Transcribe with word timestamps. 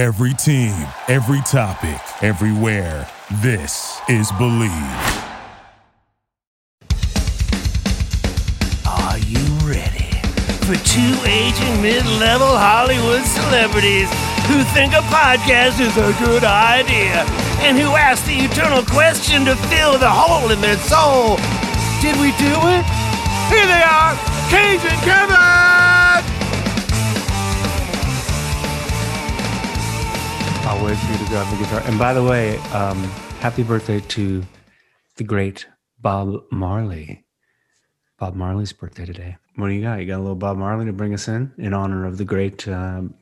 Every 0.00 0.32
team, 0.32 0.72
every 1.08 1.42
topic, 1.42 2.00
everywhere. 2.22 3.06
This 3.42 4.00
is 4.08 4.32
Believe. 4.38 4.72
Are 8.88 9.18
you 9.28 9.44
ready 9.60 10.08
for 10.64 10.80
two 10.88 11.12
aging 11.28 11.82
mid-level 11.82 12.48
Hollywood 12.48 13.26
celebrities 13.26 14.08
who 14.48 14.64
think 14.72 14.94
a 14.94 15.04
podcast 15.12 15.78
is 15.84 15.94
a 15.98 16.16
good 16.24 16.44
idea 16.44 17.20
and 17.60 17.76
who 17.76 17.90
ask 17.92 18.24
the 18.24 18.38
eternal 18.38 18.82
question 18.82 19.44
to 19.44 19.54
fill 19.68 19.98
the 19.98 20.08
hole 20.08 20.50
in 20.50 20.62
their 20.62 20.78
soul? 20.78 21.36
Did 22.00 22.16
we 22.16 22.32
do 22.40 22.56
it? 22.72 22.84
Here 23.52 23.66
they 23.68 23.84
are, 23.84 24.16
Cage 24.48 24.80
and 24.80 25.02
Kevin! 25.02 25.49
I'll 30.70 30.84
wait 30.84 30.96
for 30.98 31.10
you 31.10 31.18
to 31.18 31.24
grab 31.24 31.50
the 31.50 31.64
guitar. 31.64 31.82
And 31.86 31.98
by 31.98 32.14
the 32.14 32.22
way, 32.22 32.56
um, 32.72 33.02
happy 33.40 33.64
birthday 33.64 33.98
to 33.98 34.40
the 35.16 35.24
great 35.24 35.66
Bob 36.00 36.44
Marley. 36.52 37.24
Bob 38.20 38.36
Marley's 38.36 38.72
birthday 38.72 39.04
today. 39.04 39.36
What 39.56 39.66
do 39.66 39.72
you 39.72 39.82
got? 39.82 39.98
You 39.98 40.06
got 40.06 40.18
a 40.18 40.22
little 40.22 40.36
Bob 40.36 40.58
Marley 40.58 40.86
to 40.86 40.92
bring 40.92 41.12
us 41.12 41.26
in 41.26 41.52
in 41.58 41.74
honor 41.74 42.06
of 42.06 42.18
the 42.18 42.24
great 42.24 42.68
um, 42.68 43.14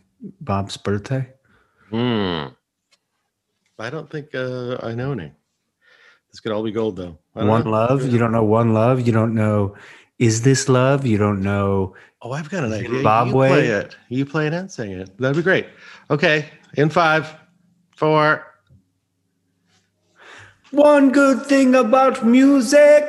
Bob's 0.43 0.77
birthday? 0.77 1.27
Hmm. 1.89 2.49
I 3.79 3.89
don't 3.89 4.11
think 4.11 4.35
uh, 4.35 4.77
I 4.83 4.95
know 4.95 5.13
any. 5.13 5.33
This 6.31 6.41
could 6.41 6.53
all 6.53 6.63
be 6.63 6.71
gold, 6.71 6.97
though. 6.97 7.17
One 7.33 7.65
know. 7.65 7.71
Love. 7.71 8.13
You 8.13 8.19
don't 8.19 8.33
know 8.33 8.45
One 8.45 8.75
Love. 8.75 9.07
You 9.07 9.13
don't 9.15 9.35
know 9.35 9.75
Is 10.19 10.43
This 10.43 10.69
Love? 10.69 11.07
You 11.07 11.17
don't 11.17 11.41
know 11.41 11.95
Oh, 12.21 12.33
I've 12.33 12.51
got 12.51 12.65
an 12.65 12.73
idea. 12.73 13.03
Bob 13.03 13.29
you 13.29 13.37
Way? 13.37 13.49
play 13.49 13.67
it. 13.69 13.97
You 14.09 14.27
play 14.27 14.49
it 14.49 14.53
and 14.53 14.71
sing 14.71 14.91
it. 14.91 15.17
That'd 15.19 15.37
be 15.37 15.43
great. 15.43 15.67
Okay. 16.11 16.47
In 16.75 16.91
five, 16.91 17.35
four. 17.97 18.45
One 20.71 21.11
good 21.11 21.47
thing 21.47 21.75
about 21.75 22.25
music. 22.25 23.05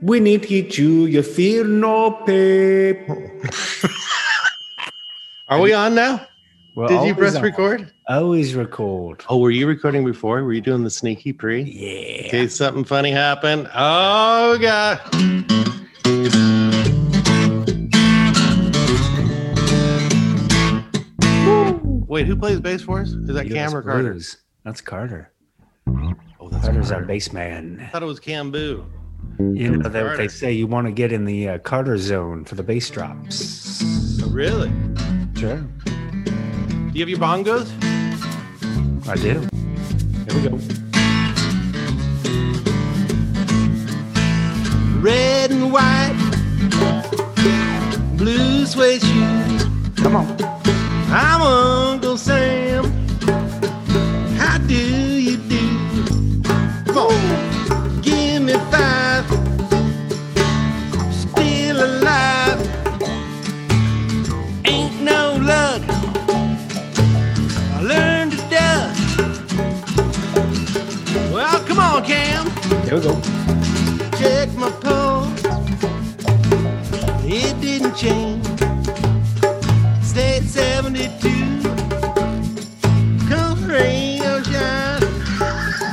When 0.00 0.26
it 0.26 0.46
hits 0.46 0.78
you, 0.78 1.04
you 1.06 1.22
feel 1.22 1.64
no 1.64 2.10
pain. 2.26 3.42
Are 5.48 5.60
we 5.60 5.72
on 5.74 5.94
now? 5.94 6.26
Well, 6.74 6.88
Did 6.88 7.06
you 7.06 7.14
press 7.14 7.36
on. 7.36 7.42
record? 7.42 7.92
Always 8.08 8.54
record. 8.54 9.22
Oh, 9.28 9.38
were 9.38 9.50
you 9.50 9.66
recording 9.68 10.04
before? 10.04 10.42
Were 10.42 10.54
you 10.54 10.62
doing 10.62 10.82
the 10.82 10.90
sneaky 10.90 11.32
pre? 11.34 11.62
Yeah. 11.62 12.24
In 12.24 12.30
case 12.30 12.56
something 12.56 12.84
funny 12.84 13.10
happened. 13.10 13.68
Oh, 13.74 14.56
God. 14.58 14.98
Wait, 22.12 22.26
who 22.26 22.36
plays 22.36 22.60
bass 22.60 22.82
for 22.82 23.00
us? 23.00 23.12
Is 23.12 23.28
that 23.28 23.46
US 23.46 23.52
Cam 23.54 23.74
or 23.74 23.80
Carter? 23.80 24.12
Blues. 24.12 24.36
That's 24.66 24.82
Carter. 24.82 25.32
Oh, 25.88 26.50
that's 26.50 26.66
Carter's 26.66 26.90
our 26.90 26.98
Carter. 26.98 27.06
bass 27.06 27.32
man. 27.32 27.80
I 27.82 27.88
thought 27.88 28.02
it 28.02 28.06
was 28.06 28.20
Cam 28.20 28.50
Boo. 28.50 28.84
You 29.38 29.70
know 29.70 29.88
that 29.88 30.18
they 30.18 30.28
say 30.28 30.52
you 30.52 30.66
want 30.66 30.86
to 30.86 30.92
get 30.92 31.10
in 31.10 31.24
the 31.24 31.48
uh, 31.48 31.58
Carter 31.60 31.96
zone 31.96 32.44
for 32.44 32.54
the 32.54 32.62
bass 32.62 32.90
drops. 32.90 33.82
Oh, 34.22 34.28
really? 34.28 34.70
Sure, 35.38 35.56
Do 35.56 36.90
you 36.92 37.00
have 37.00 37.08
your 37.08 37.18
bongos? 37.18 37.72
I 39.08 39.14
do. 39.16 39.40
Here 40.28 40.36
we 40.38 40.50
go. 40.50 40.58
Red 45.00 45.50
and 45.50 45.72
white, 45.72 46.12
blue 48.18 48.66
suede 48.66 49.00
shoes. 49.00 49.64
Come 49.96 50.16
on. 50.16 50.61
I'm 51.14 51.42
Uncle 51.42 52.16
Sam. 52.16 52.84
How 54.38 54.56
do 54.56 54.74
you 54.74 55.36
do? 55.36 56.42
Come 56.86 56.96
on, 56.96 58.00
give 58.00 58.40
me 58.40 58.54
five. 58.72 59.26
Still 61.12 61.84
alive. 61.84 62.60
Ain't 64.64 65.02
no 65.02 65.36
luck. 65.38 65.82
I 67.74 67.82
learned 67.82 68.32
to 68.32 68.38
duck. 68.48 68.96
Well, 71.30 71.60
come 71.66 71.78
on, 71.78 72.04
Cam. 72.06 72.50
Here 72.84 72.94
we 72.96 73.02
go. 73.02 73.41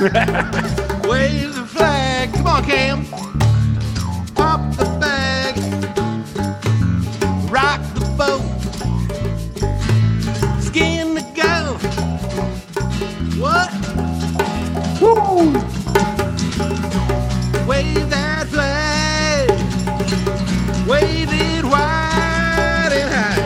Wave 0.00 1.54
the 1.54 1.66
flag. 1.68 2.32
Come 2.32 2.46
on, 2.46 2.64
Cam. 2.64 3.04
Pop 4.34 4.74
the 4.76 4.86
bag. 4.98 5.54
Rock 7.50 7.82
the 7.92 8.06
boat. 8.16 8.40
Skin 10.62 11.14
the 11.14 11.20
go. 11.36 11.76
What? 13.38 13.70
Woo! 15.02 15.52
Wave 17.68 18.08
that 18.08 18.46
flag. 18.48 19.50
Wave 20.88 21.28
it 21.30 21.64
wide 21.66 22.92
and 22.94 23.10
high. 23.12 23.42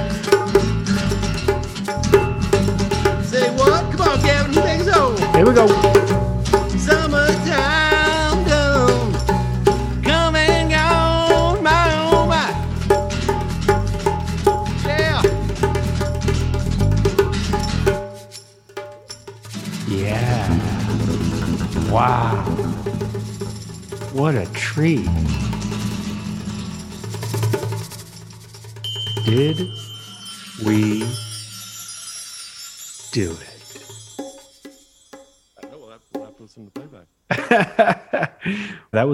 Say 3.25 3.51
what? 3.57 3.91
Come 3.91 4.09
on, 4.09 4.21
Gavin. 4.21 4.53
Who 4.53 4.61
thinks 4.61 4.85
so? 4.85 5.17
Here 5.33 5.45
we 5.45 5.53
go. 5.53 5.94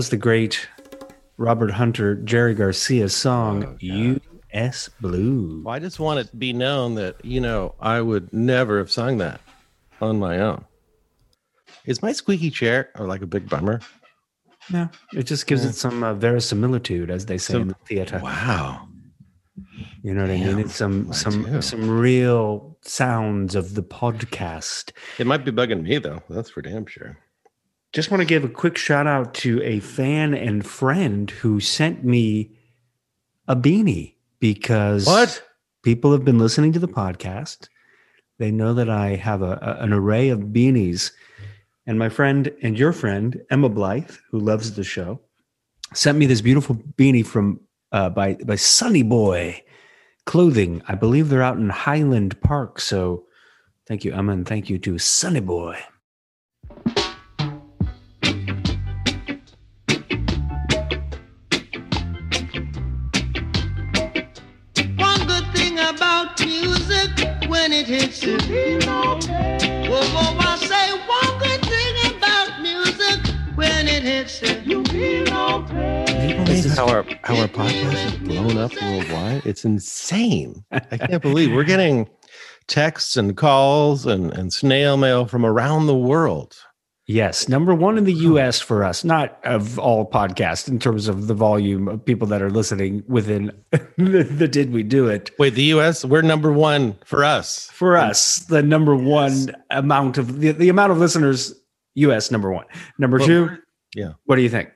Was 0.00 0.09
the 0.09 0.16
great 0.16 0.66
Robert 1.37 1.71
Hunter, 1.72 2.15
Jerry 2.15 2.55
Garcia 2.55 3.06
song, 3.11 3.65
Oh, 3.66 3.77
U.S. 3.81 4.88
Blue. 4.99 5.61
Well, 5.62 5.75
I 5.75 5.78
just 5.78 6.00
want 6.00 6.21
it 6.21 6.31
to 6.31 6.37
be 6.38 6.55
known 6.55 6.94
that, 6.94 7.22
you 7.22 7.38
know, 7.38 7.75
I 7.78 8.00
would 8.00 8.33
never 8.33 8.78
have 8.78 8.91
sung 8.91 9.19
that 9.19 9.43
on 10.00 10.19
my 10.19 10.39
own. 10.41 10.65
Is 11.84 12.00
my 12.00 12.12
squeaky 12.12 12.50
chair 12.50 12.89
or 12.94 13.06
like 13.06 13.21
a 13.21 13.27
big 13.27 13.47
bummer? 13.50 13.81
No, 14.72 14.89
it 15.12 15.25
just 15.25 15.47
gives 15.47 15.66
it 15.66 15.75
some 15.75 16.03
uh, 16.03 16.15
verisimilitude, 16.15 17.10
as 17.10 17.27
they 17.27 17.37
say 17.37 17.53
Some- 17.53 17.62
in 17.62 17.69
the 17.69 17.75
theater. 17.84 18.21
Wow. 18.25 18.89
You 20.03 20.15
know 20.15 20.22
what 20.22 20.31
I 20.31 20.39
mean? 20.39 20.60
It's 20.60 20.77
some 20.77 21.05
mine 21.09 21.12
some 21.12 21.44
too. 21.44 21.60
some 21.60 21.91
real 21.91 22.78
sounds 22.81 23.55
of 23.55 23.75
the 23.75 23.83
podcast. 23.83 24.93
It 25.19 25.27
might 25.27 25.44
be 25.44 25.53
bugging 25.53 25.83
me 25.83 25.99
though. 25.99 26.22
That's 26.31 26.49
for 26.49 26.62
damn 26.62 26.87
sure. 26.87 27.19
Just 27.93 28.11
want 28.11 28.21
to 28.21 28.25
give 28.27 28.45
a 28.45 28.49
quick 28.49 28.77
shout 28.78 29.06
out 29.06 29.34
to 29.34 29.61
a 29.62 29.81
fan 29.81 30.33
and 30.34 30.65
friend 30.67 31.31
who 31.31 31.59
sent 31.61 32.05
me 32.05 32.53
a 33.49 33.56
beanie 33.56 34.15
because 34.39 35.06
What? 35.06 35.43
people 35.83 36.12
have 36.12 36.25
been 36.25 36.39
listening 36.39 36.73
to 36.73 36.78
the 36.78 36.87
podcast. 36.89 37.69
They 38.39 38.51
know 38.53 38.75
that 38.75 38.89
I 38.89 39.17
have 39.17 39.43
a, 39.43 39.59
a- 39.61 39.83
an 39.83 39.92
array 39.92 40.28
of 40.28 40.39
beanies. 40.41 41.10
And 41.87 41.98
my 41.98 42.09
friend 42.09 42.53
and 42.63 42.78
your 42.78 42.92
friend, 42.92 43.41
Emma 43.51 43.69
Blythe, 43.69 44.13
who 44.31 44.39
loves 44.39 44.75
the 44.75 44.84
show, 44.84 45.21
sent 45.92 46.16
me 46.16 46.27
this 46.27 46.41
beautiful 46.41 46.77
beanie 46.77 47.27
from 47.27 47.59
uh, 47.91 48.09
by 48.10 48.34
by 48.34 48.54
Sunny 48.54 49.03
Boy 49.03 49.60
Clothing. 50.27 50.81
I 50.87 50.95
believe 50.95 51.28
they're 51.28 51.42
out 51.42 51.57
in 51.57 51.71
Highland 51.71 52.41
Park. 52.42 52.78
So 52.78 53.25
thank 53.89 54.04
you, 54.04 54.13
Emma, 54.13 54.33
and 54.33 54.47
thank 54.47 54.71
you 54.71 54.78
to 54.78 54.98
Sunny 54.98 55.41
Boy. 55.41 55.77
When 67.91 67.98
it 67.98 68.03
hits 68.03 68.22
you. 68.22 68.39
Whoa, 69.89 70.03
whoa, 70.03 70.37
I 70.39 70.57
say 70.57 70.92
one 71.09 71.39
good 71.41 71.60
thing 71.66 72.16
about 72.16 72.63
music 72.63 73.34
when 73.57 73.89
it 73.89 74.03
hits 74.03 74.42
you. 74.65 74.83
This 76.45 76.65
is 76.65 76.77
how 76.77 76.89
our 76.89 77.04
how 77.25 77.37
our 77.37 77.48
podcast 77.48 78.07
is 78.07 78.19
blown 78.19 78.57
up 78.59 78.72
worldwide. 78.81 79.45
It's 79.45 79.65
insane. 79.65 80.65
I 80.71 80.98
can't 80.98 81.22
believe 81.22 81.53
we're 81.53 81.65
getting 81.65 82.09
texts 82.69 83.16
and 83.16 83.37
calls 83.37 84.07
and, 84.07 84.33
and 84.33 84.53
snail 84.53 84.97
mail 84.97 85.27
from 85.27 85.45
around 85.45 85.87
the 85.87 85.97
world. 85.97 86.57
Yes, 87.12 87.48
number 87.48 87.74
one 87.74 87.98
in 87.98 88.04
the 88.04 88.12
U.S. 88.12 88.60
for 88.60 88.84
us, 88.84 89.03
not 89.03 89.45
of 89.45 89.80
all 89.80 90.09
podcasts 90.09 90.68
in 90.68 90.78
terms 90.78 91.09
of 91.09 91.27
the 91.27 91.34
volume 91.34 91.89
of 91.89 92.04
people 92.04 92.28
that 92.28 92.41
are 92.41 92.51
listening 92.51 93.03
within 93.09 93.51
the, 93.71 94.22
the 94.22 94.47
Did 94.47 94.72
We 94.72 94.84
Do 94.84 95.09
It. 95.09 95.33
Wait, 95.36 95.54
the 95.54 95.65
US, 95.74 96.04
we're 96.04 96.22
number 96.22 96.53
one 96.53 96.97
for 97.04 97.24
us. 97.24 97.68
For 97.72 97.97
us, 97.97 98.39
the 98.39 98.62
number 98.62 98.95
one 98.95 99.53
amount 99.71 100.18
of 100.18 100.39
the, 100.39 100.53
the 100.53 100.68
amount 100.68 100.92
of 100.92 100.98
listeners, 100.98 101.53
U.S. 101.97 102.30
number 102.30 102.53
one. 102.53 102.66
Number 102.97 103.18
Well, 103.18 103.27
two, 103.27 103.59
yeah. 103.97 104.13
What 104.27 104.36
do 104.36 104.42
you 104.42 104.48
think? 104.48 104.71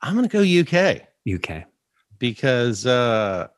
I'm 0.00 0.14
going 0.14 0.28
to 0.28 0.32
go 0.32 0.42
UK 0.44 1.02
UK. 1.26 1.64
because 2.20 2.86
uh, 2.86 3.48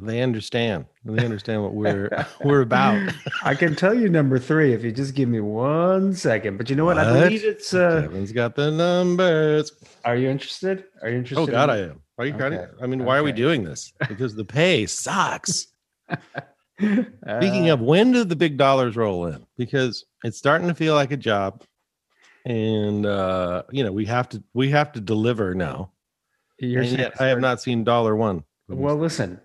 they 0.00 0.22
understand. 0.22 0.84
They 1.06 1.24
understand 1.24 1.62
what 1.62 1.72
we're 1.74 2.10
we're 2.44 2.62
about. 2.62 3.12
I 3.44 3.54
can 3.54 3.76
tell 3.76 3.94
you 3.94 4.08
number 4.08 4.38
three 4.38 4.72
if 4.74 4.82
you 4.82 4.90
just 4.92 5.14
give 5.14 5.28
me 5.28 5.40
one 5.40 6.14
second. 6.14 6.56
But 6.56 6.68
you 6.68 6.76
know 6.76 6.84
what? 6.84 6.98
I 6.98 7.10
What? 7.12 7.24
believe 7.24 7.44
it's. 7.44 7.72
Uh, 7.72 8.02
Kevin's 8.02 8.32
got 8.32 8.56
the 8.56 8.70
numbers. 8.72 9.72
are 10.04 10.16
you 10.16 10.28
interested? 10.28 10.84
Are 11.02 11.08
you 11.08 11.18
interested? 11.18 11.40
Oh 11.42 11.46
God, 11.46 11.70
in- 11.70 11.76
I 11.76 11.78
am. 11.90 12.00
Are 12.18 12.26
you? 12.26 12.34
Okay, 12.34 12.66
I 12.82 12.86
mean, 12.86 13.04
why 13.04 13.18
are 13.18 13.22
we 13.22 13.30
doing 13.32 13.62
this? 13.62 13.92
Because 14.08 14.34
the 14.34 14.44
pay 14.44 14.86
sucks. 14.86 15.68
Speaking 16.78 17.70
Uh, 17.70 17.74
of, 17.74 17.80
when 17.80 18.12
do 18.12 18.24
the 18.24 18.36
big 18.36 18.56
dollars 18.58 18.96
roll 18.96 19.26
in? 19.26 19.46
Because 19.56 20.04
it's 20.24 20.36
starting 20.36 20.68
to 20.68 20.74
feel 20.74 20.94
like 20.94 21.10
a 21.10 21.16
job, 21.16 21.62
and 22.44 23.06
uh, 23.06 23.62
you 23.70 23.82
know 23.84 23.92
we 23.92 24.04
have 24.06 24.28
to 24.30 24.42
we 24.54 24.70
have 24.70 24.92
to 24.92 25.00
deliver 25.00 25.54
now. 25.54 25.90
you're 26.58 26.82
and 26.82 26.98
yet 26.98 27.20
I 27.20 27.26
have 27.26 27.40
not 27.40 27.62
seen 27.62 27.84
dollar 27.84 28.14
one. 28.16 28.44
Well, 28.68 28.96
listen. 28.96 29.40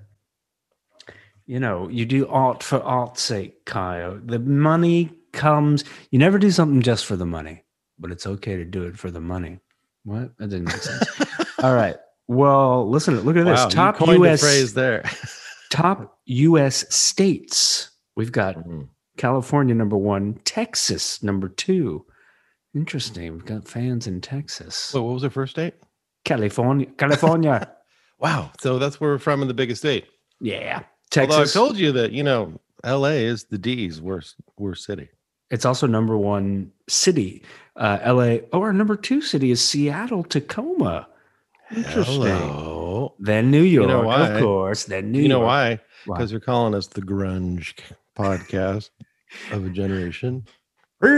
You 1.51 1.59
know, 1.59 1.89
you 1.89 2.05
do 2.05 2.29
art 2.29 2.63
for 2.63 2.81
art's 2.81 3.21
sake, 3.21 3.65
Kyle. 3.65 4.17
The 4.23 4.39
money 4.39 5.11
comes. 5.33 5.83
You 6.09 6.17
never 6.17 6.39
do 6.39 6.49
something 6.49 6.81
just 6.81 7.05
for 7.05 7.17
the 7.17 7.25
money, 7.25 7.65
but 7.99 8.09
it's 8.09 8.25
okay 8.25 8.55
to 8.55 8.63
do 8.63 8.83
it 8.85 8.97
for 8.97 9.11
the 9.11 9.19
money. 9.19 9.59
What? 10.05 10.31
That 10.37 10.47
didn't 10.47 10.69
make 10.69 10.77
sense. 10.77 11.03
All 11.61 11.75
right. 11.75 11.97
Well, 12.29 12.89
listen. 12.89 13.19
Look 13.19 13.35
at 13.35 13.45
wow, 13.45 13.65
this. 13.65 13.73
Top 13.73 13.99
U.S. 13.99 14.39
the 14.39 14.47
phrase 14.47 14.73
there. 14.75 15.03
top 15.71 16.19
U.S. 16.23 16.85
states. 16.95 17.89
We've 18.15 18.31
got 18.31 18.55
Mhm. 18.55 18.87
California 19.17 19.75
number 19.75 19.97
one, 19.97 20.39
Texas 20.45 21.21
number 21.21 21.49
two. 21.49 22.05
Interesting. 22.73 23.33
We've 23.33 23.43
got 23.45 23.67
fans 23.67 24.07
in 24.07 24.21
Texas. 24.21 24.93
Wait, 24.93 25.01
what 25.01 25.15
was 25.15 25.23
the 25.23 25.29
first 25.29 25.51
state? 25.51 25.73
California, 26.23 26.85
California. 26.97 27.69
Wow, 28.19 28.51
so 28.61 28.79
that's 28.79 29.01
where 29.01 29.09
we're 29.09 29.17
from 29.17 29.41
in 29.41 29.49
the 29.49 29.53
biggest 29.53 29.81
state. 29.81 30.05
yeah, 30.39 30.83
Although 31.17 31.41
I 31.41 31.45
told 31.45 31.77
you 31.77 31.91
that 31.93 32.11
you 32.11 32.23
know 32.23 32.59
L.A. 32.83 33.25
is 33.25 33.45
the 33.45 33.57
D's 33.57 34.01
worst 34.01 34.35
worst 34.57 34.85
city. 34.85 35.09
It's 35.49 35.65
also 35.65 35.85
number 35.85 36.17
one 36.17 36.71
city. 36.87 37.43
Uh, 37.75 37.99
LA. 38.05 38.37
Oh, 38.53 38.61
our 38.61 38.73
number 38.73 38.95
two 38.95 39.21
city 39.21 39.51
is 39.51 39.61
Seattle, 39.61 40.23
Tacoma. 40.23 41.07
Interesting. 41.75 42.21
Hello. 42.21 43.15
Then 43.19 43.51
New 43.51 43.61
York, 43.61 43.87
you 43.87 43.93
know 43.93 44.03
why? 44.03 44.29
of 44.29 44.41
course. 44.41 44.85
Then 44.85 45.11
New 45.11 45.19
York. 45.19 45.23
you 45.23 45.29
know 45.29 45.39
why? 45.41 45.79
Because 46.05 46.31
you're 46.31 46.41
calling 46.41 46.73
us 46.73 46.87
the 46.87 47.01
grunge 47.01 47.73
podcast 48.17 48.89
of 49.51 49.65
a 49.65 49.69
generation. 49.69 50.45
What 50.99 51.11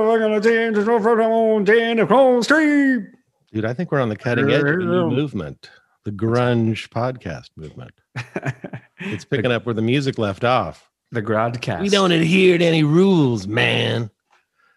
am 0.00 0.10
I 0.10 0.18
gonna 0.18 0.40
change? 0.40 0.74
There's 0.74 0.86
no 0.86 1.00
front 1.00 1.20
on 1.20 1.64
the 1.64 2.42
street. 2.42 3.06
Dude, 3.52 3.64
I 3.64 3.72
think 3.72 3.90
we're 3.90 4.00
on 4.00 4.08
the 4.08 4.16
cutting 4.16 4.50
edge 4.50 4.60
of 4.60 4.66
a 4.66 4.76
new 4.76 5.10
movement, 5.10 5.70
the 6.04 6.10
grunge 6.12 6.88
podcast 6.88 7.50
movement. 7.56 7.92
It's 9.00 9.24
picking 9.24 9.52
up 9.52 9.64
where 9.64 9.76
the 9.76 9.80
music 9.82 10.18
left 10.18 10.42
off. 10.42 10.90
the 11.12 11.22
Grodcast. 11.22 11.80
We 11.80 11.88
don't 11.88 12.10
adhere 12.10 12.58
to 12.58 12.64
any 12.64 12.82
rules, 12.82 13.46
man. 13.46 14.10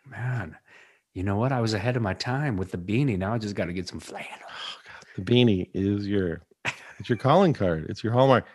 man. 0.07 0.56
You 1.15 1.23
know 1.23 1.38
what? 1.38 1.51
I 1.51 1.59
was 1.59 1.73
ahead 1.73 1.95
of 1.97 2.03
my 2.03 2.13
time 2.13 2.56
with 2.56 2.69
the 2.71 2.77
beanie. 2.77 3.18
Now 3.18 3.33
I 3.33 3.39
just 3.39 3.56
got 3.56 3.65
to 3.65 3.73
get 3.73 3.88
some 3.89 4.00
flannel. 4.00 4.29
Oh, 4.47 5.01
the 5.18 5.23
beanie 5.23 5.69
is 5.73 6.07
your 6.07 6.44
it's 7.00 7.09
your 7.09 7.18
calling 7.18 7.53
card. 7.53 7.88
It's 7.89 8.03
your 8.03 8.13
hallmark. 8.13 8.45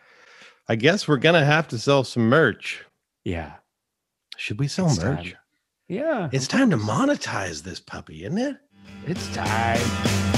I 0.68 0.76
guess 0.76 1.08
we're 1.08 1.16
gonna 1.16 1.44
have 1.44 1.66
to 1.68 1.78
sell 1.78 2.04
some 2.04 2.28
merch. 2.28 2.84
Yeah. 3.24 3.54
Should 4.36 4.60
we 4.60 4.68
sell 4.68 4.86
It's 4.86 5.02
merch? 5.02 5.32
time. 5.32 5.38
Yeah. 5.88 6.28
It's 6.32 6.46
time 6.46 6.70
to 6.70 6.76
monetize 6.76 7.64
this 7.64 7.80
puppy, 7.80 8.24
isn't 8.24 8.38
it? 8.38 8.56
It's 9.04 9.34
time. 9.34 10.35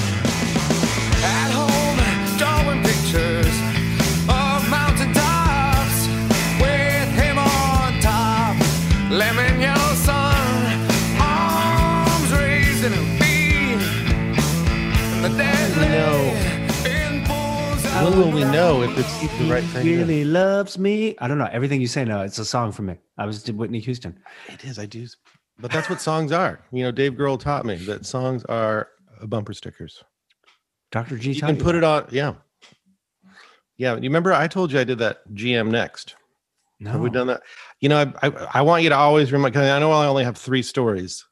When 18.04 18.16
will 18.16 18.30
we 18.30 18.44
know 18.44 18.82
if 18.82 18.96
it's 18.96 19.38
the 19.38 19.50
right 19.50 19.64
thing? 19.64 19.84
to- 19.84 19.96
really 19.98 20.24
loves 20.24 20.78
me. 20.78 21.16
I 21.18 21.26
don't 21.26 21.38
know. 21.38 21.48
Everything 21.50 21.80
you 21.80 21.88
say 21.88 22.04
now, 22.04 22.22
it's 22.22 22.38
a 22.38 22.44
song 22.44 22.70
for 22.70 22.82
me. 22.82 22.96
I 23.18 23.26
was 23.26 23.42
did 23.42 23.56
Whitney 23.56 23.80
Houston. 23.80 24.18
It 24.48 24.64
is. 24.64 24.78
I 24.78 24.86
do. 24.86 25.06
But 25.58 25.72
that's 25.72 25.90
what 25.90 26.00
songs 26.00 26.30
are. 26.30 26.60
You 26.70 26.84
know, 26.84 26.92
Dave 26.92 27.14
Grohl 27.14 27.40
taught 27.40 27.66
me 27.66 27.74
that 27.86 28.06
songs 28.06 28.44
are 28.44 28.88
bumper 29.24 29.52
stickers. 29.52 30.04
Dr. 30.92 31.18
G 31.18 31.32
You 31.32 31.40
can 31.40 31.56
you 31.56 31.62
put 31.62 31.72
that. 31.72 31.78
it 31.78 31.84
on. 31.84 32.06
Yeah. 32.12 32.34
Yeah. 33.76 33.94
You 33.96 34.02
remember 34.02 34.32
I 34.32 34.46
told 34.46 34.70
you 34.70 34.78
I 34.78 34.84
did 34.84 34.98
that 34.98 35.28
GM 35.34 35.68
next. 35.70 36.14
No. 36.78 36.92
Have 36.92 37.00
we 37.00 37.10
done 37.10 37.26
that? 37.26 37.42
You 37.80 37.88
know, 37.88 38.12
I, 38.22 38.28
I, 38.28 38.48
I 38.54 38.62
want 38.62 38.84
you 38.84 38.90
to 38.90 38.96
always 38.96 39.32
remember, 39.32 39.50
because 39.50 39.68
I 39.68 39.80
know 39.80 39.90
I 39.90 40.06
only 40.06 40.22
have 40.22 40.36
three 40.38 40.62
stories. 40.62 41.24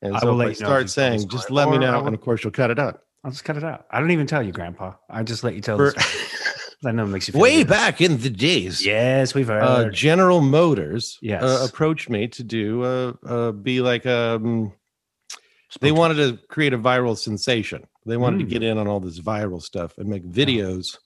And 0.00 0.16
I 0.16 0.20
so 0.20 0.32
will 0.32 0.40
if 0.40 0.46
I 0.46 0.50
if 0.52 0.56
start 0.56 0.70
you 0.70 0.74
tell 0.76 0.82
the 0.84 0.88
saying, 1.18 1.28
just 1.28 1.50
let 1.50 1.68
me 1.68 1.76
know. 1.76 2.06
And 2.06 2.14
of 2.14 2.20
course, 2.22 2.42
you'll 2.42 2.52
cut 2.52 2.70
it 2.70 2.78
out. 2.78 3.00
I'll 3.24 3.30
just 3.30 3.44
cut 3.44 3.56
it 3.56 3.64
out. 3.64 3.86
I 3.90 4.00
don't 4.00 4.10
even 4.10 4.26
tell 4.26 4.42
you, 4.42 4.52
Grandpa. 4.52 4.94
I 5.08 5.22
just 5.22 5.42
let 5.44 5.54
you 5.54 5.60
tell 5.60 5.78
For-. 5.78 5.94
I 6.86 6.92
know 6.92 7.04
it 7.04 7.08
makes 7.08 7.26
you 7.26 7.32
feel 7.32 7.40
way 7.40 7.58
good. 7.58 7.68
back 7.68 8.00
in 8.02 8.18
the 8.20 8.28
days, 8.28 8.84
Yes, 8.84 9.34
we've 9.34 9.46
heard. 9.48 9.62
uh, 9.62 9.88
General 9.90 10.42
Motors 10.42 11.18
Yes. 11.22 11.42
uh, 11.42 11.66
approached 11.66 12.10
me 12.10 12.28
to 12.28 12.44
do 12.44 12.82
uh, 12.82 13.12
uh, 13.26 13.52
be 13.52 13.80
like 13.80 14.04
um, 14.04 14.70
they 15.80 15.92
wanted 15.92 16.16
to 16.16 16.46
create 16.48 16.74
a 16.74 16.78
viral 16.78 17.16
sensation. 17.16 17.84
They 18.04 18.18
wanted 18.18 18.40
to 18.40 18.44
Mm. 18.44 18.50
get 18.50 18.62
in 18.62 18.76
on 18.76 18.86
all 18.86 19.00
this 19.00 19.18
viral 19.18 19.62
stuff 19.62 19.96
and 19.96 20.08
make 20.08 20.24
videos. 20.28 20.98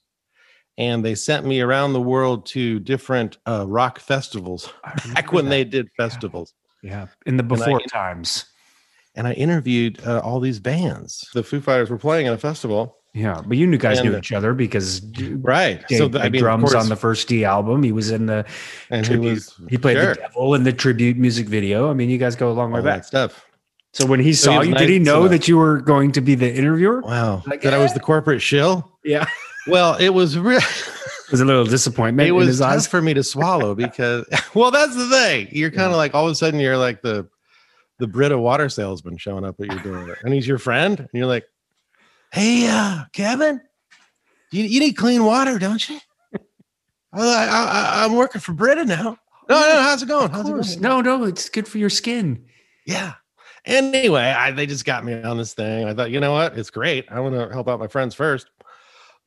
And 0.77 1.03
they 1.03 1.15
sent 1.15 1.45
me 1.45 1.61
around 1.61 1.93
the 1.93 2.01
world 2.01 2.45
to 2.47 2.79
different 2.79 3.37
uh, 3.45 3.65
rock 3.67 3.99
festivals 3.99 4.71
back 5.13 5.31
when 5.31 5.45
that. 5.45 5.49
they 5.51 5.63
did 5.63 5.87
festivals. 5.95 6.53
yeah, 6.83 7.07
in 7.25 7.37
the 7.37 7.43
before 7.43 7.79
in- 7.81 7.87
times. 7.87 8.45
And 9.15 9.27
I 9.27 9.33
interviewed 9.33 9.99
uh, 10.05 10.19
all 10.19 10.39
these 10.39 10.59
bands. 10.59 11.27
The 11.33 11.43
Foo 11.43 11.59
Fighters 11.61 11.89
were 11.89 11.97
playing 11.97 12.27
at 12.27 12.33
a 12.33 12.37
festival. 12.37 12.95
Yeah, 13.13 13.41
but 13.45 13.57
you 13.57 13.65
knew 13.65 13.79
guys 13.79 13.97
And 13.99 14.11
knew 14.11 14.17
each 14.17 14.31
other 14.31 14.53
because 14.53 15.01
Right. 15.41 15.85
Dave 15.87 15.97
so 15.97 16.07
the, 16.07 16.21
I 16.21 16.29
mean, 16.29 16.41
drums 16.41 16.75
on 16.75 16.89
the 16.89 16.95
first 16.95 17.27
D 17.27 17.43
album. 17.43 17.81
He 17.81 17.91
was 17.91 18.11
in 18.11 18.27
the 18.27 18.45
and 18.91 19.05
he 19.05 19.17
was 19.17 19.55
he 19.67 19.79
played 19.79 19.97
sure, 19.97 20.13
the 20.13 20.21
devil 20.21 20.53
in 20.53 20.63
the 20.63 20.71
tribute 20.71 21.17
music 21.17 21.47
video. 21.47 21.89
I 21.89 21.93
mean, 21.95 22.11
you 22.11 22.19
guys 22.19 22.35
go 22.35 22.51
a 22.51 22.53
long 22.53 22.71
way 22.71 22.79
all 22.79 22.85
back. 22.85 22.97
that 23.01 23.05
stuff. 23.07 23.45
So 23.93 24.05
when 24.05 24.19
he 24.19 24.31
So 24.33 24.51
he 24.51 24.55
saw 24.55 24.59
was 24.59 24.67
you, 24.69 24.75
did 24.75 24.89
he 24.89 24.99
know 24.99 25.21
enough. 25.21 25.31
that 25.31 25.47
you 25.47 25.57
were 25.57 25.81
going 25.81 26.11
to 26.11 26.21
be 26.21 26.35
the 26.35 26.53
interviewer? 26.53 27.01
Wow. 27.01 27.41
Like, 27.47 27.61
that 27.63 27.73
I 27.73 27.79
was 27.79 27.95
the 27.95 27.99
corporate 27.99 28.43
shill. 28.43 28.99
Yeah, 29.03 29.25
Well, 29.67 29.95
it 29.95 30.09
was 30.09 30.37
real. 30.37 30.59
it 30.59 31.31
was 31.31 31.41
a 31.41 31.45
little 31.45 31.65
disappointment 31.65 32.27
it 32.27 32.29
in 32.29 32.35
was 32.35 32.47
his 32.47 32.59
tough 32.59 32.73
eyes. 32.73 32.87
for 32.87 33.01
me 33.01 33.15
to 33.15 33.23
swallow 33.23 33.73
because 33.73 34.27
well 34.53 34.69
that's 34.69 34.95
the 34.95 35.09
thing 35.09 35.47
you're 35.51 35.71
kind 35.71 35.85
of 35.87 35.91
Yeah. 35.93 35.97
like 35.97 36.13
all 36.13 36.25
of 36.27 36.31
a 36.31 36.35
sudden 36.35 36.59
you're 36.59 36.77
like 36.77 37.01
the 37.01 37.27
the 37.99 38.07
brita 38.07 38.37
water 38.37 38.69
salesman 38.69 39.17
showing 39.17 39.45
up 39.45 39.59
at 39.59 39.67
your 39.67 39.79
door 39.79 40.17
and 40.23 40.33
he's 40.33 40.47
your 40.47 40.57
friend? 40.57 40.99
And 40.99 41.09
you're 41.13 41.27
like 41.27 41.45
hey 42.31 42.67
uh 42.69 43.03
kevin 43.13 43.59
you, 44.51 44.63
you 44.63 44.79
need 44.79 44.93
clean 44.93 45.23
water 45.25 45.59
don't 45.59 45.87
you? 45.89 45.99
Well, 47.11 47.27
I, 47.27 48.05
i'm 48.05 48.15
working 48.15 48.39
for 48.39 48.53
brita 48.53 48.85
now. 48.85 49.17
No 49.49 49.59
no 49.59 49.81
how's 49.81 50.03
it 50.03 50.07
going? 50.07 50.29
How's 50.29 50.47
it 50.47 50.79
going? 50.79 50.81
No, 50.81 51.01
no, 51.01 51.23
it's 51.25 51.49
good 51.49 51.67
for 51.67 51.79
your 51.79 51.89
skin. 51.89 52.45
yeah. 52.85 53.13
Anyway 53.65 54.21
I, 54.23 54.51
they 54.51 54.67
just 54.67 54.85
got 54.85 55.03
me 55.03 55.19
on 55.21 55.37
this 55.37 55.53
thing. 55.55 55.87
I 55.87 55.93
thought 55.95 56.11
you 56.11 56.19
know 56.19 56.33
what? 56.33 56.55
It's 56.57 56.69
great. 56.69 57.05
I 57.11 57.19
want 57.19 57.33
to 57.35 57.49
help 57.51 57.67
out 57.67 57.79
my 57.79 57.87
friends 57.87 58.13
first. 58.13 58.47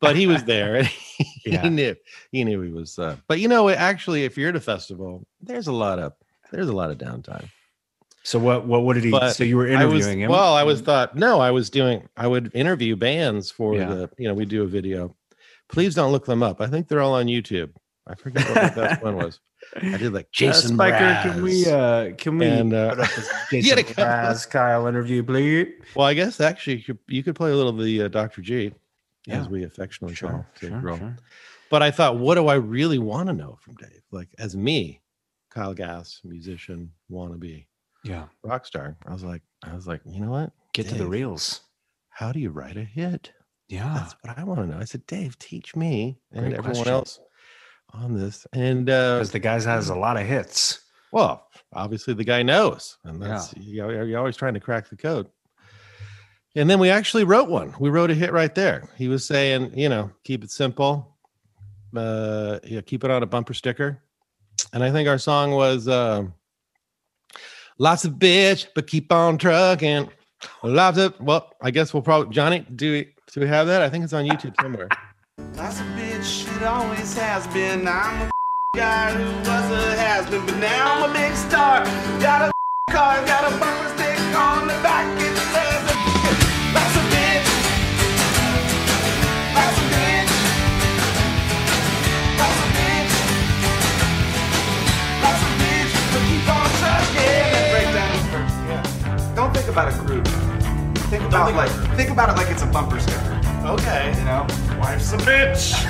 But 0.01 0.15
he 0.17 0.27
was 0.29 0.45
there 0.45 0.77
and 0.77 0.87
he, 1.17 1.27
Yeah. 1.51 1.69
knew 1.69 1.97
he 2.31 2.45
knew 2.45 2.61
he 2.61 2.71
was 2.71 2.99
uh, 3.01 3.17
but 3.27 3.41
you 3.41 3.49
know 3.49 3.69
actually 3.69 4.25
if 4.25 4.39
you're 4.39 4.51
at 4.51 4.57
a 4.57 4.61
festival 4.61 5.27
there's 5.41 5.67
a 5.67 5.73
lot 5.73 5.99
of 5.99 6.13
there's 6.53 6.69
a 6.69 6.73
lot 6.73 6.91
of 6.93 6.99
downtime 6.99 7.49
So 8.25 8.39
what? 8.39 8.67
What? 8.67 8.83
What 8.85 8.95
did 8.95 9.05
he? 9.05 9.11
But 9.11 9.33
so 9.33 9.45
you 9.45 9.57
were 9.57 9.67
I 9.77 9.85
was 9.85 10.07
interviewing 10.07 10.21
him? 10.23 10.31
well 10.31 10.55
i 10.55 10.63
was 10.63 10.81
thought 10.81 11.17
no 11.17 11.41
i 11.41 11.51
was 11.51 11.71
doing 11.71 12.09
i 12.17 12.27
would 12.27 12.51
interview 12.55 12.95
bands 12.97 13.51
for 13.51 13.75
Yeah. 13.75 13.87
the 13.89 14.11
you 14.19 14.29
know 14.29 14.35
we 14.35 14.45
do 14.45 14.63
a 14.63 14.67
video 14.67 15.15
please 15.69 15.95
don't 15.95 16.13
look 16.13 16.27
them 16.27 16.43
up 16.43 16.61
i 16.61 16.67
think 16.67 16.87
they're 16.89 17.01
all 17.01 17.15
on 17.15 17.27
youtube 17.27 17.71
i 18.07 18.15
forget 18.15 18.47
what 18.49 18.75
the 18.75 18.81
best 18.81 19.03
one 19.03 19.17
was 19.17 19.41
i 19.77 19.97
did 19.97 20.13
like 20.13 20.27
Uh, 20.33 20.33
jason 20.33 20.75
Spiker, 20.77 21.31
can 21.31 21.43
we? 21.43 21.67
Uh, 21.67 22.13
can 22.17 22.39
we? 22.39 22.47
And, 22.47 22.73
uh, 22.75 22.91
put 22.95 23.01
up 23.01 23.11
Jason 23.51 23.71
gotta 23.71 23.83
come- 23.95 24.05
Mraz, 24.07 24.49
Kyle 24.51 24.87
interview, 24.87 25.23
please. 25.23 25.69
well 25.97 26.07
i 26.07 26.15
guess 26.15 26.41
actually 26.41 26.77
you 26.77 26.85
could, 26.85 26.99
you 27.09 27.23
could 27.25 27.35
play 27.35 27.51
a 27.51 27.57
little 27.57 27.71
of 27.79 27.83
the 27.85 28.03
uh, 28.03 28.09
dr 28.09 28.41
g 28.43 28.73
Yeah. 29.27 29.41
as 29.41 29.49
we 29.49 29.65
affectionately 29.65 30.17
call 30.17 30.45
Dave 30.61 30.73
Grohl. 30.73 31.17
But 31.71 31.83
I 31.83 31.91
thought, 31.91 32.19
what 32.19 32.35
do 32.35 32.49
I 32.49 32.55
really 32.57 32.99
want 32.99 33.29
to 33.29 33.33
know 33.33 33.57
from 33.63 33.77
Dave? 33.77 34.03
Like 34.11 34.29
as 34.39 34.55
me, 34.55 35.01
Kyle 35.49 35.73
Gass, 35.73 36.21
musician, 36.23 36.93
wannabe 37.11 37.65
Yeah. 38.05 38.25
rock 38.43 38.67
star. 38.67 38.97
I 39.07 39.13
was 39.13 39.23
like, 39.25 39.43
I 39.65 39.75
was 39.75 39.87
like, 39.87 40.01
you 40.05 40.21
know 40.21 40.31
what? 40.31 40.53
Get 40.75 40.89
to 40.89 40.95
the 40.95 41.07
reels. 41.07 41.61
How 42.11 42.33
do 42.33 42.41
you 42.41 42.51
write 42.51 42.77
a 42.77 42.85
hit? 42.85 43.33
Yeah. 43.69 43.95
That's 43.95 44.15
what 44.23 44.39
I 44.39 44.45
want 44.45 44.61
to 44.61 44.67
know. 44.67 44.79
I 44.79 44.85
said, 44.85 45.07
Dave, 45.07 45.39
teach 45.39 45.75
me 45.77 46.19
and 46.33 46.43
Great 46.47 46.55
everyone 46.59 46.75
question. 46.75 46.93
else 46.93 47.21
on 47.93 48.15
this. 48.19 48.47
And 48.53 48.91
uh, 48.91 49.17
Because 49.17 49.31
the 49.31 49.39
guys 49.39 49.65
has 49.65 49.89
a 49.89 49.95
lot 49.95 50.17
of 50.17 50.27
hits. 50.27 50.81
well, 51.13 51.47
obviously 51.73 52.15
the 52.15 52.25
guy 52.25 52.43
knows, 52.43 52.99
and 53.05 53.23
that's 53.23 53.55
you 53.57 53.83
know, 53.83 53.91
you're 53.91 54.19
always 54.19 54.37
trying 54.37 54.55
to 54.55 54.61
crack 54.61 54.89
the 54.89 54.97
code. 54.97 55.29
And 56.55 56.69
then 56.69 56.79
we 56.79 56.91
actually 56.91 57.25
wrote 57.25 57.49
one. 57.49 57.75
We 57.81 57.89
wrote 57.89 58.11
a 58.11 58.15
hit 58.15 58.31
right 58.33 58.55
there. 58.55 58.91
He 58.99 59.09
was 59.09 59.25
saying, 59.27 59.73
you 59.79 59.89
know, 59.89 60.11
keep 60.25 60.45
it 60.45 60.51
simple, 60.51 61.17
uh, 61.97 62.59
yeah, 62.65 62.83
keep 62.83 63.05
it 63.05 63.11
on 63.11 63.23
a 63.23 63.27
bumper 63.27 63.55
sticker. 63.55 64.03
And 64.75 64.83
I 64.85 64.91
think 64.91 65.09
our 65.09 65.17
song 65.19 65.53
was 65.53 65.89
uh, 65.89 66.25
lots 67.79 68.05
of 68.05 68.13
bitch, 68.15 68.67
but 68.75 68.87
keep 68.87 69.13
on 69.13 69.39
trucking. 69.39 70.09
Lots 70.63 70.99
of 70.99 71.19
well, 71.21 71.53
I 71.61 71.71
guess 71.71 71.95
we'll 71.95 72.03
probably 72.03 72.35
Johnny. 72.35 72.67
Do 72.75 72.93
we 72.93 73.09
do 73.33 73.41
we 73.41 73.47
have 73.47 73.67
that? 73.67 73.83
I 73.83 73.89
think 73.89 74.05
it's 74.05 74.13
on 74.13 74.25
YouTube 74.25 74.55
somewhere. 74.61 74.89
That's 75.53 75.81
a 75.81 75.85
bitch, 75.85 76.57
it 76.57 76.63
always 76.63 77.15
has 77.17 77.47
been. 77.49 77.87
I'm 77.89 78.29
a 78.29 78.31
guy 78.77 79.13
who 79.13 79.39
was 79.39 79.71
a 79.71 79.97
has 79.97 80.29
been, 80.29 80.45
but 80.45 80.59
now 80.59 81.05
I'm 81.05 81.11
a 81.11 81.13
big 81.13 81.35
star. 81.37 81.85
Got 82.21 82.49
a 82.49 82.53
car, 82.93 83.25
got 83.27 83.53
a 83.53 83.59
bumper 83.59 83.89
stick 83.97 84.19
on 84.37 84.67
the 84.67 84.75
back. 84.83 85.22
About 99.73 99.93
a 99.93 99.97
groove. 100.05 100.27
Think 101.09 101.25
about 101.25 101.55
like 101.55 101.71
think 101.97 102.11
about 102.11 102.29
it 102.29 102.37
like 102.37 102.51
it's 102.51 102.63
a 102.63 102.67
bumper 102.67 103.01
sticker. 103.01 103.41
Okay. 103.65 104.15
You 104.19 104.25
know, 104.25 104.47
wife's 104.79 105.13
a 105.13 105.17
bitch. 105.19 105.73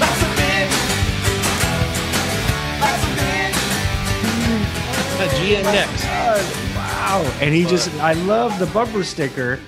That's 0.00 0.22
a 0.22 0.30
bitch. 0.38 0.76
That's 2.80 3.04
a 3.04 3.10
bitch. 3.18 3.56
GM 5.38 5.62
next. 5.64 6.04
Wow. 6.76 7.38
And 7.40 7.54
he 7.54 7.64
just, 7.64 7.90
I 8.00 8.12
love 8.14 8.58
the 8.58 8.66
bumper 8.66 9.04
sticker 9.04 9.58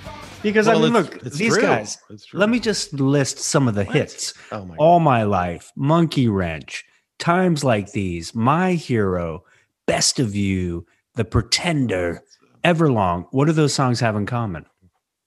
because 0.43 0.67
I 0.69 0.75
mean, 0.75 0.85
it's- 0.97 1.13
look, 1.15 1.23
it's 1.27 1.37
these 1.37 1.53
true. 1.55 1.63
guys, 1.63 1.99
let 2.33 2.49
me 2.49 2.59
just 2.61 2.93
list 2.95 3.39
some 3.39 3.69
of 3.69 3.75
the 3.75 3.85
hits. 3.85 4.35
Oh 4.53 4.65
my 4.65 4.77
All 4.77 5.01
My 5.01 5.23
Life, 5.25 5.73
Monkey 5.77 6.29
Wrench, 6.29 6.85
Times 7.19 7.65
Like 7.65 7.93
These, 7.93 8.35
My 8.35 8.73
Hero, 8.75 9.45
Best 9.87 10.19
of 10.19 10.35
You, 10.35 10.87
The 11.15 11.25
Pretender, 11.25 12.23
Everlong. 12.65 13.27
What 13.31 13.47
do 13.47 13.53
those 13.53 13.75
songs 13.75 14.01
have 14.01 14.17
in 14.17 14.27
common? 14.27 14.67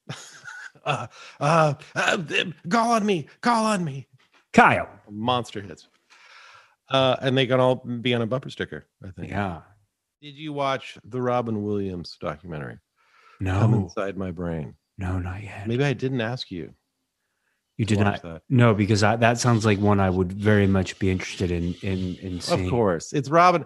uh, 0.85 1.07
uh, 1.39 1.73
uh, 1.95 2.17
call 2.69 2.91
on 2.91 3.05
me, 3.05 3.27
call 3.41 3.65
on 3.65 3.83
me. 3.83 4.07
Kyle. 4.53 4.89
Monster 5.09 5.61
hits. 5.61 5.87
Uh, 6.89 7.17
and 7.21 7.37
they 7.37 7.45
can 7.45 7.59
all 7.59 7.75
be 7.75 8.13
on 8.13 8.21
a 8.21 8.25
bumper 8.25 8.49
sticker, 8.49 8.87
I 9.03 9.11
think. 9.11 9.29
Yeah. 9.29 9.61
Did 10.21 10.35
you 10.35 10.53
watch 10.53 10.97
the 11.03 11.21
Robin 11.21 11.63
Williams 11.63 12.17
documentary? 12.19 12.79
Come 13.43 13.71
No, 13.71 13.77
inside 13.83 14.17
my 14.17 14.31
brain. 14.31 14.75
no, 14.97 15.19
not 15.19 15.43
yet. 15.43 15.67
Maybe 15.67 15.83
I 15.83 15.93
didn't 15.93 16.21
ask 16.21 16.49
you. 16.49 16.73
You 17.77 17.85
did 17.85 17.99
not. 17.99 18.23
that. 18.23 18.41
No, 18.49 18.73
because 18.73 19.03
I, 19.03 19.17
that 19.17 19.37
sounds 19.37 19.63
like 19.63 19.77
one 19.77 19.99
I 19.99 20.09
would 20.09 20.33
very 20.33 20.65
much 20.65 20.97
be 20.97 21.11
interested 21.11 21.51
in 21.51 21.75
in 21.83 22.15
in 22.15 22.41
seeing. 22.41 22.65
Of 22.65 22.71
course, 22.71 23.13
it's 23.13 23.29
Robin. 23.29 23.65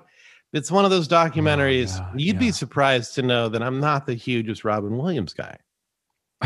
It's 0.54 0.70
one 0.72 0.84
of 0.86 0.92
those 0.92 1.08
documentaries. 1.08 1.98
yeah, 1.98 2.12
You'd 2.16 2.36
yeah. 2.36 2.40
be 2.40 2.52
surprised 2.52 3.16
to 3.16 3.22
know 3.22 3.48
that 3.50 3.62
I'm 3.64 3.80
not 3.80 4.06
the 4.06 4.14
hugest 4.16 4.64
Robin 4.66 4.98
Williams 4.98 5.34
guy. 5.34 5.58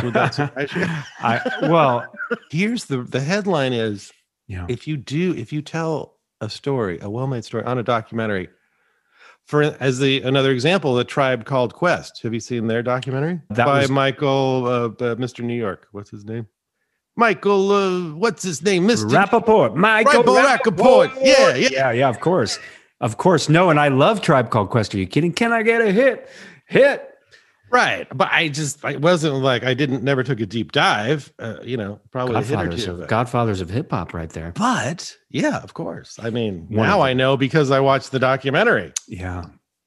Would 0.03 0.13
that 0.13 0.35
surprise 0.35 0.73
you? 0.75 0.85
I 1.19 1.41
well, 1.63 2.05
Here's 2.51 2.85
the 2.85 3.01
the 3.03 3.19
headline 3.21 3.73
is 3.73 4.11
yeah. 4.47 4.65
if 4.69 4.87
you 4.87 4.97
do 4.97 5.33
if 5.35 5.51
you 5.53 5.61
tell 5.61 6.17
a 6.41 6.49
story 6.49 6.99
a 7.01 7.09
well-made 7.09 7.45
story 7.45 7.63
on 7.63 7.77
a 7.77 7.83
documentary 7.83 8.49
for 9.45 9.63
as 9.79 9.99
the 9.99 10.21
another 10.23 10.51
example 10.51 10.93
the 10.95 11.03
tribe 11.05 11.45
called 11.45 11.73
quest 11.73 12.21
have 12.23 12.33
you 12.33 12.41
seen 12.41 12.67
their 12.67 12.83
documentary 12.83 13.39
That 13.51 13.65
by 13.65 13.79
was- 13.81 13.89
michael 13.89 14.65
uh, 14.65 14.85
uh, 14.87 15.15
mr 15.15 15.39
new 15.45 15.55
york 15.57 15.87
what's 15.93 16.09
his 16.11 16.25
name 16.25 16.45
michael 17.15 17.71
uh, 17.71 18.13
what's 18.15 18.43
his 18.43 18.61
name 18.61 18.85
mr 18.85 19.09
Rapaport, 19.09 19.75
Michael 19.75 20.23
Michael 20.23 20.35
Rapaport. 20.35 21.15
Yeah, 21.21 21.55
yeah. 21.55 21.69
yeah, 21.71 21.91
yeah. 21.91 22.09
Of 22.09 22.19
course, 22.19 22.59
of 23.01 23.17
course. 23.17 23.49
No, 23.49 23.69
and 23.69 23.79
I 23.79 23.89
love 23.89 24.21
Tribe 24.21 24.49
Called 24.49 24.69
Quest. 24.69 24.93
Are 24.95 24.97
you 24.97 25.07
kidding? 25.07 25.33
Can 25.33 25.51
I 25.53 25.63
get 25.63 25.81
a 25.81 25.91
hit? 25.91 26.29
Hit. 26.67 27.11
right 27.71 28.07
but 28.15 28.27
i 28.31 28.47
just 28.47 28.83
i 28.85 28.95
wasn't 28.95 29.33
like 29.35 29.63
i 29.63 29.73
didn't 29.73 30.03
never 30.03 30.23
took 30.23 30.39
a 30.39 30.45
deep 30.45 30.71
dive 30.71 31.33
uh, 31.39 31.57
you 31.63 31.75
know 31.77 31.99
probably 32.11 32.35
a 32.35 32.41
hit 32.41 32.51
or 32.53 32.55
Godfathers 32.67 32.87
of. 32.87 33.07
Godfathers 33.07 33.61
of 33.61 33.69
hip 33.69 33.89
hop, 33.91 34.13
right 34.13 34.29
there. 34.29 34.51
but 34.55 35.15
yeah 35.29 35.57
of 35.63 35.73
course 35.73 36.17
i 36.21 36.29
mean 36.29 36.67
now 36.69 37.01
i 37.01 37.13
know 37.13 37.37
because 37.37 37.71
i 37.71 37.79
watched 37.79 38.11
the 38.11 38.19
documentary 38.19 38.93
Yeah. 39.07 39.45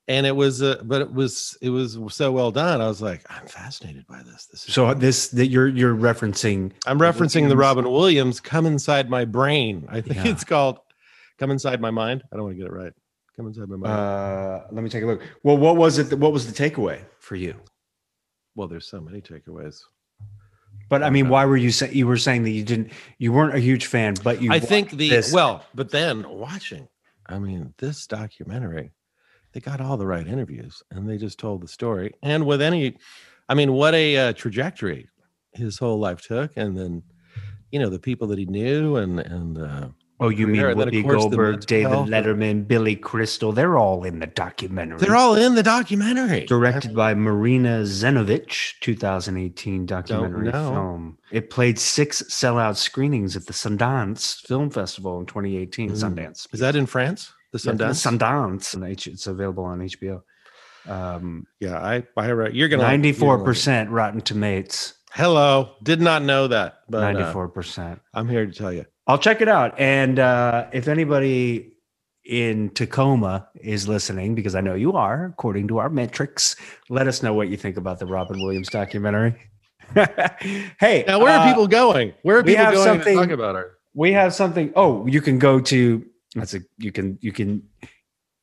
and 0.08 0.26
it 0.26 0.34
was 0.36 0.60
uh, 0.60 0.82
but 0.84 1.02
it 1.02 1.12
was 1.12 1.56
it 1.62 1.70
was 1.70 1.96
so 2.10 2.32
well 2.32 2.50
done 2.50 2.80
i 2.80 2.88
was 2.88 3.00
like 3.00 3.24
i'm 3.30 3.46
fascinated 3.46 4.06
by 4.08 4.22
this 4.24 4.46
this 4.46 4.68
is 4.68 4.74
So 4.74 4.92
this 4.94 5.28
that 5.28 5.46
you're 5.46 5.68
you're 5.68 5.94
referencing. 5.94 6.72
i'm 6.86 6.98
referencing 6.98 7.48
the 7.48 7.56
robin 7.56 7.84
williams 7.90 8.40
come 8.40 8.66
inside 8.66 9.08
my 9.08 9.24
brain 9.24 9.86
i 9.88 10.00
think 10.00 10.16
Yeah. 10.16 10.28
it's 10.32 10.44
called 10.44 10.78
come 11.38 11.50
inside 11.50 11.80
my 11.80 11.90
mind 11.90 12.22
i 12.32 12.36
don't 12.36 12.44
want 12.44 12.56
to 12.56 12.62
get 12.62 12.66
it 12.66 12.72
right 12.72 12.92
come 13.36 13.46
inside 13.46 13.68
my 13.68 13.76
mind 13.76 13.92
Uh, 13.92 14.64
let 14.72 14.82
me 14.82 14.90
take 14.90 15.04
a 15.04 15.06
look. 15.06 15.22
Well, 15.44 15.56
what 15.56 15.76
was 15.76 15.98
it? 15.98 16.18
What 16.18 16.32
was 16.32 16.52
the 16.52 16.70
takeaway 16.70 17.00
for 17.20 17.36
you? 17.36 17.54
well 18.56 18.66
there's 18.66 18.88
so 18.88 19.00
many 19.00 19.20
takeaways 19.20 19.80
But 20.88 21.02
I 21.04 21.10
mean, 21.10 21.28
why 21.28 21.44
were 21.44 21.56
you 21.56 21.70
saying 21.70 21.94
you 21.94 22.06
were 22.08 22.16
saying 22.16 22.42
that 22.44 22.50
you 22.50 22.64
didn't 22.64 22.90
you 23.18 23.32
weren't 23.32 23.54
a 23.54 23.60
huge 23.60 23.86
fan, 23.86 24.14
but 24.24 24.42
you 24.42 24.50
i 24.52 24.58
think 24.58 24.90
the 24.90 25.08
this. 25.08 25.32
well 25.32 25.64
but 25.74 25.90
then 25.90 26.28
watching 26.28 26.88
i 27.26 27.38
mean 27.38 27.72
this 27.78 28.06
documentary 28.06 28.90
they 29.52 29.60
got 29.60 29.80
all 29.80 29.96
the 29.96 30.06
right 30.06 30.26
interviews 30.26 30.82
and 30.90 31.08
they 31.08 31.16
just 31.18 31.38
told 31.38 31.60
the 31.62 31.68
story 31.68 32.12
and 32.22 32.44
with 32.44 32.60
any 32.60 32.96
i 33.48 33.54
mean 33.54 33.72
what 33.72 33.94
a 33.94 34.06
uh, 34.16 34.32
trajectory 34.32 35.08
his 35.52 35.78
whole 35.78 35.98
life 35.98 36.20
took 36.22 36.50
and 36.56 36.76
then 36.76 37.02
you 37.70 37.78
know 37.78 37.90
the 37.90 37.98
people 38.08 38.26
that 38.28 38.38
he 38.38 38.46
knew 38.46 38.96
and 38.96 39.20
and 39.20 39.58
uh 39.58 39.88
Oh, 40.20 40.30
you 40.30 40.48
mean 40.48 40.56
career, 40.56 40.70
and 40.70 40.80
then, 40.80 40.88
of 40.88 40.94
Whoopi 40.94 41.08
Goldberg, 41.08 41.66
David. 41.66 41.92
Letterman, 41.92 42.66
Billy 42.66 42.96
Crystal? 42.96 43.52
They're 43.52 43.76
all 43.76 44.02
in 44.04 44.18
the 44.18 44.26
documentary. 44.26 44.98
they're 44.98 45.14
all 45.14 45.36
in 45.36 45.54
the 45.54 45.62
documentary 45.62 46.44
directed 46.46 46.94
by 46.94 47.14
Marina 47.14 47.82
Zenovich, 47.82 48.74
2018 48.80 49.86
documentary 49.86 50.50
film. 50.50 51.18
It 51.30 51.50
played 51.50 51.78
six 51.78 52.22
sellout 52.22 52.76
screenings 52.76 53.36
at 53.36 53.46
the 53.46 53.52
Sundance 53.52 54.40
Film 54.46 54.70
Festival 54.70 55.20
in 55.20 55.26
2018. 55.26 55.90
Mm. 55.90 55.94
Sundance. 55.94 56.52
is 56.52 56.60
that 56.60 56.74
in 56.74 56.86
france 56.86 57.32
the 57.52 57.62
Yeah, 57.64 57.72
the 57.74 57.84
Sundance? 57.86 58.18
Sundance. 58.76 59.06
It's 59.06 59.26
available 59.26 59.64
on 59.64 59.80
HBO. 59.80 60.22
Um, 60.86 61.46
yeah 61.60 61.78
i 61.78 62.02
i 62.16 62.26
you're 62.26 62.36
gonna 62.36 62.50
you're 62.54 62.68
gonna 62.68 62.82
like 62.82 63.04
it. 63.04 63.16
94% 63.18 63.88
Rotten 63.90 64.20
Tomatoes. 64.22 64.94
hello 65.12 65.74
did 65.82 66.00
not 66.00 66.22
know 66.22 66.48
that 66.48 66.78
but 66.88 67.14
uh, 67.16 67.32
94%. 67.34 68.00
i'm 68.14 68.26
here 68.28 68.46
to 68.46 68.52
tell 68.52 68.72
you 68.72 68.86
I'll 69.08 69.18
check 69.18 69.40
it 69.40 69.48
out. 69.48 69.74
And 69.80 70.18
uh, 70.18 70.66
if 70.72 70.86
anybody 70.86 71.72
in 72.26 72.68
Tacoma 72.70 73.48
is 73.54 73.88
listening, 73.88 74.34
because 74.34 74.54
I 74.54 74.60
know 74.60 74.74
you 74.74 74.92
are, 74.92 75.24
according 75.24 75.68
to 75.68 75.78
our 75.78 75.88
metrics, 75.88 76.54
let 76.90 77.08
us 77.08 77.22
know 77.22 77.32
what 77.32 77.48
you 77.48 77.56
think 77.56 77.78
about 77.78 77.98
the 77.98 78.06
Robin 78.06 78.38
Williams 78.38 78.68
documentary. 78.68 79.34
hey, 80.78 81.04
now 81.06 81.18
where 81.18 81.32
are 81.32 81.46
uh, 81.46 81.48
people 81.48 81.66
going 81.66 82.12
where 82.20 82.36
are 82.36 82.42
people 82.42 82.62
have 82.62 82.74
going 82.74 83.00
to 83.00 83.14
talk 83.14 83.30
about 83.30 83.54
her 83.54 83.78
We 83.94 84.12
have 84.12 84.34
something. 84.34 84.70
Oh, 84.76 85.06
you 85.06 85.22
can 85.22 85.38
go 85.38 85.58
to. 85.60 86.04
That's 86.34 86.52
a. 86.52 86.60
You 86.76 86.92
can. 86.92 87.18
You 87.22 87.32
can. 87.32 87.62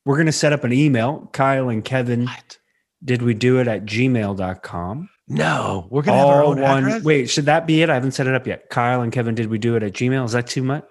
We're 0.05 0.17
gonna 0.17 0.31
set 0.31 0.53
up 0.53 0.63
an 0.63 0.73
email. 0.73 1.29
Kyle 1.33 1.69
and 1.69 1.85
Kevin. 1.85 2.25
What? 2.25 2.57
Did 3.03 3.21
we 3.21 3.35
do 3.35 3.59
it 3.59 3.67
at 3.67 3.85
gmail.com? 3.85 5.09
No 5.27 5.87
we're 5.89 6.01
gonna 6.01 6.17
have 6.17 6.27
our 6.27 6.43
All 6.43 6.51
own 6.51 6.61
one. 6.61 6.83
address? 6.85 7.03
Wait, 7.03 7.29
should 7.29 7.45
that 7.45 7.65
be 7.65 7.81
it? 7.81 7.89
I 7.89 7.95
haven't 7.95 8.11
set 8.11 8.27
it 8.27 8.35
up 8.35 8.45
yet. 8.47 8.69
Kyle 8.69 9.01
and 9.01 9.11
Kevin, 9.11 9.35
did 9.35 9.47
we 9.47 9.57
do 9.57 9.75
it 9.75 9.83
at 9.83 9.93
Gmail? 9.93 10.25
Is 10.25 10.31
that 10.33 10.47
too 10.47 10.63
much? 10.63 10.85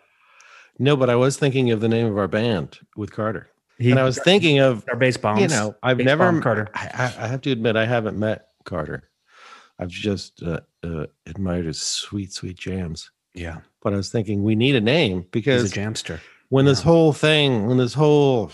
no 0.81 0.97
but 0.97 1.09
i 1.09 1.15
was 1.15 1.37
thinking 1.37 1.71
of 1.71 1.81
the 1.81 1.89
name 1.89 2.05
of 2.07 2.19
our 2.19 2.27
band 2.27 2.81
with 2.97 3.13
carter 3.13 3.49
He, 3.79 3.93
and 3.93 4.01
i 4.01 4.03
was 4.03 4.19
thinking 4.19 4.59
of 4.59 4.85
our 4.91 4.97
bass 4.97 5.17
bombs. 5.17 5.41
you 5.41 5.47
know 5.47 5.77
i've 5.85 5.99
Bass 5.99 6.05
never 6.07 6.41
Carter. 6.41 6.69
I, 6.75 6.91
I 7.19 7.25
I 7.25 7.27
have 7.29 7.43
to 7.43 7.53
admit 7.53 7.77
i 7.77 7.87
haven't 7.87 8.19
met 8.19 8.49
carter 8.65 9.09
i've 9.79 9.89
just 9.89 10.43
uh, 10.43 10.59
uh, 10.83 11.07
admired 11.27 11.67
his 11.67 11.81
sweet 11.81 12.33
sweet 12.33 12.59
jams 12.59 13.13
Yeah, 13.35 13.59
but 13.83 13.93
i 13.93 13.97
was 13.97 14.11
thinking 14.11 14.43
we 14.43 14.57
need 14.57 14.75
a 14.75 14.81
name 14.81 15.27
because 15.31 15.63
he's 15.63 15.77
a 15.77 15.81
jamster. 15.81 16.19
when 16.49 16.65
this 16.65 16.83
whole 16.83 17.13
thing 17.13 17.69
when 17.69 17.77
this 17.77 17.95
whole 17.95 18.51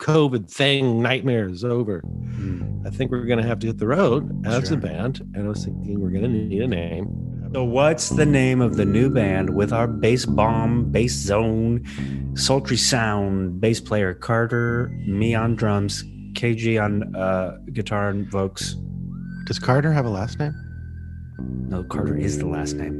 covid 0.00 0.50
thing 0.50 1.02
nightmare 1.02 1.48
is 1.48 1.64
over 1.64 2.02
Mm. 2.40 2.86
i 2.86 2.90
think 2.90 3.10
we're 3.10 3.26
going 3.26 3.40
to 3.42 3.46
have 3.46 3.58
to 3.60 3.66
hit 3.66 3.78
the 3.78 3.86
road 3.86 4.22
as 4.46 4.68
Sure. 4.68 4.78
a 4.78 4.80
band 4.80 5.20
and 5.34 5.44
i 5.44 5.48
was 5.48 5.64
thinking 5.64 6.00
we're 6.00 6.10
going 6.10 6.22
to 6.22 6.28
need 6.28 6.62
a 6.62 6.66
name 6.66 7.06
So, 7.52 7.64
what's 7.64 8.08
the 8.10 8.24
name 8.24 8.60
of 8.60 8.76
the 8.76 8.84
new 8.84 9.10
band 9.10 9.50
with 9.60 9.72
our 9.72 9.88
bass 9.88 10.24
bomb, 10.24 10.90
bass 10.92 11.12
zone, 11.12 11.82
sultry 12.34 12.76
sound, 12.76 13.60
bass 13.60 13.80
player 13.80 14.14
Carter, 14.14 14.88
me 15.18 15.34
on 15.34 15.56
drums, 15.56 16.04
KG 16.38 16.80
on 16.80 16.92
uh, 17.16 17.58
guitar 17.72 18.08
and 18.10 18.30
vocals? 18.30 18.76
Does 19.46 19.58
Carter 19.58 19.92
have 19.92 20.06
a 20.06 20.10
last 20.20 20.38
name? 20.38 20.54
No, 21.68 21.82
Carter 21.82 22.16
is 22.16 22.38
the 22.38 22.46
last 22.46 22.74
name. 22.76 22.94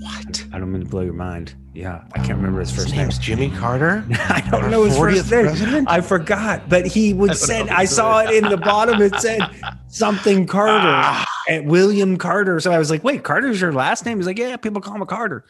What? 0.00 0.32
I 0.54 0.58
don't 0.58 0.72
mean 0.72 0.82
to 0.84 0.88
blow 0.88 1.02
your 1.02 1.12
mind. 1.30 1.54
Yeah, 1.74 2.04
I 2.12 2.18
can't 2.18 2.36
remember 2.36 2.60
his 2.60 2.70
His 2.70 2.78
first 2.84 2.90
name. 2.92 3.00
name's 3.02 3.18
Jimmy 3.18 3.50
Carter. 3.50 4.04
I 4.28 4.46
don't 4.48 4.70
know 4.70 4.84
his 4.84 4.94
40th 4.94 5.16
first 5.16 5.30
name. 5.32 5.44
president? 5.46 5.88
I 5.90 6.00
forgot, 6.00 6.68
but 6.68 6.86
he 6.86 7.12
would 7.12 7.36
said 7.36 7.68
I 7.68 7.84
saw 7.84 8.20
it 8.20 8.30
in 8.32 8.48
the 8.48 8.56
bottom. 8.56 9.02
It 9.02 9.14
said 9.16 9.40
something 9.88 10.46
Carter 10.46 10.72
Ah. 10.80 11.26
and 11.48 11.68
William 11.68 12.16
Carter. 12.16 12.60
So 12.60 12.70
I 12.70 12.78
was 12.78 12.90
like, 12.90 13.02
"Wait, 13.02 13.24
Carter's 13.24 13.60
your 13.60 13.72
last 13.72 14.06
name?" 14.06 14.18
He's 14.18 14.26
like, 14.26 14.38
"Yeah, 14.38 14.56
people 14.56 14.80
call 14.80 14.94
him 14.94 15.04
Carter." 15.06 15.44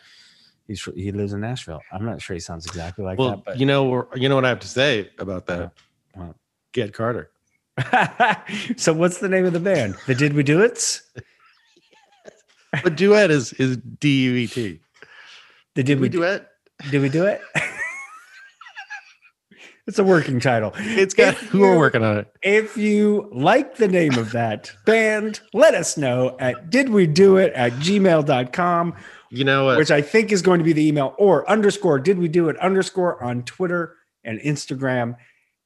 He's 0.66 0.83
he 0.97 1.12
lives 1.12 1.35
in 1.35 1.43
Nashville. 1.43 1.83
I'm 1.93 2.07
not 2.07 2.23
sure 2.23 2.33
he 2.33 2.40
sounds 2.40 2.64
exactly 2.64 3.04
like 3.04 3.19
Well, 3.19 3.31
that, 3.33 3.45
but 3.45 3.59
you 3.61 3.66
know, 3.66 4.09
you 4.14 4.31
know 4.31 4.35
what 4.35 4.47
I 4.47 4.49
have 4.49 4.61
to 4.61 4.69
say 4.69 5.11
about 5.19 5.45
that. 5.49 5.73
What? 6.14 6.37
Get 6.73 6.95
Carter. 6.95 7.31
so 8.78 8.95
what's 8.95 9.19
the 9.19 9.28
name 9.28 9.45
of 9.45 9.52
the 9.52 9.61
band? 9.61 9.97
The 10.07 10.14
Did 10.14 10.33
We 10.33 10.43
Do 10.43 10.62
It's? 10.62 11.02
But 12.83 12.97
duet 12.97 13.31
is 13.31 13.52
is 13.54 13.76
D 13.76 14.23
U 14.25 14.35
E 14.37 14.47
T. 14.47 14.81
The 15.75 15.83
Did 15.83 16.00
We 16.00 16.09
Do 16.09 16.23
it? 16.23 16.47
Did 16.90 17.02
we 17.02 17.09
do 17.09 17.25
it? 17.26 17.40
it's 19.87 19.99
a 19.99 20.04
working 20.04 20.40
title. 20.40 20.73
It's 20.76 21.14
got. 21.14 21.35
If 21.35 21.52
We're 21.54 21.76
working 21.78 22.02
on 22.04 22.19
it. 22.19 22.33
If 22.43 22.76
you 22.76 23.28
like 23.33 23.76
the 23.76 23.88
name 23.88 24.14
of 24.19 24.33
that 24.33 24.73
band, 24.87 25.40
let 25.52 25.75
us 25.75 25.97
know 25.97 26.37
at 26.38 26.71
did 26.71 26.88
we 26.90 27.07
do 27.07 27.37
it 27.37 27.52
at 27.54 27.73
gmail.com, 27.75 28.95
You 29.31 29.45
know 29.45 29.64
what? 29.66 29.78
which 29.78 29.90
I 29.90 30.00
think 30.02 30.33
is 30.33 30.43
going 30.43 30.59
to 30.59 30.64
be 30.64 30.73
the 30.73 30.87
email, 30.87 31.14
or 31.19 31.49
underscore 31.50 31.99
did 31.99 32.19
we 32.19 32.28
do 32.28 32.49
it 32.49 32.57
underscore 32.59 33.23
on 33.23 33.43
Twitter 33.45 33.97
and 34.25 34.40
Instagram. 34.40 35.16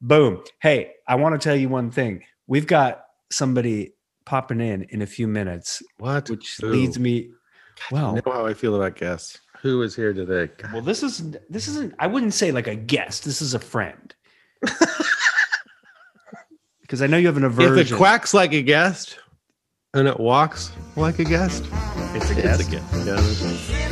Boom. 0.01 0.43
Hey, 0.61 0.93
I 1.07 1.17
want 1.17 1.41
to 1.41 1.45
tell 1.47 1.57
you 1.57 1.69
one 1.69 1.91
thing. 1.91 2.23
We've 2.47 2.67
got 2.67 3.05
somebody 3.31 3.93
popping 4.25 4.61
in 4.61 4.83
in 4.85 5.03
a 5.03 5.07
few 5.07 5.27
minutes, 5.29 5.83
what? 5.99 6.29
which 6.31 6.57
Who? 6.61 6.69
leads 6.69 6.99
me. 6.99 7.13
You 7.13 7.35
Well, 7.91 8.15
know 8.15 8.23
how 8.33 8.47
I 8.47 8.55
feel 8.55 8.75
about 8.75 8.97
guests. 8.97 9.39
Who 9.63 9.83
is 9.83 9.97
here 9.97 10.13
today? 10.13 10.53
God, 10.57 10.73
well, 10.73 10.83
this 10.83 11.03
is 11.03 11.33
this 11.51 11.69
isn't. 11.69 11.95
I 11.99 12.07
wouldn't 12.07 12.35
say 12.35 12.53
like 12.53 12.67
a 12.67 12.77
guest. 12.77 13.25
This 13.25 13.43
is 13.43 13.55
a 13.55 13.59
friend. 13.59 14.15
Because 16.89 17.03
I 17.03 17.07
know 17.07 17.19
you 17.19 17.27
have 17.27 17.37
an 17.37 17.45
aversion. 17.45 17.79
If 17.79 17.93
it 17.93 17.95
quacks 17.97 18.33
like 18.33 18.55
a 18.55 18.63
guest 18.63 19.19
and 19.93 20.09
it 20.09 20.19
walks 20.19 20.73
like 20.97 21.19
a 21.19 21.25
guest, 21.25 21.65
it's 22.15 22.31
a 22.31 22.39
it's 22.39 22.67
guest. 22.67 22.95
a 22.95 23.05
guest. 23.05 23.88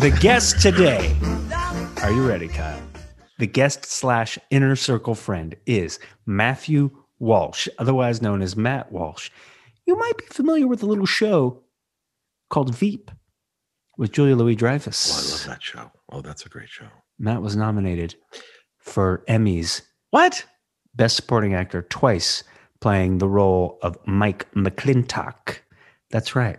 The 0.00 0.16
guest 0.20 0.60
today. 0.60 1.14
Are 2.02 2.10
you 2.10 2.26
ready, 2.26 2.48
Kyle? 2.48 2.80
The 3.38 3.46
guest 3.46 3.84
slash 3.84 4.38
inner 4.50 4.74
circle 4.76 5.14
friend 5.14 5.54
is 5.66 5.98
Matthew 6.26 6.90
Walsh, 7.18 7.68
otherwise 7.78 8.22
known 8.22 8.40
as 8.42 8.56
Matt 8.56 8.90
Walsh. 8.92 9.30
You 9.86 9.96
might 9.98 10.16
be 10.18 10.24
familiar 10.26 10.66
with 10.66 10.82
a 10.82 10.86
little 10.86 11.06
show 11.06 11.62
called 12.48 12.74
Veep 12.74 13.10
with 13.98 14.12
Julia 14.12 14.36
Louis 14.36 14.52
Oh, 14.52 14.56
I 14.56 14.58
Dreyfus. 14.58 15.32
love 15.32 15.46
that 15.46 15.62
show. 15.62 15.90
Oh, 16.10 16.20
that's 16.22 16.46
a 16.46 16.48
great 16.48 16.68
show. 16.70 16.86
Matt 17.18 17.42
was 17.42 17.54
nominated 17.56 18.14
for 18.78 19.22
Emmys 19.28 19.82
What? 20.10 20.44
Best 20.94 21.16
Supporting 21.16 21.54
Actor 21.54 21.82
twice, 21.82 22.42
playing 22.80 23.18
the 23.18 23.28
role 23.28 23.78
of 23.82 23.96
Mike 24.06 24.50
McLintock. 24.54 25.58
That's 26.10 26.34
right. 26.34 26.58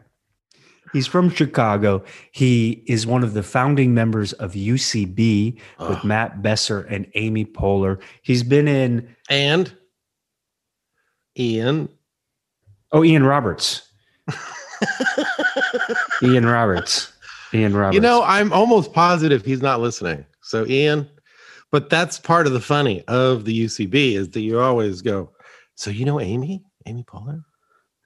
He's 0.94 1.08
from 1.08 1.30
Chicago. 1.30 2.04
He 2.32 2.84
is 2.86 3.08
one 3.08 3.24
of 3.24 3.34
the 3.34 3.44
founding 3.44 3.94
members 3.94 4.34
of 4.34 4.54
UCB 4.54 5.54
with 5.80 6.00
Oh. 6.00 6.02
Matt 6.04 6.42
Besser 6.42 6.82
and 6.82 7.08
Amy 7.16 7.46
Poehler. 7.46 8.00
He's 8.24 8.44
been 8.44 8.68
in, 8.68 9.16
And 9.30 9.74
Ian. 11.40 11.88
oh, 12.92 13.04
Ian 13.04 13.24
Roberts. 13.24 13.88
Ian 16.24 16.46
Roberts. 16.46 17.12
Ian 17.54 17.76
Roberts. 17.76 17.96
You 17.96 18.02
know, 18.02 18.24
I'm 18.24 18.52
almost 18.54 18.94
positive 18.94 19.44
he's 19.46 19.62
not 19.62 19.80
listening. 19.82 20.26
So, 20.42 20.66
Ian, 20.68 21.10
but 21.72 21.90
that's 21.90 22.20
part 22.20 22.48
of 22.48 22.54
the 22.54 22.60
funny 22.62 23.04
of 23.08 23.46
the 23.46 23.66
UCB 23.66 24.14
is 24.16 24.30
that 24.30 24.42
you 24.42 24.60
always 24.60 25.02
go, 25.02 25.32
So, 25.76 25.90
you 25.90 26.06
know 26.06 26.20
Amy? 26.20 26.64
Amy 26.86 27.04
Poehler? 27.04 27.44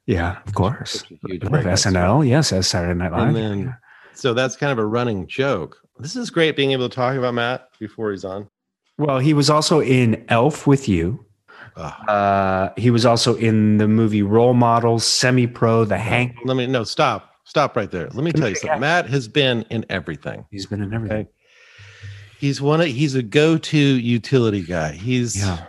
Yeah, 0.05 0.37
of 0.45 0.53
course. 0.53 0.99
Such 0.99 1.11
a 1.11 1.27
huge 1.27 1.41
SNL, 1.41 2.27
yes, 2.27 2.51
as 2.51 2.67
Saturday 2.67 2.93
Night 2.97 3.11
Live. 3.11 3.27
And 3.27 3.35
then, 3.35 3.77
so 4.13 4.33
that's 4.33 4.55
kind 4.55 4.71
of 4.71 4.79
a 4.79 4.85
running 4.85 5.27
joke. 5.27 5.77
This 5.99 6.15
is 6.15 6.29
great 6.29 6.55
being 6.55 6.71
able 6.71 6.89
to 6.89 6.95
talk 6.95 7.15
about 7.15 7.33
Matt 7.33 7.69
before 7.79 8.11
he's 8.11 8.25
on. 8.25 8.49
Well, 8.97 9.19
he 9.19 9.33
was 9.33 9.49
also 9.49 9.81
in 9.81 10.25
Elf 10.29 10.67
with 10.67 10.87
you. 10.87 11.25
Ah. 11.77 12.07
Uh, 12.09 12.73
he 12.77 12.89
was 12.89 13.05
also 13.05 13.35
in 13.35 13.77
the 13.77 13.87
movie 13.87 14.21
Role 14.23 14.53
Models, 14.53 15.05
Semi 15.05 15.47
Pro, 15.47 15.83
The 15.85 15.97
Hank. 15.97 16.35
Let 16.45 16.55
me, 16.55 16.67
no, 16.67 16.83
stop. 16.83 17.31
Stop 17.45 17.75
right 17.75 17.91
there. 17.91 18.07
Let 18.09 18.23
me 18.23 18.31
tell 18.31 18.49
you 18.49 18.55
something. 18.55 18.79
Matt 18.79 19.07
has 19.09 19.27
been 19.27 19.63
in 19.69 19.85
everything. 19.89 20.45
He's 20.51 20.65
been 20.65 20.81
in 20.81 20.93
everything. 20.93 21.17
Okay. 21.21 21.29
He's 22.39 22.61
one 22.61 22.81
of, 22.81 22.87
he's 22.87 23.15
a 23.15 23.23
go-to 23.23 23.77
utility 23.77 24.63
guy. 24.63 24.93
He's, 24.93 25.37
Yeah. 25.37 25.65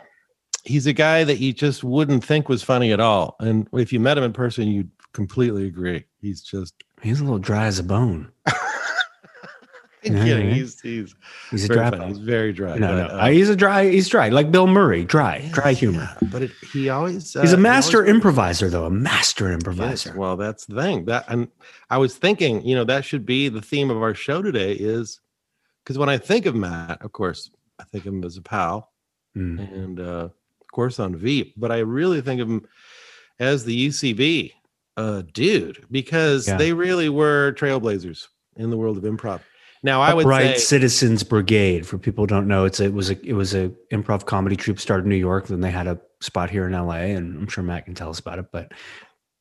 He's 0.66 0.86
a 0.86 0.92
guy 0.92 1.24
that 1.24 1.38
you 1.38 1.52
just 1.52 1.82
wouldn't 1.84 2.22
think 2.24 2.48
was 2.48 2.62
funny 2.62 2.92
at 2.92 3.00
all. 3.00 3.36
And 3.40 3.66
if 3.72 3.92
you 3.92 4.00
met 4.00 4.18
him 4.18 4.24
in 4.24 4.32
person, 4.32 4.68
you'd 4.68 4.90
completely 5.12 5.66
agree. 5.66 6.04
He's 6.20 6.42
just 6.42 6.74
He's 7.02 7.20
a 7.20 7.24
little 7.24 7.38
dry 7.38 7.66
as 7.66 7.78
a 7.78 7.82
bone. 7.84 8.30
I'm 8.46 10.14
Yeah, 10.16 10.24
kidding. 10.24 10.50
He's 10.50 10.80
he's 10.80 11.14
He's 11.50 11.64
a 11.68 11.74
very 11.74 11.90
dry. 11.90 12.06
He's 12.08 12.18
very 12.18 12.52
dry. 12.52 12.78
No, 12.78 12.88
but, 12.88 13.12
no. 13.12 13.18
uh, 13.20 13.28
he's 13.28 13.48
a 13.48 13.56
dry. 13.56 13.88
He's 13.90 14.08
dry, 14.08 14.28
like 14.28 14.52
Bill 14.52 14.66
Murray. 14.68 15.04
Dry, 15.04 15.48
dry 15.52 15.72
humor. 15.72 16.08
yeah, 16.22 16.28
but 16.30 16.42
it, 16.42 16.52
he 16.72 16.88
always 16.90 17.32
He's 17.32 17.36
uh, 17.36 17.40
a 17.40 17.48
he 17.48 17.56
master 17.56 17.98
always- 17.98 18.10
improviser, 18.14 18.70
though. 18.70 18.84
A 18.84 18.90
master 18.90 19.46
Yes, 19.46 19.54
improviser. 19.54 20.14
well, 20.16 20.36
that's 20.36 20.66
the 20.66 20.80
thing. 20.80 21.06
That 21.06 21.24
and 21.28 21.48
I 21.90 21.98
was 21.98 22.16
thinking, 22.16 22.64
you 22.64 22.76
know, 22.76 22.84
that 22.84 23.04
should 23.04 23.26
be 23.26 23.48
the 23.48 23.60
theme 23.62 23.90
of 23.90 23.96
our 24.00 24.14
show 24.14 24.42
today. 24.42 24.72
Is 24.74 25.20
because 25.82 25.98
when 25.98 26.08
I 26.08 26.18
think 26.18 26.46
of 26.46 26.54
Matt, 26.54 27.02
of 27.02 27.10
course, 27.12 27.50
I 27.80 27.84
think 27.84 28.06
of 28.06 28.14
him 28.14 28.24
as 28.24 28.36
a 28.36 28.42
pal, 28.42 28.92
Mm. 29.36 29.58
and 29.74 30.00
uh, 30.00 30.28
course 30.76 31.00
on 31.00 31.16
Veep, 31.16 31.54
but 31.56 31.72
I 31.72 31.78
really 31.78 32.20
think 32.20 32.40
of 32.40 32.48
him 32.48 32.66
as 33.40 33.64
the 33.64 33.88
UCB 33.88 34.52
uh, 34.96 35.22
dude 35.32 35.84
because 35.90 36.46
Yeah. 36.46 36.56
they 36.56 36.72
really 36.72 37.08
were 37.08 37.52
trailblazers 37.58 38.26
in 38.56 38.70
the 38.70 38.76
world 38.76 38.96
of 38.96 39.02
improv. 39.04 39.40
Now, 39.82 40.00
I 40.00 40.14
would 40.14 40.24
Upright 40.26 40.56
say, 40.56 40.58
Citizens 40.58 41.22
Brigade. 41.22 41.86
For 41.86 41.98
people 41.98 42.22
who 42.24 42.28
don't 42.28 42.48
know, 42.48 42.64
it's 42.64 42.80
a, 42.80 42.84
it 42.84 42.94
was 42.94 43.10
a 43.10 43.26
it 43.26 43.34
was 43.34 43.54
a 43.54 43.70
improv 43.92 44.24
comedy 44.24 44.56
troupe 44.56 44.80
started 44.80 45.04
in 45.04 45.10
New 45.10 45.16
York. 45.16 45.46
Then 45.46 45.60
they 45.60 45.70
had 45.70 45.86
a 45.86 45.98
spot 46.20 46.50
here 46.50 46.66
in 46.66 46.74
L.A. 46.74 47.12
And 47.12 47.36
I'm 47.36 47.46
sure 47.48 47.62
Matt 47.62 47.84
can 47.84 47.94
tell 47.94 48.08
us 48.10 48.18
about 48.18 48.38
it. 48.38 48.46
But 48.52 48.72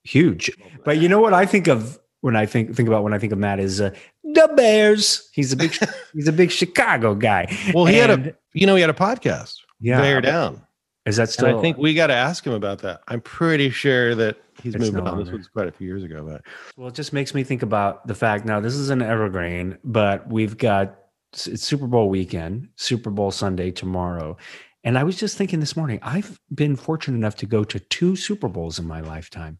huge. 0.03 0.51
But 0.83 0.97
you 0.99 1.09
know 1.09 1.19
what 1.19 1.33
I 1.33 1.45
think 1.45 1.67
of 1.67 1.97
when 2.21 2.35
I 2.35 2.45
think 2.45 2.75
think 2.75 2.87
about 2.87 3.03
when 3.03 3.13
I 3.13 3.17
think 3.17 3.33
of 3.33 3.39
Matt 3.39 3.59
is 3.59 3.79
uh, 3.81 3.91
the 4.23 4.51
Bears. 4.55 5.29
He's 5.33 5.51
a 5.53 5.55
big 5.55 5.73
he's 6.13 6.27
a 6.27 6.33
big 6.33 6.51
Chicago 6.51 7.15
guy. 7.15 7.47
well, 7.73 7.85
he 7.85 7.95
had 7.95 8.09
a, 8.11 8.35
you 8.53 8.67
know, 8.67 8.75
he 8.75 8.81
had 8.81 8.89
a 8.89 8.93
podcast, 8.93 9.55
yeah. 9.79 9.99
Bear 10.01 10.21
Down. 10.21 10.61
Is 11.05 11.17
that 11.17 11.29
still? 11.29 11.47
And? 11.47 11.57
I 11.57 11.61
think 11.61 11.77
we 11.77 11.93
got 11.93 12.07
to 12.07 12.13
ask 12.13 12.45
him 12.45 12.53
about 12.53 12.79
that. 12.79 13.01
I'm 13.07 13.21
pretty 13.21 13.69
sure 13.69 14.15
that 14.15 14.37
he's 14.61 14.77
moved 14.77 14.93
no 14.93 15.05
on. 15.05 15.23
This 15.23 15.31
was 15.31 15.47
quite 15.47 15.67
a 15.67 15.71
few 15.71 15.87
years 15.87 16.03
ago, 16.03 16.23
but 16.27 16.41
Well, 16.77 16.87
it 16.87 16.95
just 16.95 17.13
makes 17.13 17.33
me 17.33 17.43
think 17.43 17.61
about 17.61 18.07
the 18.07 18.15
fact 18.15 18.45
now 18.45 18.59
this 18.59 18.73
is 18.75 18.89
an 18.89 19.01
evergreen, 19.01 19.77
but 19.83 20.27
we've 20.27 20.57
got 20.57 20.99
it's 21.33 21.63
Super 21.63 21.87
Bowl 21.87 22.09
weekend, 22.09 22.69
Super 22.77 23.09
Bowl 23.09 23.29
Sunday 23.29 23.71
tomorrow. 23.71 24.37
And 24.83 24.97
I 24.97 25.03
was 25.03 25.17
just 25.17 25.37
thinking 25.37 25.59
this 25.59 25.75
morning, 25.75 25.99
I've 26.01 26.39
been 26.53 26.75
fortunate 26.75 27.17
enough 27.17 27.35
to 27.37 27.45
go 27.45 27.63
to 27.63 27.79
two 27.79 28.15
Super 28.15 28.47
Bowls 28.47 28.79
in 28.79 28.87
my 28.87 29.01
lifetime. 29.01 29.59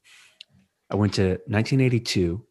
I 0.89 0.95
went 0.95 1.15
to 1.15 1.29
1982, 1.47 2.45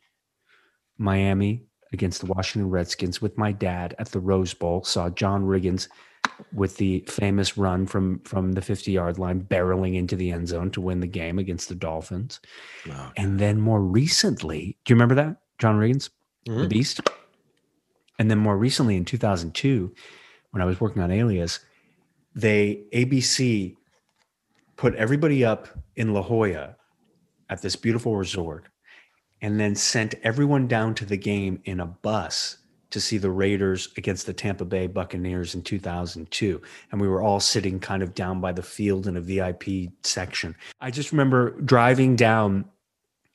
Miami 0.98 1.66
against 1.92 2.20
the 2.20 2.26
Washington 2.26 2.68
Redskins 2.68 3.22
with 3.22 3.38
my 3.38 3.52
dad 3.52 3.94
at 3.98 4.08
the 4.08 4.18
Rose 4.18 4.52
Bowl, 4.52 4.82
saw 4.82 5.08
John 5.08 5.44
Riggins 5.44 5.88
with 6.52 6.76
the 6.78 7.04
famous 7.08 7.56
run 7.56 7.86
from 7.86 8.18
from 8.20 8.52
the 8.52 8.62
50 8.62 8.90
yard 8.92 9.18
line 9.18 9.40
barreling 9.42 9.94
into 9.96 10.16
the 10.16 10.30
end 10.30 10.48
zone 10.48 10.70
to 10.72 10.80
win 10.80 11.00
the 11.00 11.06
game 11.06 11.38
against 11.38 11.68
the 11.68 11.74
Dolphins. 11.74 12.40
no. 12.86 13.10
And 13.16 13.38
then 13.38 13.60
more 13.60 13.80
recently, 13.82 14.76
do 14.84 14.92
you 14.92 14.96
remember 14.96 15.14
that? 15.16 15.36
John 15.58 15.78
Riggins, 15.78 16.10
the 16.46 16.52
Mhm. 16.52 16.68
Beast? 16.68 17.00
And 18.18 18.30
then 18.30 18.38
more 18.38 18.56
recently 18.56 18.96
in 18.96 19.04
2002, 19.04 19.92
when 20.50 20.62
I 20.62 20.64
was 20.64 20.80
working 20.80 21.02
on 21.02 21.10
Alias, 21.10 21.60
they 22.34 22.84
ABC 22.92 23.76
put 24.76 24.94
everybody 24.96 25.44
up 25.44 25.68
in 25.96 26.12
La 26.12 26.22
Jolla 26.22 26.76
at 27.48 27.62
this 27.62 27.76
beautiful 27.76 28.16
resort 28.16 28.64
and 29.40 29.60
then 29.60 29.74
sent 29.74 30.14
everyone 30.22 30.66
down 30.66 30.94
to 30.96 31.04
the 31.04 31.16
game 31.16 31.60
in 31.64 31.78
a 31.80 31.86
bus 31.86 32.58
to 32.94 33.00
see 33.00 33.18
the 33.18 33.30
Raiders 33.30 33.88
against 33.96 34.24
the 34.24 34.32
Tampa 34.32 34.64
Bay 34.64 34.86
Buccaneers 34.86 35.54
in 35.56 35.62
2002. 35.62 36.62
And 36.90 37.00
we 37.00 37.08
were 37.08 37.20
all 37.20 37.40
sitting 37.40 37.80
kind 37.80 38.04
of 38.04 38.14
down 38.14 38.40
by 38.40 38.52
the 38.52 38.62
field 38.62 39.08
in 39.08 39.16
a 39.16 39.20
VIP 39.20 39.92
section. 40.04 40.54
I 40.80 40.92
just 40.92 41.10
remember 41.10 41.60
driving 41.60 42.14
down 42.14 42.66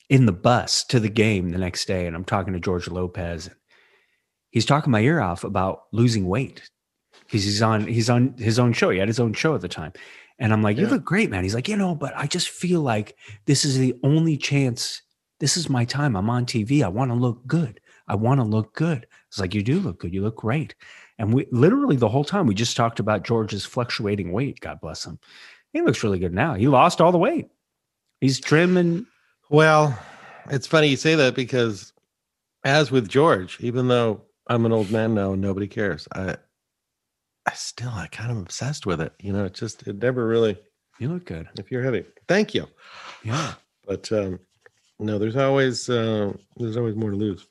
in 0.08 0.26
the 0.26 0.32
bus 0.32 0.86
to 0.86 1.00
the 1.00 1.10
game 1.10 1.50
the 1.50 1.58
next 1.58 1.86
day, 1.86 2.08
and 2.08 2.16
I'm 2.16 2.24
talking 2.24 2.54
to 2.54 2.60
George 2.60 2.88
Lopez. 2.88 3.50
He's 4.50 4.66
talking 4.66 4.92
my 4.92 5.02
ear 5.02 5.20
off 5.20 5.44
about 5.44 5.84
losing 5.92 6.26
weight 6.26 6.68
because 7.26 7.44
he's 7.44 7.62
on 7.62 7.86
he's 7.86 8.10
on 8.10 8.36
his 8.38 8.60
own 8.60 8.72
show. 8.72 8.90
He 8.90 8.98
had 8.98 9.10
his 9.10 9.20
own 9.20 9.34
show 9.34 9.54
at 9.56 9.62
the 9.62 9.68
time. 9.68 9.92
And 10.40 10.54
I'm 10.54 10.64
like, 10.64 10.78
you 10.78 10.88
look 10.88 11.04
great, 11.04 11.30
man. 11.30 11.44
He's 11.44 11.54
like, 11.54 11.68
you 11.68 11.76
know, 11.76 11.94
but 11.94 12.14
I 12.16 12.28
just 12.28 12.48
feel 12.48 12.80
like 12.80 13.18
this 13.46 13.66
is 13.66 13.78
the 13.78 13.94
only 14.04 14.38
chance. 14.38 15.02
This 15.42 15.58
is 15.58 15.70
my 15.70 15.84
time. 15.84 16.16
I'm 16.16 16.30
on 16.30 16.46
TV. 16.46 16.82
I 16.82 16.88
want 16.88 17.12
to 17.12 17.16
look 17.16 17.46
good. 17.46 17.82
I 18.08 18.16
want 18.16 18.40
to 18.40 18.46
look 18.46 18.74
good. 18.74 19.06
It's 19.30 19.40
like, 19.40 19.54
you 19.54 19.64
do 19.64 19.80
look 19.80 20.00
good. 20.00 20.14
You 20.14 20.24
look 20.24 20.38
great. 20.38 20.76
And 21.18 21.34
we 21.34 21.48
literally 21.52 21.96
the 21.96 22.10
whole 22.10 22.24
time 22.24 22.48
we 22.48 22.56
just 22.56 22.76
talked 22.76 23.00
about 23.00 23.24
George's 23.24 23.66
fluctuating 23.66 24.32
weight. 24.32 24.60
God 24.60 24.80
bless 24.82 25.06
him. 25.06 25.20
He 25.74 25.82
looks 25.82 26.04
really 26.04 26.20
good 26.20 26.34
now. 26.34 26.56
He 26.56 26.68
lost 26.68 27.00
all 27.00 27.12
the 27.12 27.18
weight. 27.18 27.48
He's 28.22 28.40
trim 28.40 28.76
and 28.78 29.06
Well, 29.50 29.98
it's 30.50 30.68
funny 30.68 30.88
you 30.88 30.98
say 30.98 31.16
that 31.16 31.36
because, 31.36 31.94
as 32.64 32.92
with 32.92 33.08
George, 33.08 33.58
even 33.60 33.88
though 33.88 34.22
I'm 34.48 34.66
an 34.66 34.72
old 34.72 34.90
man 34.92 35.14
now 35.14 35.34
and 35.34 35.42
nobody 35.42 35.68
cares, 35.68 36.08
I, 36.14 36.38
I 37.46 37.54
still 37.54 37.90
I 37.90 38.08
kind 38.08 38.32
of 38.32 38.38
obsessed 38.38 38.86
with 38.86 39.00
it. 39.00 39.14
You 39.20 39.32
know, 39.34 39.46
it 39.46 39.54
just 39.54 39.88
it 39.88 40.02
never 40.02 40.28
really. 40.28 40.58
you 41.00 41.10
look 41.10 41.26
good. 41.26 41.48
If 41.58 41.72
you're 41.72 41.84
heavy, 41.84 42.06
thank 42.28 42.54
you. 42.54 42.68
Yeah. 43.24 43.54
But 43.86 44.12
um, 44.12 44.40
no, 45.00 45.18
there's 45.18 45.36
always 45.36 45.90
uh, 45.90 46.34
there's 46.58 46.78
always 46.78 46.96
more 46.96 47.12
to 47.12 47.18
lose. 47.18 47.48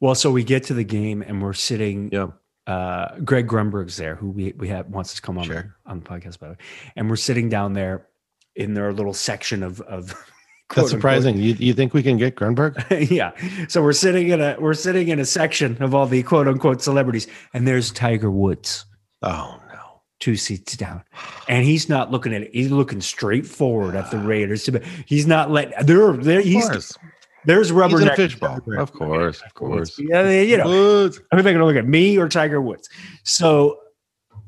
Well, 0.00 0.14
so 0.14 0.30
we 0.30 0.44
get 0.44 0.64
to 0.64 0.74
the 0.74 0.84
game 0.84 1.22
and 1.22 1.42
we're 1.42 1.52
sitting. 1.52 2.10
Yeah. 2.12 2.28
Uh, 2.66 3.18
Greg 3.20 3.48
Grunberg's 3.48 3.96
there, 3.96 4.14
who 4.14 4.30
we 4.30 4.52
we 4.56 4.68
have 4.68 4.86
wants 4.88 5.14
to 5.14 5.22
come 5.22 5.38
on 5.38 5.44
Sure. 5.44 5.74
on 5.86 6.00
the 6.00 6.04
podcast 6.06 6.38
by 6.38 6.48
the 6.48 6.52
way, 6.52 6.58
and 6.96 7.08
we're 7.10 7.16
sitting 7.16 7.48
down 7.48 7.72
there 7.72 8.06
in 8.54 8.74
their 8.74 8.92
little 8.92 9.14
section 9.14 9.62
of 9.62 9.80
of. 9.82 10.08
That's 10.68 10.84
unquote, 10.84 10.90
surprising. 10.90 11.36
You 11.38 11.54
you 11.58 11.72
think 11.74 11.94
we 11.94 12.02
can 12.02 12.16
get 12.16 12.36
Grunberg? 12.36 13.10
yeah. 13.10 13.32
So 13.66 13.82
we're 13.82 13.92
sitting 13.92 14.28
in 14.28 14.40
a 14.40 14.56
we're 14.60 14.74
sitting 14.74 15.08
in 15.08 15.18
a 15.18 15.24
section 15.24 15.82
of 15.82 15.96
all 15.96 16.06
the 16.06 16.22
quote 16.22 16.46
unquote 16.46 16.80
celebrities, 16.80 17.26
and 17.54 17.66
there's 17.66 17.90
Tiger 17.90 18.30
Woods 18.30 18.84
Oh 19.22 19.60
no. 19.72 20.02
two 20.20 20.36
seats 20.36 20.76
down, 20.76 21.02
and 21.48 21.64
he's 21.64 21.88
not 21.88 22.12
looking 22.12 22.32
at 22.32 22.42
it. 22.42 22.50
He's 22.52 22.70
looking 22.70 23.00
straight 23.00 23.46
forward 23.46 23.96
at 23.96 24.12
the 24.12 24.18
Raiders. 24.32 24.68
He's 25.06 25.26
not 25.26 25.50
letting 25.50 25.72
there. 25.84 26.12
There 26.12 26.40
he's 26.40 26.68
course. 26.68 26.96
There's 27.44 27.72
rubber 27.72 27.98
He's 27.98 28.00
in 28.00 28.06
a 28.06 28.10
neck- 28.10 28.16
fishbowl. 28.16 28.60
Of 28.78 28.92
course. 28.92 29.40
Of 29.42 29.54
course. 29.54 29.98
Yeah, 29.98 30.28
you 30.30 30.56
know. 30.56 30.68
Woods. 30.68 31.20
Are 31.32 31.42
they 31.42 31.52
going 31.52 31.58
to 31.60 31.66
look 31.66 31.76
at 31.76 31.86
me 31.86 32.18
or 32.18 32.28
Tiger 32.28 32.60
Woods? 32.60 32.88
So, 33.24 33.80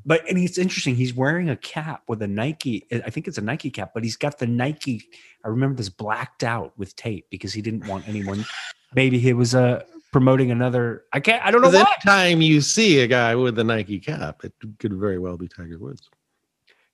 but 0.05 0.29
and 0.29 0.39
it's 0.39 0.59
interesting. 0.59 0.95
He's 0.95 1.15
wearing 1.15 1.49
a 1.51 1.57
cap 1.57 2.03
with 2.09 2.23
a 2.23 2.27
Nike. 2.29 2.87
I 2.93 3.11
think 3.11 3.29
it's 3.29 3.39
a 3.39 3.43
Nike 3.43 3.71
cap, 3.71 3.93
but 3.95 4.03
he's 4.03 4.17
got 4.17 4.39
the 4.39 4.47
Nike. 4.47 5.03
I 5.45 5.49
remember 5.49 5.77
this 5.77 5.89
blacked 5.89 6.45
out 6.45 6.77
with 6.79 6.95
tape 6.97 7.27
because 7.31 7.53
he 7.53 7.63
didn't 7.63 7.87
want 7.87 8.09
anyone. 8.09 8.45
Maybe 8.95 9.19
he 9.19 9.33
was 9.33 9.55
uh, 9.55 9.85
promoting 10.13 10.51
another. 10.51 11.05
I 11.13 11.21
can't. 11.21 11.45
I 11.45 11.51
don't 11.51 11.63
know 11.63 11.71
Because 11.71 11.87
time 12.05 12.43
you 12.43 12.61
see 12.61 13.01
a 13.01 13.07
guy 13.07 13.35
with 13.35 13.59
a 13.59 13.65
Nike 13.65 13.99
cap, 13.99 14.45
it 14.45 14.53
could 14.79 14.93
very 14.95 15.19
well 15.19 15.37
be 15.37 15.49
Tiger 15.49 15.79
Woods. 15.79 16.11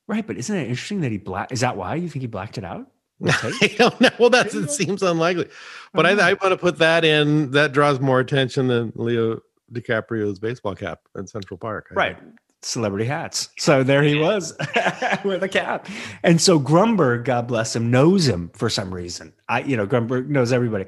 Right, 0.07 0.27
but 0.27 0.39
isn't 0.39 0.57
it 0.57 0.69
interesting 0.69 1.01
that 1.03 1.11
he 1.11 1.19
black? 1.19 1.53
Is 1.53 1.61
that 1.61 1.77
why 1.77 1.97
you 1.97 2.09
think 2.09 2.23
he 2.23 2.27
blacked 2.27 2.57
it 2.57 2.65
out? 2.65 2.87
I 3.27 3.75
don't 3.79 4.01
know. 4.01 4.11
Well, 4.19 4.31
that's 4.31 4.55
it 4.55 4.71
seems 4.71 5.03
unlikely, 5.03 5.49
but 5.93 6.07
I, 6.07 6.13
uh-huh. 6.13 6.23
I 6.23 6.33
want 6.35 6.53
to 6.53 6.57
put 6.57 6.79
that 6.79 7.05
in. 7.05 7.51
That 7.51 7.73
draws 7.73 7.99
more 8.01 8.21
attention 8.21 8.69
than 8.69 8.93
Leo 8.95 9.41
DiCaprio's 9.73 10.39
baseball 10.39 10.75
cap 10.75 11.01
in 11.17 11.27
Central 11.27 11.59
Park. 11.59 11.89
I 11.91 11.95
right. 11.95 12.19
think. 12.19 12.37
celebrity 12.63 13.05
hats. 13.07 13.51
So 13.59 13.83
there 13.83 14.03
he 14.03 14.15
was 14.15 14.57
with 15.25 15.43
a 15.43 15.49
cap. 15.49 15.89
And 16.23 16.41
so 16.41 16.59
Grunberg 16.61 17.25
god 17.25 17.49
bless 17.49 17.75
him 17.75 17.91
knows 17.91 18.27
him 18.29 18.51
for 18.55 18.71
some 18.71 18.95
reason. 18.95 19.33
I 19.49 19.61
you 19.63 19.77
know 19.77 19.87
Grunberg 19.87 20.29
knows 20.29 20.53
everybody. 20.53 20.87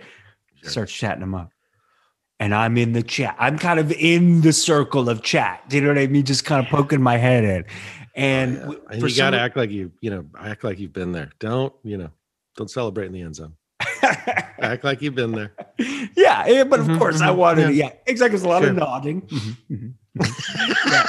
Starts 0.63 0.93
chatting 0.93 1.23
him 1.23 1.35
up. 1.35 1.51
And 2.39 2.55
i'm 2.55 2.79
in 2.79 2.93
the 2.93 3.03
chat. 3.03 3.37
I'm 3.39 3.59
kind 3.59 3.79
of 3.79 3.93
in 3.93 4.41
the 4.41 4.53
circle 4.53 5.11
of 5.11 5.23
chat. 5.23 5.63
Do 5.69 5.77
you 5.77 5.83
know 5.83 5.89
what 5.89 5.99
i 5.99 6.07
mean? 6.07 6.25
Just 6.25 6.45
kind 6.47 6.65
of 6.65 6.71
poking 6.71 7.03
my 7.03 7.17
head 7.19 7.45
in. 7.45 7.65
And 8.15 8.57
oh, 8.59 8.61
Yeah. 8.61 8.61
w- 8.61 8.81
And 8.91 9.03
you 9.03 9.17
got 9.17 9.31
to 9.31 9.41
act 9.41 9.57
like 9.57 9.71
you, 9.71 9.93
you 10.01 10.11
know, 10.11 10.25
act 10.39 10.65
like 10.65 10.79
you've 10.79 10.93
been 10.93 11.13
there. 11.13 11.31
Don't, 11.39 11.73
you 11.85 11.99
know, 11.99 12.11
don't 12.61 12.71
celebrate 12.71 13.07
in 13.07 13.13
the 13.13 13.23
end 13.23 13.35
zone. 13.37 13.55
Act 14.03 14.85
like 14.85 15.01
you've 15.01 15.15
been 15.15 15.33
there. 15.33 15.53
yeah, 16.17 16.47
yeah, 16.47 16.65
but 16.65 16.81
of 16.81 16.87
Mhm, 16.87 16.99
course 16.99 17.21
I 17.23 17.29
mhm, 17.31 17.37
wanted 17.37 17.75
yeah. 17.75 17.87
yeah, 17.87 17.93
exactly. 18.07 18.37
There's 18.39 18.43
a 18.43 18.49
lot 18.49 18.61
Sure. 18.63 18.71
of 18.71 18.77
nodding. 18.77 19.23
Mhm, 19.23 19.57
mhm, 19.71 19.93
mhm. 20.19 20.35
Yeah. 20.91 21.07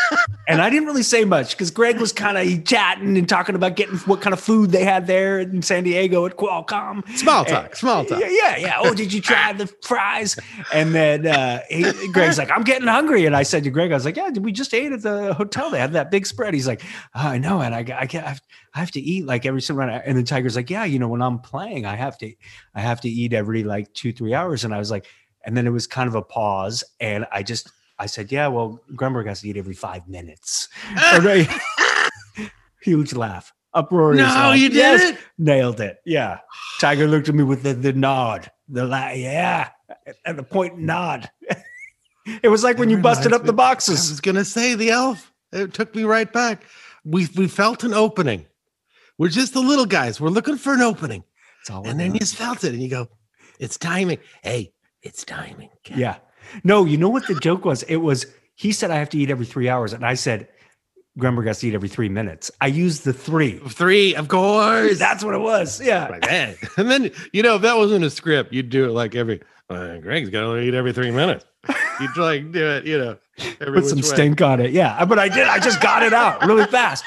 And 0.48 0.62
I 0.62 0.70
didn't 0.70 0.86
really 0.86 1.04
say 1.04 1.24
much 1.26 1.52
because 1.52 1.72
Greg 1.72 2.00
was 2.00 2.12
kind 2.14 2.38
of 2.38 2.66
chatting 2.66 3.18
and 3.18 3.28
talking 3.28 3.56
about 3.56 3.76
getting 3.76 3.98
what 4.00 4.22
kind 4.22 4.34
of 4.34 4.40
food 4.40 4.72
they 4.72 4.84
had 4.84 5.08
there 5.08 5.40
in 5.40 5.62
San 5.62 5.84
Diego 5.84 6.26
at 6.26 6.36
Qualcomm. 6.38 7.08
Small 7.18 7.44
talk, 7.46 7.76
small 7.76 8.04
talk. 8.06 8.20
Yeah, 8.20 8.30
yeah, 8.30 8.58
yeah. 8.58 8.76
Oh, 8.80 8.94
did 8.94 9.12
you 9.14 9.22
try 9.22 9.54
the 9.54 9.68
fries? 9.84 10.38
And 10.74 10.94
then 10.94 11.26
uh, 11.26 11.62
he, 11.70 11.84
Greg's 12.12 12.38
like, 12.38 12.52
I'm 12.52 12.64
getting 12.64 12.88
hungry. 12.88 13.26
And 13.26 13.36
I 13.36 13.44
said 13.44 13.64
to 13.64 13.70
Greg, 13.70 13.92
I 13.92 13.96
was 13.96 14.06
like, 14.06 14.18
Yeah, 14.18 14.30
we 14.30 14.52
just 14.52 14.74
ate 14.74 14.92
at 14.92 15.02
the 15.02 15.34
hotel. 15.34 15.70
They 15.72 15.80
had 15.80 15.94
that 15.94 16.12
big 16.12 16.26
spread. 16.28 16.54
He's 16.54 16.68
like, 16.68 16.82
oh, 17.16 17.28
I 17.28 17.38
know, 17.38 17.62
and 17.62 17.74
I, 17.74 17.80
I, 17.80 18.06
can't 18.08 18.26
I 18.26 18.30
have, 18.30 18.42
I 18.73 18.79
have 18.79 18.91
to 18.91 18.99
eat 19.01 19.25
like 19.25 19.45
every 19.45 19.62
single 19.62 19.86
night. 19.86 20.03
And 20.05 20.17
then 20.17 20.23
Tiger's 20.25 20.55
like, 20.55 20.69
Yeah, 20.69 20.86
you 20.86 20.97
know, 20.99 21.07
when 21.07 21.21
I'm 21.21 21.39
playing, 21.39 21.86
I 21.86 21.95
have 21.95 22.17
to, 22.19 22.34
I 22.75 22.81
have 22.81 23.01
to 23.01 23.10
eat 23.10 23.34
every 23.34 23.63
like 23.63 23.93
two, 23.93 24.13
three 24.13 24.34
hours. 24.34 24.63
And 24.63 24.73
I 24.73 24.79
was 24.79 24.89
like, 24.91 25.07
and 25.43 25.57
then 25.57 25.65
it 25.67 25.71
was 25.71 25.88
kind 25.88 26.07
of 26.07 26.15
a 26.15 26.21
pause, 26.21 26.84
and 26.99 27.25
I 27.31 27.41
just, 27.43 27.71
I 27.97 28.05
said, 28.05 28.31
Yeah, 28.31 28.47
well, 28.47 28.79
Grunberg 28.93 29.27
has 29.27 29.41
to 29.41 29.49
eat 29.49 29.57
every 29.57 29.73
five 29.73 30.07
minutes. 30.07 30.69
Ah! 30.95 31.17
Or 31.17 31.21
no, 31.21 32.45
Huge 32.81 33.13
laugh. 33.13 33.53
Uproarious. 33.73 34.19
No, 34.19 34.25
laugh. 34.25 34.57
you 34.57 34.69
did 34.69 34.77
Yes, 34.77 35.01
it. 35.12 35.17
Nailed 35.38 35.79
it. 35.79 35.97
Yeah. 36.05 36.39
Tiger 36.79 37.07
looked 37.07 37.29
at 37.29 37.36
me 37.36 37.43
with 37.43 37.63
the, 37.63 37.73
the 37.73 37.93
nod, 37.93 38.49
the 38.67 38.86
la- 38.86 39.10
yeah, 39.12 39.69
and 40.25 40.38
the 40.38 40.43
point 40.43 40.77
nod. 40.77 41.29
it 42.43 42.49
was 42.49 42.63
like 42.63 42.77
when 42.77 42.89
you 42.89 42.97
busted 42.97 43.27
reminds 43.27 43.41
up 43.41 43.45
the 43.45 43.53
boxes. 43.53 44.10
I 44.10 44.12
was 44.13 44.21
gonna 44.21 44.45
say 44.45 44.75
the 44.75 44.89
elf. 44.91 45.31
It 45.53 45.73
took 45.73 45.95
me 45.95 46.03
right 46.03 46.31
back. 46.31 46.63
We 47.05 47.27
we 47.36 47.47
felt 47.47 47.84
an 47.84 47.93
opening. 47.93 48.45
We're 49.21 49.29
just 49.29 49.53
the 49.53 49.62
little 49.62 49.86
guys. 49.86 50.19
We're 50.19 50.29
looking 50.29 50.57
for 50.57 50.73
an 50.73 50.81
opening, 50.81 51.23
It's 51.60 51.69
all 51.69 51.88
and 51.88 51.99
then 51.99 52.15
you 52.15 52.19
just 52.19 52.36
felt 52.36 52.63
it, 52.63 52.73
and 52.73 52.81
you 52.81 52.89
go, 52.89 53.07
"It's 53.60 53.77
timing." 53.77 54.17
Hey, 54.41 54.73
it's 55.03 55.23
timing. 55.23 55.69
Ken." 55.84 55.99
yeah. 55.99 56.15
No, 56.63 56.86
you 56.86 56.97
know 56.97 57.10
what 57.10 57.27
the 57.27 57.36
joke 57.36 57.63
was? 57.63 57.84
It 57.84 57.97
was 57.97 58.25
he 58.55 58.71
said 58.71 58.89
I 58.89 58.95
have 58.95 59.10
to 59.10 59.19
eat 59.19 59.29
every 59.29 59.45
three 59.45 59.69
hours, 59.69 59.93
and 59.93 60.03
I 60.03 60.15
said 60.15 60.47
Grunberg 61.19 61.45
has 61.45 61.60
to 61.60 61.67
eat 61.67 61.75
every 61.75 61.88
three 61.88 62.10
minutes. 62.10 62.49
I 62.62 62.65
used 62.65 63.03
the 63.03 63.13
three. 63.13 63.60
three, 63.60 64.15
of 64.15 64.27
course. 64.27 64.97
That's 64.97 65.23
what 65.23 65.36
it 65.36 65.41
was. 65.41 65.79
Yeah. 65.79 66.07
like 66.07 66.27
that. 66.27 66.55
And 66.77 66.89
then 66.89 67.12
you 67.31 67.43
know, 67.43 67.57
if 67.57 67.62
that 67.62 67.77
wasn't 67.77 68.03
a 68.03 68.10
script, 68.10 68.51
you'd 68.51 68.71
do 68.71 68.86
it 68.86 68.91
like 68.91 69.13
every. 69.13 69.39
Uh, 69.69 69.97
Greg's 69.97 70.31
got 70.31 70.51
to 70.51 70.57
eat 70.57 70.73
every 70.73 70.93
three 70.93 71.12
minutes. 71.12 71.45
You'd 71.99 72.17
like 72.17 72.51
do 72.51 72.71
it, 72.71 72.86
you 72.88 72.97
know, 72.97 73.17
every 73.62 73.81
Put 73.81 73.86
some 73.86 73.99
way. 73.99 74.01
stink 74.01 74.41
on 74.41 74.62
it. 74.62 74.71
Yeah. 74.71 75.05
But 75.05 75.19
I 75.19 75.29
did. 75.29 75.47
I 75.47 75.60
just 75.60 75.79
got 75.79 76.01
it 76.01 76.12
out 76.12 76.43
really 76.43 76.65
fast. 76.65 77.05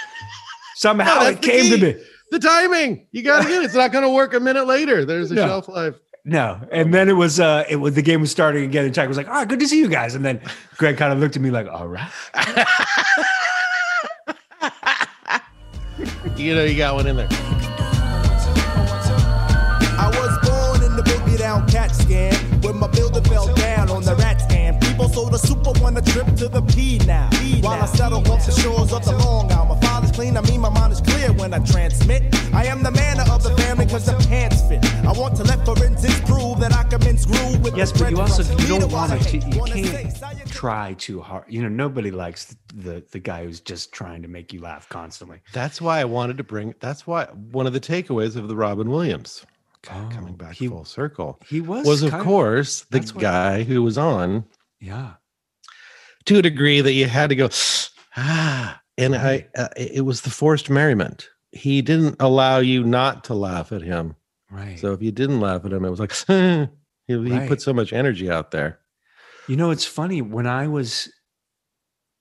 Somehow 0.75 1.21
No, 1.21 1.27
it 1.29 1.41
came 1.43 1.71
to 1.71 1.79
me. 1.95 2.05
The 2.31 2.39
timing. 2.39 3.07
You 3.13 3.23
got 3.23 3.43
to 3.43 3.49
get 3.49 3.63
it. 3.63 3.67
It's 3.67 3.75
not 3.75 3.93
going 3.93 4.05
to 4.05 4.11
work 4.11 4.35
a 4.35 4.41
minute 4.41 4.67
later. 4.67 5.05
There's 5.05 5.31
a 5.31 5.35
No. 5.35 5.47
shelf 5.47 5.69
life. 5.69 5.95
No, 6.27 6.59
and 6.73 6.93
then 6.95 7.11
it 7.11 7.13
was 7.13 7.39
uh 7.39 7.65
it 7.69 7.77
was 7.77 7.95
the 7.95 8.01
game 8.03 8.23
was 8.23 8.31
starting 8.31 8.65
again, 8.65 8.87
and 8.87 8.95
Tiger 8.95 9.09
was 9.09 9.19
like, 9.19 9.29
"All 9.29 9.35
right, 9.35 9.47
good 9.47 9.61
to 9.61 9.69
see 9.69 9.79
you 9.79 9.89
guys." 9.89 10.15
And 10.15 10.25
then 10.25 10.41
Greg 10.79 10.97
kind 10.97 11.13
of 11.13 11.19
looked 11.19 11.37
at 11.37 11.43
me 11.43 11.51
like, 11.51 11.69
"All 11.69 11.87
right." 11.87 12.11
You 16.37 16.55
know, 16.57 16.65
you 16.65 16.77
got 16.77 16.95
one 16.95 17.07
in 17.07 17.17
there. 17.17 17.29
I 19.97 20.11
was 20.13 20.49
born 20.49 20.83
in 20.91 20.97
the 20.97 21.03
boogie 21.03 21.39
down 21.39 21.67
cat 21.69 21.91
scam 21.93 22.35
when 22.65 22.77
my 22.77 22.89
builder 22.89 23.21
fell 23.23 23.55
down 23.55 23.89
on 23.91 24.03
the 24.03 24.15
rat 24.17 24.41
scam. 24.41 24.81
People 24.83 25.09
sold 25.09 25.33
a 25.35 25.39
super 25.39 25.71
one 25.81 25.97
a 25.97 26.03
trip 26.03 26.27
to 26.37 26.49
the 26.49 26.61
P 26.63 26.99
now. 27.07 27.31
While 27.61 27.81
I 27.83 27.87
settle 27.87 28.19
off 28.33 28.45
the 28.45 28.53
shores 28.53 28.93
of 28.93 29.05
the 29.05 29.13
Long 29.19 29.51
Island. 29.53 29.84
My 30.17 30.21
father's 30.21 30.31
clean, 30.31 30.37
I 30.37 30.51
mean 30.51 30.61
my 30.61 30.69
mind 30.71 30.93
is 30.93 31.01
clear 31.01 31.33
when 31.33 31.53
I 31.53 31.59
transmit. 31.59 32.23
I 32.55 32.67
am 32.67 32.83
the 32.85 32.91
man 32.93 33.19
of 33.19 33.43
the 33.43 33.51
family 33.57 33.85
because 33.85 34.07
the 34.07 34.15
pants 34.29 34.63
fit. 34.69 34.85
I 35.05 35.11
want 35.13 35.35
to 35.37 35.43
let 35.45 35.65
forensics 35.65 36.21
prove 36.21 36.61
that 36.61 36.73
I 36.73 36.85
can 36.85 37.01
mince 37.01 37.27
groove 37.27 37.61
with 37.65 37.77
Yes, 37.77 37.91
the 37.91 37.99
but 38.05 38.11
you 38.13 38.21
also 38.21 38.43
you 38.59 38.69
don't 38.69 38.93
want 38.93 39.11
was 39.13 39.27
to. 39.27 39.39
You 39.39 39.65
can't 39.65 40.47
try 40.47 40.95
too 40.95 41.21
hard. 41.21 41.47
You 41.49 41.63
know, 41.63 41.69
nobody 41.69 42.13
likes 42.13 42.55
the 42.75 43.03
the 43.11 43.19
guy 43.19 43.45
who's 43.45 43.59
just 43.61 43.93
trying 43.93 44.23
to 44.23 44.29
make 44.29 44.53
you 44.53 44.61
laugh 44.61 44.89
constantly. 44.89 45.41
That's 45.53 45.81
why 45.81 45.99
I 46.01 46.05
wanted 46.05 46.37
to 46.39 46.45
bring. 46.45 46.75
That's 46.79 47.07
why 47.09 47.25
one 47.27 47.67
of 47.67 47.73
the 47.73 47.81
takeaways 47.81 48.37
of 48.37 48.47
the 48.47 48.55
Robin 48.57 48.91
Williams 48.91 49.45
Oh, 49.91 50.09
coming 50.13 50.35
back 50.35 50.55
he- 50.55 50.69
full 50.69 50.85
circle 50.85 51.41
He 51.49 51.61
was 51.61 51.85
was, 51.87 52.03
of 52.05 52.13
kind 52.13 52.23
course, 52.23 52.83
the 52.83 53.01
that's 53.01 53.15
what- 53.15 53.21
guy 53.21 53.65
who 53.65 53.83
was 53.83 53.99
on 53.99 54.45
yeah. 54.81 55.15
to 56.27 56.39
a 56.39 56.43
degree 56.43 56.81
that 56.81 56.93
you 56.93 57.07
had 57.07 57.31
to 57.31 57.37
go 57.37 57.51
ah, 58.17 58.81
and 58.99 59.15
I. 59.17 59.47
Uh, 59.57 59.69
it 59.77 60.05
was 60.05 60.23
the 60.23 60.31
forced 60.31 60.71
merriment. 60.71 61.29
He 61.53 61.83
didn't 61.83 62.17
allow 62.21 62.59
you 62.59 62.83
not 62.85 63.25
to 63.25 63.35
laugh 63.35 63.71
at 63.73 63.83
him. 63.83 64.17
Right. 64.51 64.79
So 64.79 64.93
if 64.93 65.03
you 65.03 65.13
didn't 65.13 65.41
laugh 65.41 65.65
at 65.65 65.73
him, 65.73 65.85
it 65.85 65.91
was 65.91 66.01
like 66.01 66.13
he, 66.27 66.69
he 67.07 67.15
Right. 67.33 67.49
put 67.49 67.61
so 67.63 67.73
much 67.73 67.93
energy 67.93 68.31
out 68.31 68.51
there. 68.51 68.79
You 69.49 69.57
know, 69.57 69.71
it's 69.71 69.85
funny. 69.85 70.23
When 70.23 70.47
I 70.47 70.67
was 70.69 71.09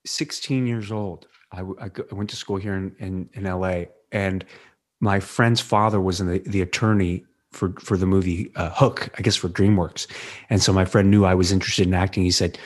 16 0.06 0.66
years 0.66 0.92
old, 0.92 1.26
I, 1.52 1.60
I 1.60 1.90
I 2.10 2.14
went 2.14 2.30
to 2.30 2.36
school 2.36 2.56
here 2.56 2.74
in, 2.74 2.94
in, 2.98 3.28
in 3.32 3.44
LA, 3.44 3.84
and 4.12 4.44
my 5.00 5.20
friend's 5.20 5.60
father 5.60 6.00
was 6.00 6.20
in 6.20 6.28
the, 6.28 6.38
the 6.40 6.60
attorney 6.60 7.24
for, 7.52 7.72
for 7.80 7.96
the 7.96 8.06
movie 8.06 8.50
uh, 8.56 8.70
Hook, 8.70 9.08
I 9.16 9.22
guess 9.22 9.36
for 9.36 9.48
DreamWorks. 9.48 10.06
And 10.50 10.62
so 10.62 10.72
my 10.72 10.84
friend 10.84 11.10
knew 11.10 11.24
I 11.24 11.34
was 11.34 11.52
interested 11.52 11.86
in 11.86 11.94
acting. 11.94 12.24
He 12.24 12.30
said, 12.30 12.58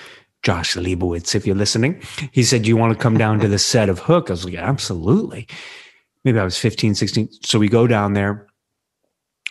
Josh 0.43 0.77
Leibowitz, 0.77 1.35
if 1.35 1.47
you're 1.47 1.57
listening, 1.57 2.03
he 2.33 2.43
said, 2.43 2.67
you 2.67 2.77
want 2.77 2.93
to 2.93 2.99
come 2.99 3.19
down 3.19 3.41
to 3.41 3.49
the 3.49 3.59
set 3.59 3.89
of 3.89 3.99
Hook? 3.99 4.31
I 4.31 4.35
was 4.35 4.45
like, 4.45 4.55
Absolutely. 4.55 5.47
Maybe 6.25 6.39
I 6.39 6.45
was 6.45 6.59
15, 6.59 6.95
16. 6.95 7.29
So 7.43 7.59
we 7.59 7.69
go 7.69 7.87
down 7.87 8.13
there, 8.13 8.47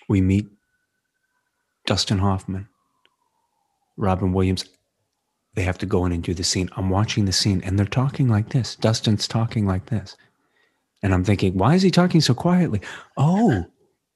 we 0.09 0.21
meet 0.21 0.47
Dustin 1.85 2.19
Hoffman, 2.19 2.67
Robin 3.95 4.33
Williams 4.33 4.65
they 5.57 5.63
have 5.63 5.79
to 5.79 5.87
go 5.87 6.05
in 6.05 6.11
and 6.11 6.21
do 6.21 6.35
the 6.35 6.43
scene. 6.43 6.69
I'm 6.77 6.91
watching 6.91 7.25
the 7.25 7.31
scene 7.31 7.63
and 7.65 7.79
they're 7.79 7.85
talking 7.87 8.27
like 8.27 8.49
this. 8.49 8.75
Dustin's 8.75 9.27
talking 9.27 9.65
like 9.65 9.87
this. 9.87 10.15
And 11.01 11.15
I'm 11.15 11.23
thinking, 11.23 11.57
why 11.57 11.73
is 11.73 11.81
he 11.81 11.89
talking 11.89 12.21
so 12.21 12.35
quietly? 12.35 12.79
Oh, 13.17 13.65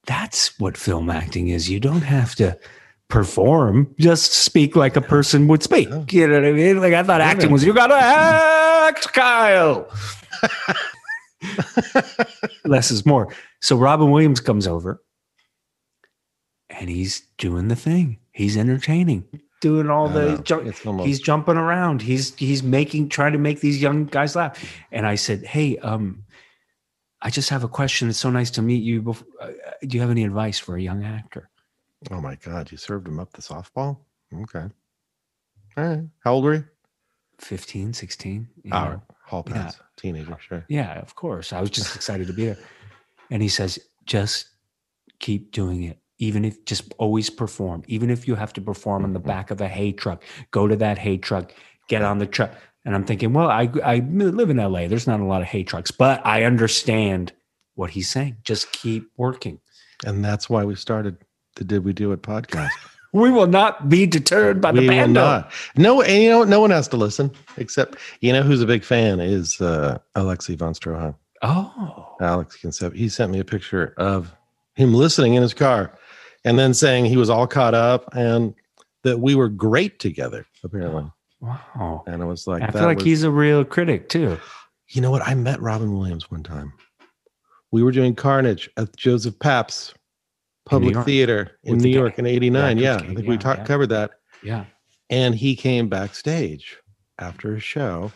that's 0.06 0.56
what 0.60 0.76
film 0.76 1.10
acting 1.10 1.48
is. 1.48 1.68
You 1.68 1.80
don't 1.80 2.02
have 2.02 2.36
to 2.36 2.56
perform, 3.12 3.94
just 4.00 4.32
speak 4.32 4.74
like 4.74 4.96
a 4.96 5.02
person 5.02 5.46
would 5.46 5.62
speak. 5.62 5.88
You 6.12 6.26
know 6.26 6.36
what 6.36 6.46
I 6.46 6.52
mean? 6.52 6.80
Like 6.80 6.94
I 6.94 7.02
thought 7.02 7.20
acting 7.20 7.50
was 7.50 7.62
you 7.62 7.74
gotta 7.74 7.94
act, 7.94 9.12
Kyle. 9.12 9.86
Less 12.64 12.90
is 12.90 13.04
more. 13.04 13.28
So 13.60 13.76
Robin 13.76 14.10
Williams 14.10 14.40
comes 14.40 14.66
over 14.66 15.02
and 16.70 16.88
he's 16.88 17.20
doing 17.36 17.68
the 17.68 17.76
thing. 17.76 18.18
He's 18.32 18.56
entertaining, 18.56 19.26
doing 19.60 19.90
all 19.90 20.08
the 20.08 20.42
he's 21.06 21.20
jumping 21.20 21.56
around 21.56 22.00
he's 22.00 22.34
he's 22.36 22.62
making 22.62 23.10
trying 23.10 23.32
to 23.32 23.38
make 23.38 23.60
these 23.60 23.80
young 23.80 24.06
guys 24.06 24.34
laugh 24.34 24.58
and 24.90 25.06
i 25.06 25.14
said 25.14 25.44
hey 25.44 25.78
um 25.78 26.24
i 27.20 27.30
just 27.30 27.50
have 27.50 27.62
a 27.62 27.68
question 27.68 28.08
it's 28.08 28.18
so 28.18 28.30
nice 28.30 28.50
to 28.50 28.60
meet 28.60 28.82
you 28.82 29.02
bef- 29.02 29.22
uh, 29.40 29.50
do 29.86 29.96
you 29.96 30.00
have 30.00 30.10
any 30.10 30.24
advice 30.24 30.58
for 30.58 30.76
a 30.76 30.82
young 30.82 31.04
actor 31.04 31.48
Oh 32.10 32.20
my 32.20 32.36
God, 32.36 32.70
you 32.72 32.78
served 32.78 33.06
him 33.08 33.20
up 33.20 33.32
the 33.32 33.42
softball? 33.42 33.98
Okay. 34.34 34.66
All 35.76 35.84
right. 35.84 36.00
How 36.24 36.34
old 36.34 36.44
were 36.44 36.54
you? 36.54 36.64
15 37.38 37.92
16 37.92 38.48
you 38.62 38.70
know? 38.70 39.02
hall 39.26 39.44
yeah. 39.48 39.54
pass. 39.54 39.80
Teenager, 39.96 40.36
sure. 40.40 40.64
yeah 40.68 40.98
of 41.00 41.14
course 41.16 41.52
i 41.52 41.60
was 41.60 41.70
just 41.70 41.96
excited 41.96 42.26
to 42.28 42.32
be 42.32 42.44
there 42.46 42.58
and 43.30 43.42
he 43.42 43.48
says 43.48 43.78
just 44.06 44.48
keep 45.18 45.50
doing 45.50 45.82
it 45.84 45.98
even 46.18 46.44
if 46.44 46.64
just 46.66 46.92
always 46.98 47.30
perform 47.30 47.82
even 47.88 48.10
if 48.10 48.28
you 48.28 48.36
have 48.36 48.52
to 48.52 48.60
perform 48.60 49.02
on 49.04 49.12
the 49.12 49.18
Mhm. 49.20 49.26
back 49.26 49.50
of 49.50 49.60
a 49.60 49.66
hay 49.66 49.90
truck 49.92 50.22
go 50.52 50.68
to 50.68 50.76
that 50.76 50.98
hay 50.98 51.16
truck 51.16 51.52
get 51.88 52.02
on 52.02 52.18
the 52.18 52.26
truck 52.26 52.52
and 52.84 52.94
i'm 52.94 53.04
thinking 53.04 53.32
well 53.32 53.48
i 53.50 53.68
i 53.84 53.98
live 53.98 54.50
in 54.50 54.58
la 54.58 54.86
there's 54.86 55.06
not 55.08 55.18
a 55.18 55.24
lot 55.24 55.40
of 55.42 55.48
hay 55.48 55.64
trucks 55.64 55.90
but 55.90 56.24
i 56.24 56.44
understand 56.44 57.32
what 57.74 57.90
he's 57.90 58.08
saying 58.08 58.36
just 58.44 58.70
keep 58.72 59.10
working 59.16 59.58
And 60.04 60.24
that's 60.24 60.48
why 60.50 60.64
we 60.64 60.76
started 60.76 61.16
the 61.56 61.64
Did 61.64 61.84
We 61.84 61.92
Do 61.92 62.12
It 62.12 62.22
podcast. 62.22 62.70
we 63.12 63.30
will 63.30 63.46
not 63.46 63.88
be 63.88 64.06
deterred 64.06 64.60
by 64.60 64.72
the 64.72 64.80
we 64.80 64.88
will 64.88 64.94
band. 64.94 65.46
No, 65.76 66.02
and 66.02 66.22
you 66.22 66.30
know, 66.30 66.44
no 66.44 66.60
one 66.60 66.70
has 66.70 66.88
to 66.88 66.96
listen 66.96 67.30
except, 67.56 67.96
you 68.20 68.32
know, 68.32 68.42
who's 68.42 68.62
a 68.62 68.66
big 68.66 68.84
fan 68.84 69.20
is 69.20 69.60
uh, 69.60 69.98
Alexei 70.14 70.56
von 70.56 70.74
Stroheim. 70.74 71.14
oh 71.42 72.16
Alex 72.20 72.56
Concept. 72.60 72.96
He 72.96 73.08
sent 73.08 73.32
me 73.32 73.40
a 73.40 73.44
picture 73.44 73.94
of 73.98 74.34
him 74.74 74.94
listening 74.94 75.34
in 75.34 75.42
his 75.42 75.54
car 75.54 75.98
and 76.44 76.58
then 76.58 76.74
saying 76.74 77.04
he 77.04 77.16
was 77.16 77.30
all 77.30 77.46
caught 77.46 77.74
up 77.74 78.08
and 78.14 78.54
that 79.02 79.18
we 79.18 79.34
were 79.34 79.48
great 79.48 79.98
together, 79.98 80.46
apparently. 80.64 81.10
wow 81.40 82.04
And 82.06 82.22
I 82.22 82.24
was 82.24 82.46
like, 82.46 82.62
i 82.62 82.70
feel 82.70 82.84
like 82.84 82.98
was- 82.98 83.04
he's 83.04 83.22
a 83.24 83.30
real 83.30 83.64
critic 83.64 84.08
too 84.08 84.38
you 84.92 85.00
know 85.00 85.10
what? 85.10 85.26
I 85.26 85.34
met 85.34 85.60
Robin 85.60 85.96
Williams 85.96 86.30
one 86.30 86.42
time. 86.42 86.72
We 87.70 87.82
were 87.82 87.92
doing 87.92 88.14
Carnage 88.14 88.68
at 88.76 88.94
Joseph 88.96 89.38
Papp's 89.38 89.94
Public 90.64 90.94
York. 90.94 91.06
Theater 91.06 91.58
in 91.64 91.74
With 91.74 91.84
New 91.84 91.90
York 91.90 92.18
in 92.18 92.26
89. 92.26 92.62
Raccoon 92.62 92.78
Yeah, 92.82 92.96
I 92.96 93.14
think 93.14 93.28
we 93.28 93.36
talked 93.38 93.60
yeah. 93.60 93.66
covered 93.66 93.88
that. 93.88 94.10
yeah 94.42 94.64
And 95.10 95.34
he 95.34 95.56
came 95.56 95.88
backstage 95.88 96.78
after 97.18 97.54
his 97.54 97.62
show 97.64 98.12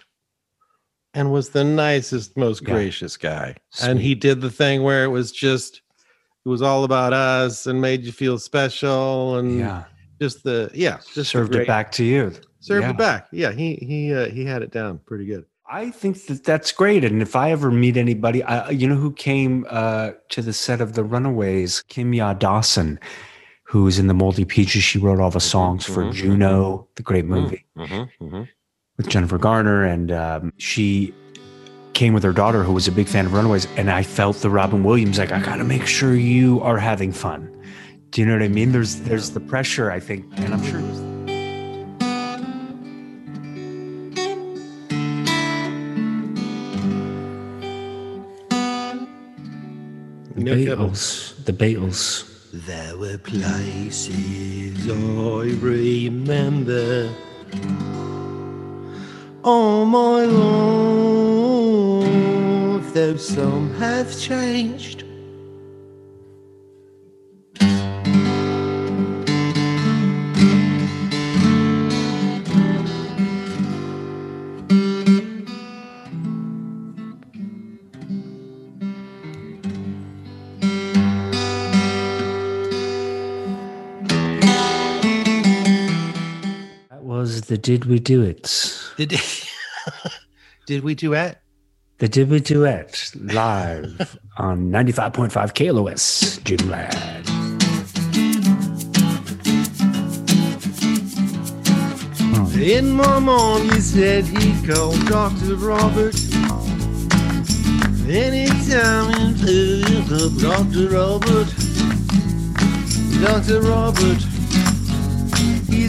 and 1.15 1.33
was 1.33 1.51
the 1.51 1.65
nicest, 1.65 2.37
most 2.37 2.63
Yeah. 2.63 2.71
gracious 2.71 3.17
guy. 3.17 3.57
And 3.83 3.99
he 4.01 4.15
did 4.15 4.41
the 4.41 4.51
thing 4.51 4.83
where 4.83 5.05
it 5.05 5.09
was 5.09 5.33
just, 5.33 5.83
it 6.45 6.49
was 6.49 6.63
all 6.63 6.85
about 6.85 7.13
us 7.13 7.67
and 7.67 7.81
made 7.81 8.05
you 8.05 8.13
feel 8.13 8.39
special 8.39 9.37
and 9.39 9.59
yeah 9.59 9.85
just 10.21 10.45
the, 10.45 10.71
yeah, 10.73 10.99
just 11.15 11.31
served 11.31 11.53
great- 11.53 11.63
it 11.63 11.69
back 11.69 11.93
to 11.93 12.05
you 12.05 12.33
Served 12.61 12.85
Yeah. 12.85 12.91
it 12.91 12.97
back. 12.99 13.29
Yeah, 13.33 13.53
he 13.53 13.75
he 13.77 14.13
uh, 14.15 14.27
he 14.31 14.45
had 14.45 14.63
it 14.63 14.73
down 14.73 14.99
pretty 15.07 15.25
good. 15.27 15.45
I 15.69 15.91
think 15.91 16.27
that 16.27 16.45
that's 16.45 16.71
great. 16.73 17.05
And 17.05 17.21
if 17.21 17.35
I 17.35 17.51
ever 17.51 17.71
meet 17.71 17.97
anybody, 17.97 18.43
I, 18.43 18.71
you 18.71 18.87
know, 18.89 18.95
who 18.95 19.13
came 19.13 19.67
uh, 19.69 20.13
to 20.29 20.43
the 20.43 20.53
set 20.53 20.81
of 20.81 20.93
The 20.95 21.03
Runaways, 21.03 21.83
Kimya 21.89 22.39
Dawson, 22.39 23.01
who's 23.65 23.99
in 23.99 24.07
the 24.07 24.15
Moldy 24.15 24.45
Peaches. 24.45 24.85
She 24.85 24.99
wrote 24.99 25.19
all 25.19 25.31
the 25.31 25.41
songs 25.41 25.85
for 25.85 26.05
mhm, 26.05 26.13
Juno, 26.13 26.87
the 26.95 27.03
great 27.03 27.25
movie 27.25 27.65
Mm-hmm, 27.77 28.43
with 28.97 29.09
Jennifer 29.09 29.39
Garner. 29.39 29.85
And 29.85 30.13
um, 30.13 30.53
she 30.59 31.13
came 31.95 32.15
with 32.15 32.23
her 32.23 32.33
daughter, 32.33 32.63
who 32.63 32.73
was 32.73 32.87
a 32.87 32.93
big 32.93 33.09
fan 33.09 33.27
of 33.27 33.33
Runaways. 33.33 33.67
And 33.77 33.91
I 33.91 34.05
felt 34.05 34.37
the 34.37 34.51
Robin 34.51 34.85
Williams, 34.85 35.19
like, 35.19 35.33
I 35.33 35.41
got 35.41 35.57
to 35.57 35.65
make 35.65 35.87
sure 35.87 36.15
you 36.15 36.61
are 36.61 36.79
having 36.79 37.11
fun. 37.11 37.51
Do 38.11 38.21
you 38.21 38.27
know 38.27 38.35
what 38.35 38.43
I 38.43 38.49
mean? 38.49 38.71
There's 38.71 39.01
there's 39.01 39.31
the 39.31 39.41
pressure, 39.41 39.91
I 39.91 39.99
think. 39.99 40.25
And 40.37 40.55
I'm 40.55 40.63
sure 40.63 40.81
it 50.47 50.79
was 50.79 51.35
the 51.45 51.53
Beatles. 51.53 51.53
The 51.53 51.53
Beatles. 51.53 52.33
There 52.67 52.97
were 52.97 53.19
places 53.19 54.89
I 54.89 55.45
remember. 55.61 57.11
Oh 59.45 59.85
my 59.85 60.25
life, 62.83 62.95
though 62.95 63.17
some 63.17 63.75
have 63.75 64.19
changed. 64.19 65.06
The 87.57 87.63
Did 87.63 87.87
We 87.87 88.01
Do 88.01 88.21
It? 88.21 88.93
Did 88.99 89.19
did 90.67 90.85
we 90.85 90.95
duet? 90.95 91.41
The 91.97 92.07
Did 92.07 92.29
We 92.29 92.41
Duet 92.41 93.13
live 93.15 94.19
on 94.37 94.71
95.5 94.71 95.31
KLOS, 95.55 96.45
Jim 96.45 96.69
Ladd. 96.69 97.27
In 102.61 102.91
my 102.93 103.19
mom, 103.21 103.71
he 103.71 103.81
said 103.81 104.27
he 104.27 104.53
called 104.67 105.03
Dr. 105.07 105.55
Robert. 105.57 106.15
Anytime 108.07 109.15
he 109.15 109.33
plays 109.41 110.13
up 110.13 110.33
Dr. 110.43 110.91
Robert. 110.91 111.49
Dr. 113.23 113.63
Robert. 113.63 114.36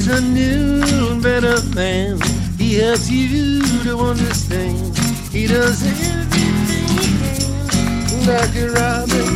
He's 0.08 0.20
a 0.20 0.22
new 0.22 0.82
and 1.12 1.22
better 1.22 1.62
man. 1.76 2.18
He 2.58 2.76
helps 2.76 3.12
you 3.12 3.62
to 3.84 3.98
understand. 4.00 4.98
He 5.34 5.48
does 5.48 5.84
everything 5.84 6.88
he 6.96 7.12
can. 7.28 8.26
Dr. 8.26 8.72
Robert. 8.72 9.28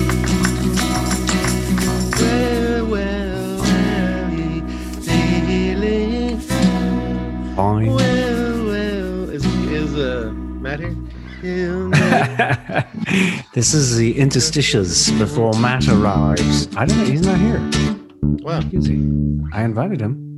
Well, 2.22 2.86
well, 2.86 3.58
well, 3.58 4.30
Fine. 7.58 7.88
well, 7.88 8.66
well, 8.66 9.30
is, 9.30 9.46
is 9.46 9.94
uh, 9.98 10.32
Matt 10.34 10.80
here? 11.42 11.90
This 13.54 13.74
is 13.74 13.98
the 13.98 14.14
interstitials 14.14 15.12
before 15.20 15.52
Matt 15.60 15.90
arrives. 15.90 16.74
I 16.78 16.86
don't 16.86 16.98
know. 16.98 17.04
He's 17.04 17.26
not 17.28 17.40
here. 17.40 17.60
Wow. 18.22 18.62
Is 18.72 18.86
he? 18.86 18.96
I 19.52 19.66
invited 19.66 20.00
him. 20.00 20.31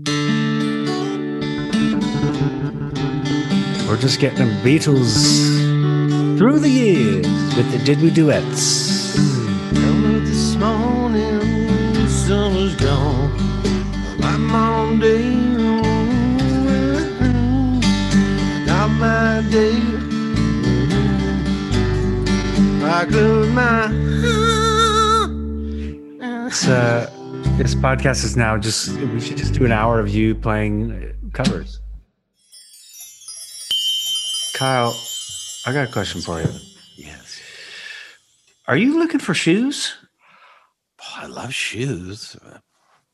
We're 3.94 4.00
just 4.00 4.20
getting 4.20 4.40
them 4.40 4.50
Beatles 4.64 5.14
through 6.36 6.58
the 6.58 6.68
years 6.68 7.28
with 7.56 7.72
the 7.72 7.78
Did 7.78 8.02
We 8.02 8.10
Duets. 8.10 9.14
This 9.14 10.56
morning, 10.56 11.40
all 14.52 14.98
day. 14.98 15.30
Not 18.66 18.90
my 18.98 19.44
day. 19.52 19.78
I 22.84 23.06
close 23.08 23.50
my 23.52 23.90
This, 26.50 26.68
uh, 26.68 27.12
this 27.60 27.76
podcast 27.76 28.24
is 28.24 28.36
now 28.36 28.58
just, 28.58 28.98
we 28.98 29.22
should 29.22 29.38
just 29.38 29.54
do 29.54 29.66
an 29.66 29.72
hour 29.72 30.00
of 30.00 30.10
you 30.10 30.34
playing 30.34 31.14
covers. 31.32 31.80
Kyle, 34.54 34.96
I 35.66 35.74
got 35.74 35.90
a 35.90 35.92
question 35.92 36.22
for 36.22 36.42
you. 36.42 36.50
Yes. 36.96 37.40
Are 38.68 38.78
you 38.78 38.98
looking 39.00 39.20
for 39.20 39.34
shoes? 39.34 39.96
Oh, 41.02 41.14
I 41.18 41.26
love 41.26 41.54
shoes. 41.54 42.38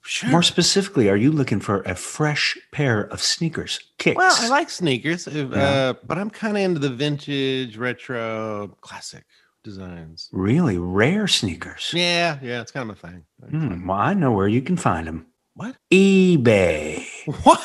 Sure. 0.01 0.29
More 0.31 0.43
specifically, 0.43 1.07
are 1.09 1.15
you 1.17 1.31
looking 1.31 1.59
for 1.59 1.81
a 1.81 1.93
fresh 1.95 2.57
pair 2.71 3.01
of 3.01 3.21
sneakers, 3.21 3.79
kicks? 3.99 4.17
well, 4.17 4.35
I 4.39 4.47
like 4.47 4.69
sneakers, 4.69 5.27
uh, 5.27 5.31
Yeah. 5.53 5.93
but 6.03 6.17
I'm 6.17 6.29
kind 6.31 6.57
of 6.57 6.63
into 6.63 6.79
the 6.79 6.89
vintage, 6.89 7.77
retro, 7.77 8.75
classic 8.81 9.23
designs. 9.63 10.29
really 10.31 10.77
rare 10.79 11.27
sneakers. 11.27 11.91
Yeah, 11.93 12.39
yeah, 12.41 12.61
it's 12.61 12.71
kind 12.71 12.89
of 12.89 12.97
a 12.97 13.07
thing. 13.07 13.23
Hmm, 13.49 13.87
well, 13.87 13.97
I 13.99 14.13
know 14.15 14.31
where 14.31 14.47
you 14.47 14.61
can 14.63 14.77
find 14.77 15.05
them. 15.05 15.27
What? 15.59 15.75
eBay. 15.91 17.05
What? 17.43 17.59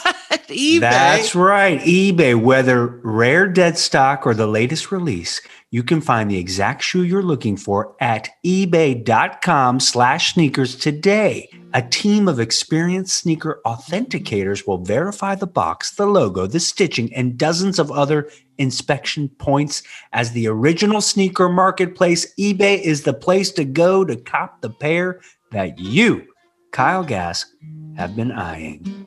eBay? 0.49 0.81
That's 0.81 1.37
right. 1.37 1.81
eBay. 1.83 2.35
Whether 2.35 2.89
rare 3.05 3.47
dead 3.47 3.79
stock 3.79 4.27
or 4.27 4.35
the 4.35 4.49
latest 4.49 4.91
release, 4.91 5.41
you 5.71 5.85
can 5.85 6.01
find 6.01 6.29
the 6.29 6.37
exact 6.37 6.83
shoe 6.83 7.05
you're 7.05 7.23
looking 7.23 7.57
for 7.57 7.95
at 8.01 8.31
ebay.com 8.45 9.79
slash 9.79 10.35
sneakers 10.35 10.75
today. 10.75 11.49
A 11.73 11.83
team 11.83 12.27
of 12.27 12.41
experienced 12.41 13.17
sneaker 13.17 13.61
authenticators 13.65 14.67
will 14.67 14.79
verify 14.79 15.37
the 15.37 15.47
box, 15.47 15.93
the 15.93 16.07
logo, 16.07 16.49
the 16.49 16.61
stitching, 16.61 17.15
and 17.15 17.39
dozens 17.39 17.79
of 17.79 17.93
other 17.93 18.29
inspection 18.59 19.29
points. 19.29 19.85
As 20.13 20.33
the 20.33 20.49
original 20.49 21.01
sneaker 21.01 21.49
marketplace, 21.49 22.35
eBay 22.41 22.81
is 22.83 23.05
the 23.05 23.15
place 23.15 23.53
to 23.53 23.65
go 23.65 24.05
to 24.05 24.17
cop 24.17 24.63
the 24.63 24.71
pair 24.71 25.21
that 25.53 25.79
you, 25.79 26.27
Kyle 26.73 27.05
Gass, 27.05 27.47
have 27.97 28.17
been 28.17 28.33
eyeing. 28.33 29.07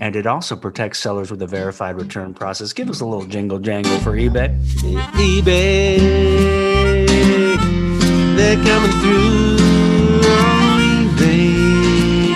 And 0.00 0.16
it 0.16 0.26
also 0.26 0.56
protects 0.56 0.98
sellers 0.98 1.30
with 1.30 1.42
a 1.42 1.46
verified 1.46 1.96
return 1.96 2.34
process. 2.34 2.72
Give 2.72 2.88
us 2.90 3.00
a 3.00 3.06
little 3.06 3.26
jingle 3.26 3.58
jangle 3.58 3.98
for 3.98 4.12
eBay. 4.12 4.58
eBay. 5.14 5.98
They're 8.36 8.56
coming 8.64 8.90
through 9.02 9.56
on 10.26 10.80
eBay. 10.80 12.34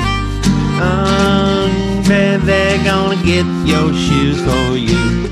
Um, 0.80 2.08
man, 2.08 2.44
they're 2.44 2.84
gonna 2.84 3.16
get 3.24 3.46
your 3.66 3.92
shoes 3.94 4.40
for 4.42 4.76
you. 4.76 5.28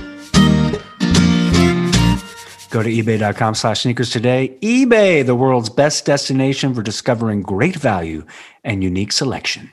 Go 2.71 2.83
to 2.83 2.91
ebay.com 2.91 3.55
slash 3.55 3.83
sneakers 3.83 4.11
today. 4.11 4.57
eBay, 4.61 5.25
the 5.25 5.35
world's 5.35 5.71
best 5.71 6.05
destination 6.05 6.75
for 6.75 6.83
discovering 6.83 7.41
great 7.41 7.77
value 7.77 8.25
and 8.65 8.83
unique 8.83 9.13
selection. 9.13 9.71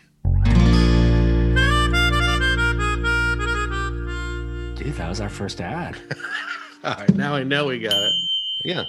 Dude, 4.75 4.93
that 4.95 5.07
was 5.09 5.21
our 5.21 5.29
first 5.29 5.61
ad. 5.61 5.95
All 6.83 6.95
right, 6.95 7.15
now 7.15 7.35
I 7.35 7.43
know 7.43 7.67
we 7.67 7.79
got 7.79 7.93
it. 7.93 8.11
Yeah. 8.65 8.83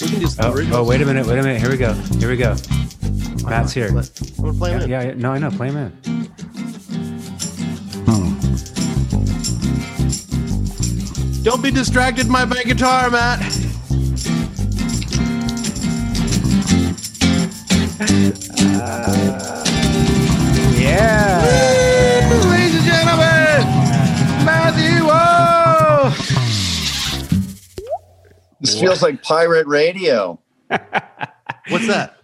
We 0.00 0.08
can 0.10 0.20
just. 0.20 0.40
Oh, 0.40 0.54
oh, 0.72 0.84
wait 0.84 1.00
a 1.00 1.06
minute. 1.06 1.26
Wait 1.26 1.38
a 1.38 1.42
minute. 1.42 1.60
Here 1.60 1.70
we 1.70 1.76
go. 1.76 1.92
Here 1.92 2.28
we 2.28 2.36
go. 2.36 2.52
Uh-huh. 2.52 3.50
Matt's 3.50 3.72
here. 3.72 3.88
I'm 3.88 3.94
gonna 4.36 4.52
play 4.54 4.70
Yeah, 4.70 4.82
in. 4.84 4.90
yeah, 4.90 5.02
yeah. 5.02 5.14
No, 5.14 5.32
I 5.32 5.38
know. 5.38 5.50
Play 5.50 5.68
him 5.70 5.76
in. 5.76 5.92
Don't 11.42 11.62
be 11.62 11.70
distracted 11.70 12.30
by 12.32 12.44
my 12.46 12.62
guitar, 12.62 13.10
Matt. 13.10 13.40
This 28.74 28.82
feels 28.82 29.02
like 29.02 29.22
pirate 29.22 29.66
radio. 29.66 30.38
What's 30.68 31.86
that? 31.86 32.16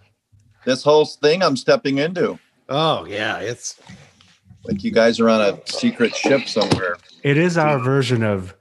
This 0.65 0.83
whole 0.83 1.05
thing 1.05 1.41
I'm 1.41 1.57
stepping 1.57 1.97
into. 1.97 2.37
Oh 2.69 3.05
yeah, 3.05 3.37
it's 3.39 3.79
Like 4.65 4.83
you 4.83 4.91
guys 4.91 5.19
are 5.19 5.29
on 5.29 5.41
a 5.41 5.59
secret 5.65 6.15
ship 6.15 6.47
somewhere. 6.47 6.97
It 7.23 7.37
is 7.37 7.57
our 7.57 7.79
version 7.79 8.23
of 8.23 8.55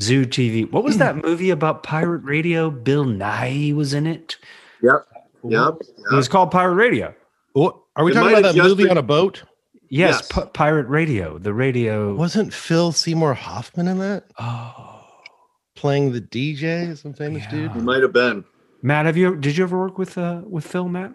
Zoo 0.00 0.24
TV. 0.24 0.70
What 0.70 0.84
was 0.84 0.98
that 0.98 1.16
movie 1.24 1.50
about 1.50 1.82
pirate 1.82 2.22
radio? 2.24 2.70
Bill 2.70 3.04
Nighy 3.04 3.74
was 3.74 3.92
in 3.94 4.06
it. 4.06 4.36
Yep. 4.82 5.06
Yep. 5.44 5.74
It 6.12 6.14
was 6.14 6.28
called 6.28 6.50
Pirate 6.52 6.74
Radio. 6.74 7.14
What, 7.54 7.76
are 7.96 8.04
we 8.04 8.12
It 8.12 8.14
talking 8.14 8.30
might 8.32 8.38
about 8.38 8.44
have 8.46 8.54
that 8.54 8.60
just 8.62 8.68
movie 8.70 8.84
been- 8.84 8.92
on 8.92 8.98
a 8.98 9.02
boat? 9.02 9.42
Yes, 9.88 10.20
Yes. 10.20 10.28
P- 10.32 10.50
Pirate 10.54 10.86
Radio. 10.88 11.36
The 11.38 11.52
radio. 11.52 12.14
Wasn't 12.14 12.54
Phil 12.54 12.92
Seymour 12.92 13.34
Hoffman 13.34 13.88
in 13.88 13.98
that? 13.98 14.24
Oh, 14.38 14.91
Playing 15.82 16.12
the 16.12 16.20
DJ, 16.20 16.96
some 16.96 17.12
famous 17.12 17.42
Yeah. 17.46 17.50
dude. 17.50 17.70
It 17.76 17.82
might 17.82 18.02
have 18.02 18.12
been. 18.12 18.44
Matt, 18.82 19.04
have 19.06 19.16
you 19.16 19.34
did 19.34 19.56
you 19.56 19.64
ever 19.64 19.76
work 19.76 19.98
with 19.98 20.16
uh 20.16 20.42
with 20.48 20.64
Phil, 20.64 20.88
Matt? 20.88 21.12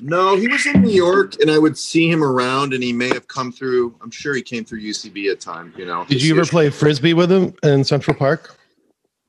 No, 0.00 0.36
he 0.36 0.46
was 0.46 0.64
in 0.64 0.82
New 0.82 0.92
York, 0.92 1.34
and 1.40 1.50
I 1.50 1.58
would 1.58 1.76
see 1.76 2.08
him 2.08 2.22
around, 2.22 2.72
and 2.72 2.84
he 2.84 2.92
may 2.92 3.08
have 3.08 3.26
come 3.26 3.50
through. 3.50 3.96
I'm 4.00 4.12
sure 4.12 4.32
he 4.36 4.42
came 4.42 4.64
through 4.64 4.78
UCB 4.78 5.28
at 5.32 5.40
time. 5.40 5.74
You 5.76 5.86
know. 5.86 6.04
Did 6.04 6.22
you 6.22 6.38
ever 6.38 6.46
play 6.48 6.70
frisbee 6.70 7.14
with 7.14 7.32
him 7.32 7.52
in 7.64 7.82
Central 7.82 8.16
Park? 8.16 8.56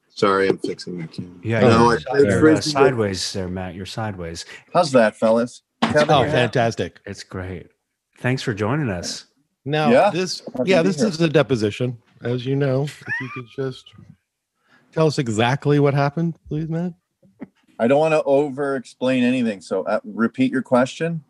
Sorry, 0.09 0.47
I'm 0.47 0.59
fixing 0.59 0.99
the 1.01 1.07
camera. 1.07 1.31
Yeah, 1.41 1.59
No, 1.61 1.89
you're, 1.89 1.97
I 1.97 2.03
played 2.11 2.25
you're, 2.27 2.49
uh, 2.51 2.61
sideways 2.61 3.33
there, 3.33 3.47
Matt. 3.47 3.73
You're 3.73 3.87
sideways. 3.87 4.45
How's 4.75 4.91
that, 4.91 5.15
fellas? 5.15 5.63
Kevin, 5.81 6.11
Oh, 6.11 6.19
you're- 6.19 6.31
fantastic! 6.31 6.99
It's 7.07 7.23
great. 7.23 7.65
Thanks 8.19 8.43
for 8.43 8.53
joining 8.53 8.89
us. 8.89 9.25
Now 9.65 9.89
Yeah. 9.89 10.11
this, 10.11 10.43
Happy 10.55 10.69
yeah, 10.69 10.83
this 10.83 10.97
here. 10.99 11.07
is 11.07 11.19
a 11.19 11.29
deposition, 11.29 11.97
as 12.23 12.45
you 12.45 12.55
know. 12.55 12.83
If 12.83 13.03
you 13.21 13.29
could 13.33 13.45
just 13.55 13.85
tell 14.91 15.07
us 15.07 15.17
exactly 15.19 15.79
what 15.79 15.93
happened, 15.93 16.35
please, 16.47 16.67
Matt. 16.69 16.93
I 17.79 17.87
don't 17.87 17.99
want 17.99 18.13
to 18.13 18.23
over 18.23 18.75
explain 18.75 19.23
anything. 19.23 19.61
So 19.61 19.83
uh, 19.83 19.99
repeat 20.03 20.51
your 20.51 20.61
question. 20.61 21.23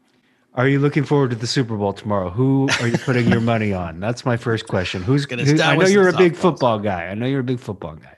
Are 0.55 0.67
you 0.67 0.79
looking 0.79 1.03
forward 1.03 1.29
to 1.29 1.35
the 1.35 1.45
Super 1.45 1.77
Bowl 1.77 1.93
tomorrow? 1.93 2.31
Who 2.31 2.67
are 2.81 2.87
you 2.87 2.97
putting 2.97 3.29
your 3.29 3.39
money 3.39 3.71
on? 3.71 3.99
That's 3.99 4.25
my 4.25 4.35
first 4.35 4.67
question. 4.67 5.03
Who's 5.03 5.27
Gonna 5.27 5.45
who, 5.45 5.61
I 5.61 5.75
know 5.75 5.85
you're 5.85 6.09
a 6.09 6.17
big 6.17 6.33
softballs. 6.33 6.37
football 6.37 6.79
guy. 6.79 7.05
I 7.07 7.13
know 7.13 7.27
you're 7.27 7.41
a 7.41 7.43
big 7.43 7.59
football 7.59 7.95
guy. 7.95 8.17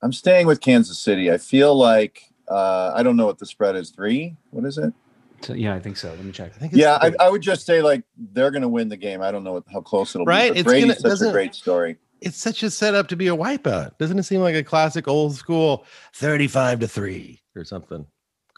I'm 0.00 0.12
staying 0.12 0.46
with 0.46 0.60
Kansas 0.60 0.98
City. 0.98 1.30
I 1.30 1.38
feel 1.38 1.74
like 1.74 2.22
uh, 2.48 2.92
I 2.94 3.02
don't 3.02 3.16
know 3.16 3.26
what 3.26 3.38
the 3.38 3.46
spread 3.46 3.74
is. 3.74 3.90
Three? 3.90 4.36
What 4.50 4.64
is 4.64 4.78
it? 4.78 4.94
So, 5.42 5.54
yeah, 5.54 5.74
I 5.74 5.80
think 5.80 5.96
so. 5.96 6.10
Let 6.10 6.24
me 6.24 6.30
check. 6.32 6.52
I 6.54 6.58
think 6.58 6.72
Yeah, 6.74 6.98
I. 7.00 7.12
I 7.18 7.28
would 7.30 7.42
just 7.42 7.66
say 7.66 7.82
like 7.82 8.04
they're 8.32 8.50
going 8.52 8.62
to 8.62 8.68
win 8.68 8.88
the 8.88 8.96
game. 8.96 9.20
I 9.20 9.32
don't 9.32 9.42
know 9.42 9.54
what, 9.54 9.64
how 9.72 9.80
close 9.80 10.14
it'll 10.14 10.26
Right, 10.26 10.52
be. 10.52 10.60
it's 10.60 10.66
Brady's 10.66 11.02
gonna- 11.02 11.16
such 11.16 11.28
a 11.28 11.32
great 11.32 11.54
story. 11.54 11.96
It's 12.20 12.36
such 12.38 12.62
a 12.62 12.70
setup 12.70 13.08
to 13.08 13.16
be 13.16 13.28
a 13.28 13.36
wipeout. 13.36 13.96
Doesn't 13.98 14.18
it 14.18 14.22
seem 14.24 14.40
like 14.40 14.54
a 14.54 14.62
classic 14.64 15.08
old 15.08 15.34
school 15.34 15.84
35 16.14 16.80
to 16.80 16.88
3 16.88 17.40
or 17.56 17.64
something? 17.64 18.06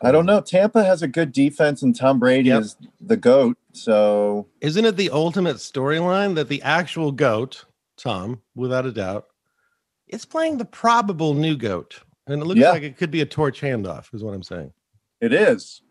I 0.05 0.11
don't 0.11 0.27
know. 0.27 0.41
Tampa 0.41 0.83
has 0.85 1.03
a 1.03 1.09
good 1.09 1.31
defense, 1.33 1.81
and 1.83 1.95
Tom 1.95 2.19
Brady 2.19 2.49
Yep. 2.49 2.61
is 2.63 2.77
the 3.01 3.17
goat. 3.17 3.57
So 3.73 4.49
Isn't 4.61 4.85
it 4.85 4.97
the 4.97 5.11
ultimate 5.11 5.57
storyline 5.57 6.35
that 6.35 6.49
the 6.49 6.61
actual 6.63 7.13
goat, 7.13 7.65
Tom, 7.97 8.43
without 8.57 8.85
a 8.85 8.91
doubt, 8.93 9.27
is 10.09 10.25
playing 10.25 10.59
the 10.59 10.65
probable 10.65 11.35
new 11.35 11.57
goat? 11.57 12.01
And 12.27 12.43
it 12.43 12.45
looks 12.47 12.61
Yeah. 12.61 12.71
like 12.73 12.83
it 12.83 12.97
could 12.97 13.11
be 13.13 13.21
a 13.21 13.27
torch 13.27 13.61
handoff, 13.61 14.13
is 14.15 14.23
what 14.25 14.35
I'm 14.35 14.43
saying. 14.43 14.73
it 15.21 15.33
is. 15.33 15.83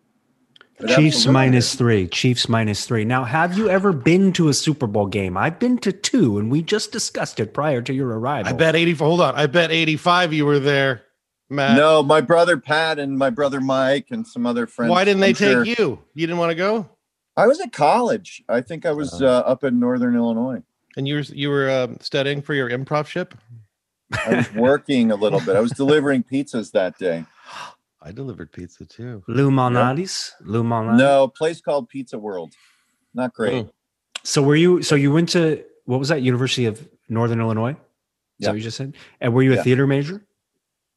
It 0.84 0.88
Chiefs 0.96 1.18
absolutely 1.18 1.34
minus 1.34 1.72
is. 1.72 1.76
three. 1.76 2.08
Chiefs 2.08 2.50
minus 2.50 2.86
three. 2.86 3.06
Now, 3.06 3.24
have 3.24 3.58
you 3.58 3.70
ever 3.70 3.92
been 3.94 4.34
to 4.34 4.50
a 4.50 4.54
Super 4.54 4.88
Bowl 4.88 5.06
game? 5.08 5.38
I've 5.38 5.60
been 5.60 5.78
to 5.80 5.92
two, 5.92 6.38
and 6.38 6.52
we 6.52 6.62
just 6.62 6.92
discussed 6.92 7.40
it 7.40 7.54
prior 7.54 7.82
to 7.84 7.94
your 7.94 8.08
arrival. 8.18 8.50
I 8.50 8.54
bet 8.54 8.76
84. 8.76 9.08
Hold 9.08 9.22
on. 9.22 9.36
I 9.36 9.46
bet 9.48 9.72
85 9.72 10.34
you 10.34 10.46
were 10.46 10.60
there, 10.60 11.04
Matt. 11.50 11.78
No, 11.78 12.02
my 12.04 12.22
brother 12.22 12.58
Pat 12.58 13.00
and 13.00 13.18
my 13.18 13.30
brother 13.30 13.62
Mike 13.62 14.08
and 14.12 14.26
some 14.26 14.46
other 14.46 14.66
friends. 14.68 14.90
Why 14.92 15.04
didn't 15.06 15.22
they 15.22 15.30
I'm 15.30 15.36
take 15.36 15.50
sure- 15.52 15.66
you? 15.66 16.00
You 16.14 16.28
didn't 16.28 16.40
want 16.40 16.52
to 16.52 16.56
go? 16.56 16.90
I 17.38 17.48
was 17.48 17.60
at 17.62 17.72
college. 17.72 18.44
I 18.50 18.62
think 18.62 18.86
I 18.86 18.92
was 18.92 19.22
Uh. 19.22 19.26
uh, 19.26 19.44
up 19.46 19.64
in 19.64 19.80
Northern 19.80 20.16
Illinois. 20.16 20.62
And 20.98 21.08
you 21.08 21.16
were 21.16 21.22
you 21.22 21.50
were 21.50 21.70
um, 21.70 21.98
studying 22.02 22.42
for 22.42 22.54
your 22.54 22.70
improv 22.70 23.08
ship? 23.08 23.34
I 24.26 24.36
was 24.36 24.54
working 24.54 25.10
a 25.12 25.16
little 25.16 25.40
bit. 25.40 25.56
I 25.56 25.62
was 25.62 25.72
delivering 25.78 26.24
pizzas 26.24 26.72
that 26.74 26.98
day. 26.98 27.24
I 28.02 28.12
delivered 28.12 28.52
pizza 28.52 28.86
too. 28.86 29.24
Lou 29.28 29.52
Malnati's. 29.52 30.34
Lou 30.42 30.64
Malnati. 30.64 30.98
No, 30.98 31.28
place 31.28 31.62
called 31.62 31.88
Pizza 31.90 32.18
World. 32.18 32.54
Not 33.14 33.34
great. 33.34 33.66
Mm. 33.66 33.70
So 34.24 34.42
were 34.42 34.56
you? 34.56 34.82
So 34.82 34.96
you 34.96 35.12
went 35.12 35.30
to 35.30 35.64
what 35.86 36.00
was 36.00 36.10
that? 36.10 36.22
University 36.22 36.66
of 36.66 36.88
Northern 37.10 37.40
Illinois. 37.40 37.72
Is 37.72 37.78
Yeah. 38.40 38.48
that 38.48 38.52
what 38.52 38.58
you 38.58 38.64
just 38.64 38.78
said? 38.78 38.96
And 39.20 39.34
were 39.34 39.44
you 39.44 39.54
a 39.54 39.56
Yeah. 39.58 39.64
theater 39.64 39.86
major? 39.88 40.26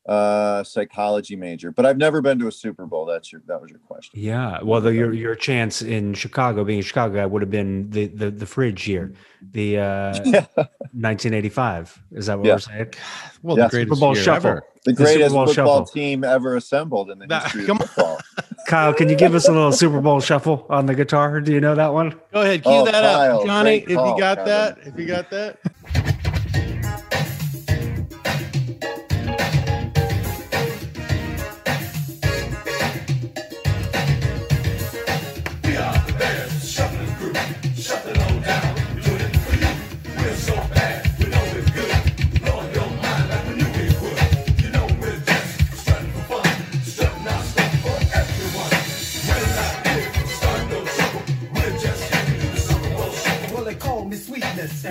Uh, 0.07 0.63
psychology 0.65 1.35
major, 1.37 1.71
but 1.71 1.87
I've 1.87 1.97
never 1.97 2.21
been 2.21 2.39
to 2.41 2.47
a 2.49 2.53
Super 2.53 2.85
Bowl. 2.87 3.07
That's 3.07 3.33
your 3.33 3.41
that 3.47 3.61
was 3.61 3.71
your 3.71 3.81
question. 3.81 4.21
Yeah. 4.21 4.61
Well, 4.63 4.81
the, 4.81 4.93
your 4.95 5.13
your 5.15 5.35
chance 5.35 5.81
in 5.83 6.13
Chicago, 6.15 6.63
being 6.65 6.81
a 6.81 6.83
Chicago 6.83 7.15
guy, 7.15 7.27
would 7.27 7.41
have 7.43 7.51
been 7.51 7.89
the 7.91 8.07
the, 8.09 8.31
the 8.31 8.45
fridge 8.47 8.87
year, 8.87 9.13
the 9.53 9.79
uh, 9.79 10.15
Yeah. 10.25 10.47
1985. 10.93 12.03
Is 12.13 12.27
that 12.27 12.39
what 12.39 12.47
Yeah. 12.47 12.55
we're 12.55 12.59
saying? 12.59 12.95
Well, 13.43 13.57
Yeah. 13.59 13.65
the 13.65 13.71
greatest 13.71 13.91
Super 13.95 14.01
Bowl 14.01 14.15
shuffle. 14.15 14.51
ever. 14.51 14.63
The 14.85 14.93
The 14.93 14.97
Super 14.97 15.05
greatest 15.15 15.35
Bowl 15.35 15.47
football 15.47 15.79
shuffle. 15.81 15.87
team 15.87 16.25
ever 16.25 16.57
assembled 16.57 17.11
in 17.11 17.19
the 17.19 17.27
Nah, 17.27 17.41
history 17.41 17.65
come 17.65 17.81
of 17.81 17.89
football. 17.91 18.21
Kyle, 18.67 18.93
can 18.95 19.09
you 19.09 19.17
give 19.17 19.35
us 19.35 19.49
a 19.49 19.53
little 19.53 19.73
Super 19.73 20.01
Bowl 20.01 20.21
shuffle 20.21 20.67
on 20.71 20.87
the 20.87 20.95
guitar? 20.95 21.41
Do 21.41 21.53
you 21.53 21.61
know 21.61 21.75
that 21.75 21.93
one? 21.93 22.11
Go 22.33 22.43
ahead, 22.43 22.63
cue 22.63 22.73
Oh, 22.73 22.85
that 22.85 22.93
Kyle, 22.93 23.41
up, 23.41 23.47
Johnny. 23.47 23.77
If 23.79 23.95
call, 23.95 24.15
you 24.15 24.21
got 24.21 24.37
Kevin. 24.39 24.45
that, 24.47 24.79
if 24.87 24.99
you 24.99 25.07
got 25.07 25.31
that. 25.31 25.59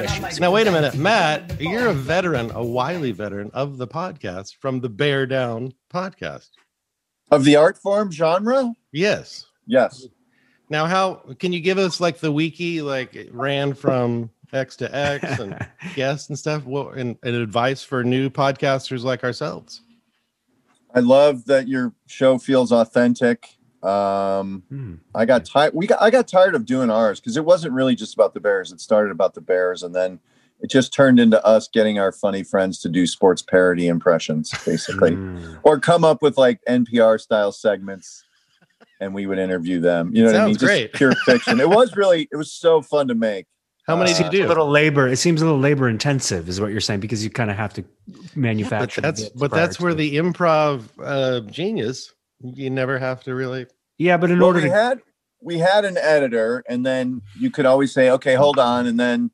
Sweetness. 0.07 0.13
And 0.15 0.25
I 0.25 0.29
like 0.29 0.39
Now, 0.39 0.51
wait 0.51 0.67
a 0.67 0.71
minute, 0.71 0.95
Matt. 0.95 1.61
You're 1.61 1.87
a 1.87 1.93
veteran, 1.93 2.51
a 2.51 2.63
wily 2.63 3.11
veteran 3.11 3.51
of 3.53 3.77
the 3.77 3.87
podcast 3.87 4.55
from 4.59 4.79
the 4.79 4.89
Bear 4.89 5.25
Down 5.25 5.73
podcast. 5.93 6.49
Of 7.31 7.43
the 7.43 7.55
art 7.55 7.77
form 7.77 8.11
genre? 8.11 8.73
Yes. 8.91 9.45
Yes. 9.65 10.07
Now, 10.69 10.85
how 10.85 11.23
can 11.39 11.53
you 11.53 11.59
give 11.59 11.77
us 11.77 11.99
like 11.99 12.19
the 12.19 12.31
wiki? 12.31 12.81
Like 12.81 13.15
it 13.15 13.33
ran 13.33 13.73
from 13.73 14.29
X 14.51 14.75
to 14.77 14.95
X 14.95 15.23
and 15.39 15.67
guests 15.95 16.29
and 16.29 16.37
stuff. 16.37 16.65
What 16.65 16.97
and, 16.97 17.17
and 17.23 17.35
advice 17.35 17.83
for 17.83 18.03
new 18.03 18.29
podcasters 18.29 19.03
like 19.03 19.23
ourselves? 19.23 19.81
I 20.95 20.99
love 20.99 21.45
that 21.45 21.67
your 21.67 21.93
show 22.05 22.37
feels 22.37 22.71
authentic. 22.71 23.57
Um, 23.83 24.63
Hmm. 24.69 24.93
I 25.13 25.25
got 25.25 25.45
tired. 25.45 25.73
We 25.73 25.87
got. 25.87 26.01
I 26.01 26.09
got 26.09 26.27
tired 26.27 26.55
of 26.55 26.65
doing 26.65 26.89
ours 26.89 27.19
because 27.19 27.37
it 27.37 27.45
wasn't 27.45 27.73
really 27.73 27.95
just 27.95 28.13
about 28.13 28.33
the 28.33 28.39
Bears. 28.39 28.71
It 28.71 28.79
started 28.81 29.11
about 29.11 29.33
the 29.33 29.41
Bears, 29.41 29.83
and 29.83 29.93
then 29.93 30.19
it 30.61 30.69
just 30.69 30.93
turned 30.93 31.19
into 31.19 31.43
us 31.45 31.67
getting 31.71 31.99
our 31.99 32.11
funny 32.13 32.43
friends 32.43 32.79
to 32.79 32.89
do 32.89 33.05
sports 33.05 33.41
parody 33.41 33.87
impressions, 33.87 34.51
basically, 34.65 35.11
Mm. 35.11 35.59
or 35.63 35.79
come 35.79 36.05
up 36.05 36.21
with 36.21 36.37
like 36.37 36.61
NPR 36.67 37.17
style 37.19 37.51
segments, 37.51 38.23
and 39.01 39.13
we 39.13 39.25
would 39.27 39.39
interview 39.39 39.81
them. 39.81 40.11
You 40.15 40.23
know 40.23 40.31
what 40.31 40.35
I 40.41 40.45
mean? 40.45 40.55
Sounds 40.55 40.61
Just 40.61 40.69
great. 40.69 40.93
pure 40.93 41.15
fiction. 41.25 41.59
It 41.59 41.67
was 41.69 41.95
really. 41.97 42.29
It 42.31 42.37
was 42.37 42.51
so 42.51 42.81
fun 42.81 43.07
to 43.09 43.15
make. 43.15 43.47
How 43.85 43.97
many 43.97 44.13
Uh, 44.13 44.17
did 44.19 44.25
you 44.33 44.39
do? 44.43 44.45
A 44.45 44.47
little 44.47 44.69
labor. 44.69 45.09
It 45.09 45.17
seems 45.17 45.41
a 45.41 45.45
little 45.45 45.59
labor 45.59 45.89
intensive, 45.89 46.47
is 46.47 46.61
what 46.61 46.71
you're 46.71 46.79
saying, 46.79 47.01
because 47.01 47.21
you 47.21 47.29
kind 47.29 47.51
of 47.51 47.57
have 47.57 47.73
to 47.73 47.83
but 48.07 48.35
manufacture. 48.37 49.01
that's 49.01 49.23
bits 49.23 49.35
but 49.35 49.51
that's 49.51 49.77
where 49.77 49.91
it. 49.91 49.95
the 49.95 50.15
improv 50.15 50.83
uh, 51.03 51.41
genius. 51.51 52.13
You 52.43 52.69
never 52.69 52.99
have 52.99 53.23
to 53.23 53.33
really. 53.35 53.65
yeah. 53.97 54.17
But 54.17 54.31
in 54.31 54.39
well, 54.39 54.47
order 54.47 54.61
we 54.61 54.67
to 54.67 54.73
had 54.73 55.01
we 55.41 55.57
had 55.59 55.85
an 55.85 55.97
editor, 55.97 56.63
and 56.67 56.85
then 56.85 57.21
you 57.39 57.49
could 57.49 57.65
always 57.65 57.93
say, 57.93 58.09
"Okay, 58.11 58.35
hold 58.35 58.59
on," 58.59 58.85
and 58.85 58.99
then 58.99 59.31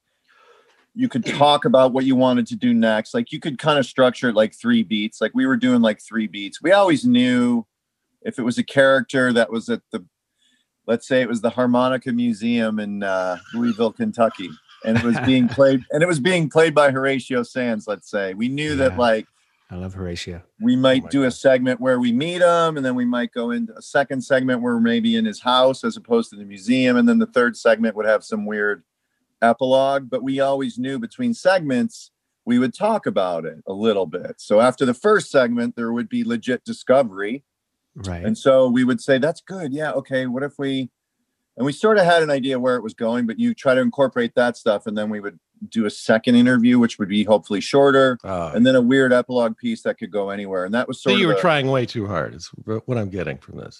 you 0.95 1.09
could 1.09 1.25
talk 1.25 1.65
about 1.65 1.91
what 1.93 2.05
you 2.05 2.15
wanted 2.15 2.47
to 2.47 2.55
do 2.55 2.73
next. 2.73 3.13
Like 3.13 3.31
you 3.31 3.39
could 3.39 3.57
kind 3.57 3.79
of 3.79 3.85
structure 3.85 4.29
it 4.29 4.35
like 4.35 4.53
three 4.55 4.83
beats. 4.83 5.21
Like 5.21 5.31
we 5.33 5.45
were 5.45 5.57
doing 5.57 5.81
like 5.81 6.01
three 6.01 6.27
beats. 6.27 6.61
We 6.61 6.71
always 6.71 7.05
knew 7.05 7.65
if 8.21 8.37
it 8.37 8.43
was 8.43 8.57
a 8.57 8.63
character 8.63 9.31
that 9.33 9.49
was 9.51 9.69
at 9.69 9.81
the, 9.91 10.05
let's 10.85 11.07
say 11.07 11.21
it 11.21 11.29
was 11.29 11.41
the 11.41 11.49
Harmonica 11.51 12.11
Museum 12.11 12.79
in 12.79 13.01
uh, 13.01 13.37
Louisville, 13.53 13.93
Kentucky, 13.93 14.49
and 14.83 14.97
it 14.97 15.03
was 15.03 15.17
being 15.21 15.47
played, 15.57 15.83
and 15.91 16.03
it 16.03 16.07
was 16.07 16.19
being 16.19 16.49
played 16.49 16.75
by 16.75 16.91
Horatio 16.91 17.43
Sands. 17.43 17.87
Let's 17.87 18.09
say 18.09 18.33
we 18.33 18.49
knew 18.49 18.71
Yeah. 18.71 18.89
that 18.89 18.97
like 18.97 19.25
I 19.71 19.75
love 19.75 19.93
Horatio. 19.93 20.41
we 20.59 20.75
might 20.75 21.03
oh 21.03 21.05
my 21.05 21.09
do 21.09 21.23
a 21.25 21.31
segment 21.31 21.79
where 21.79 21.99
we 21.99 22.11
meet 22.11 22.41
him 22.41 22.75
and 22.75 22.83
then 22.83 22.95
we 22.95 23.05
might 23.05 23.31
go 23.31 23.51
into 23.51 23.75
a 23.77 23.81
second 23.81 24.21
segment 24.23 24.61
where 24.61 24.73
we're 24.73 24.79
maybe 24.79 25.15
in 25.15 25.25
his 25.25 25.41
house 25.41 25.83
as 25.83 25.95
opposed 25.95 26.31
to 26.31 26.35
the 26.35 26.45
museum 26.45 26.97
and 26.97 27.07
then 27.07 27.19
the 27.19 27.27
third 27.27 27.55
segment 27.55 27.95
would 27.95 28.07
have 28.07 28.23
some 28.23 28.47
weird 28.47 28.83
epilogue. 29.43 30.09
But 30.09 30.23
we 30.23 30.39
always 30.39 30.79
knew 30.79 30.97
between 30.97 31.33
segments 31.35 32.11
we 32.45 32.57
would 32.57 32.73
talk 32.73 33.05
about 33.05 33.45
it 33.45 33.59
a 33.67 33.73
little 33.73 34.07
bit. 34.07 34.35
So 34.37 34.59
after 34.59 34.85
the 34.85 34.93
first 34.95 35.29
segment 35.29 35.75
there 35.75 35.93
would 35.93 36.09
be 36.09 36.23
legit 36.23 36.63
discovery. 36.63 37.43
Right. 37.95 38.23
and 38.23 38.37
so 38.37 38.69
we 38.69 38.83
would 38.83 39.01
say 39.01 39.17
that's 39.19 39.41
good. 39.41 39.71
Yeah 39.71 39.91
okay 39.91 40.25
what 40.25 40.41
if 40.41 40.57
we 40.57 40.89
and 41.57 41.65
we 41.65 41.73
sort 41.73 41.99
of 41.99 42.05
had 42.05 42.23
an 42.23 42.31
idea 42.31 42.59
where 42.59 42.75
it 42.75 42.83
was 42.83 42.95
going 42.95 43.27
but 43.27 43.37
you 43.37 43.53
try 43.53 43.75
to 43.75 43.81
incorporate 43.81 44.33
that 44.33 44.57
stuff 44.57 44.87
and 44.87 44.97
then 44.97 45.11
we 45.11 45.19
would 45.19 45.39
do 45.67 45.85
a 45.85 45.89
second 45.89 46.35
interview 46.35 46.79
which 46.79 46.97
would 46.99 47.09
be 47.09 47.23
hopefully 47.23 47.59
shorter 47.59 48.17
Uh, 48.23 48.51
and 48.55 48.65
then 48.65 48.75
a 48.75 48.81
weird 48.81 49.11
epilogue 49.11 49.57
piece 49.57 49.81
that 49.83 49.97
could 49.97 50.11
go 50.11 50.29
anywhere. 50.29 50.63
And 50.65 50.73
that 50.73 50.87
was 50.87 51.01
so 51.01 51.09
you 51.09 51.25
of 51.29 51.33
were 51.33 51.37
a- 51.39 51.41
trying 51.41 51.67
way 51.69 51.85
too 51.85 52.07
hard. 52.07 52.33
Is 52.35 52.47
what 52.65 52.97
I'm 52.97 53.09
getting 53.09 53.37
from 53.37 53.57
this. 53.57 53.77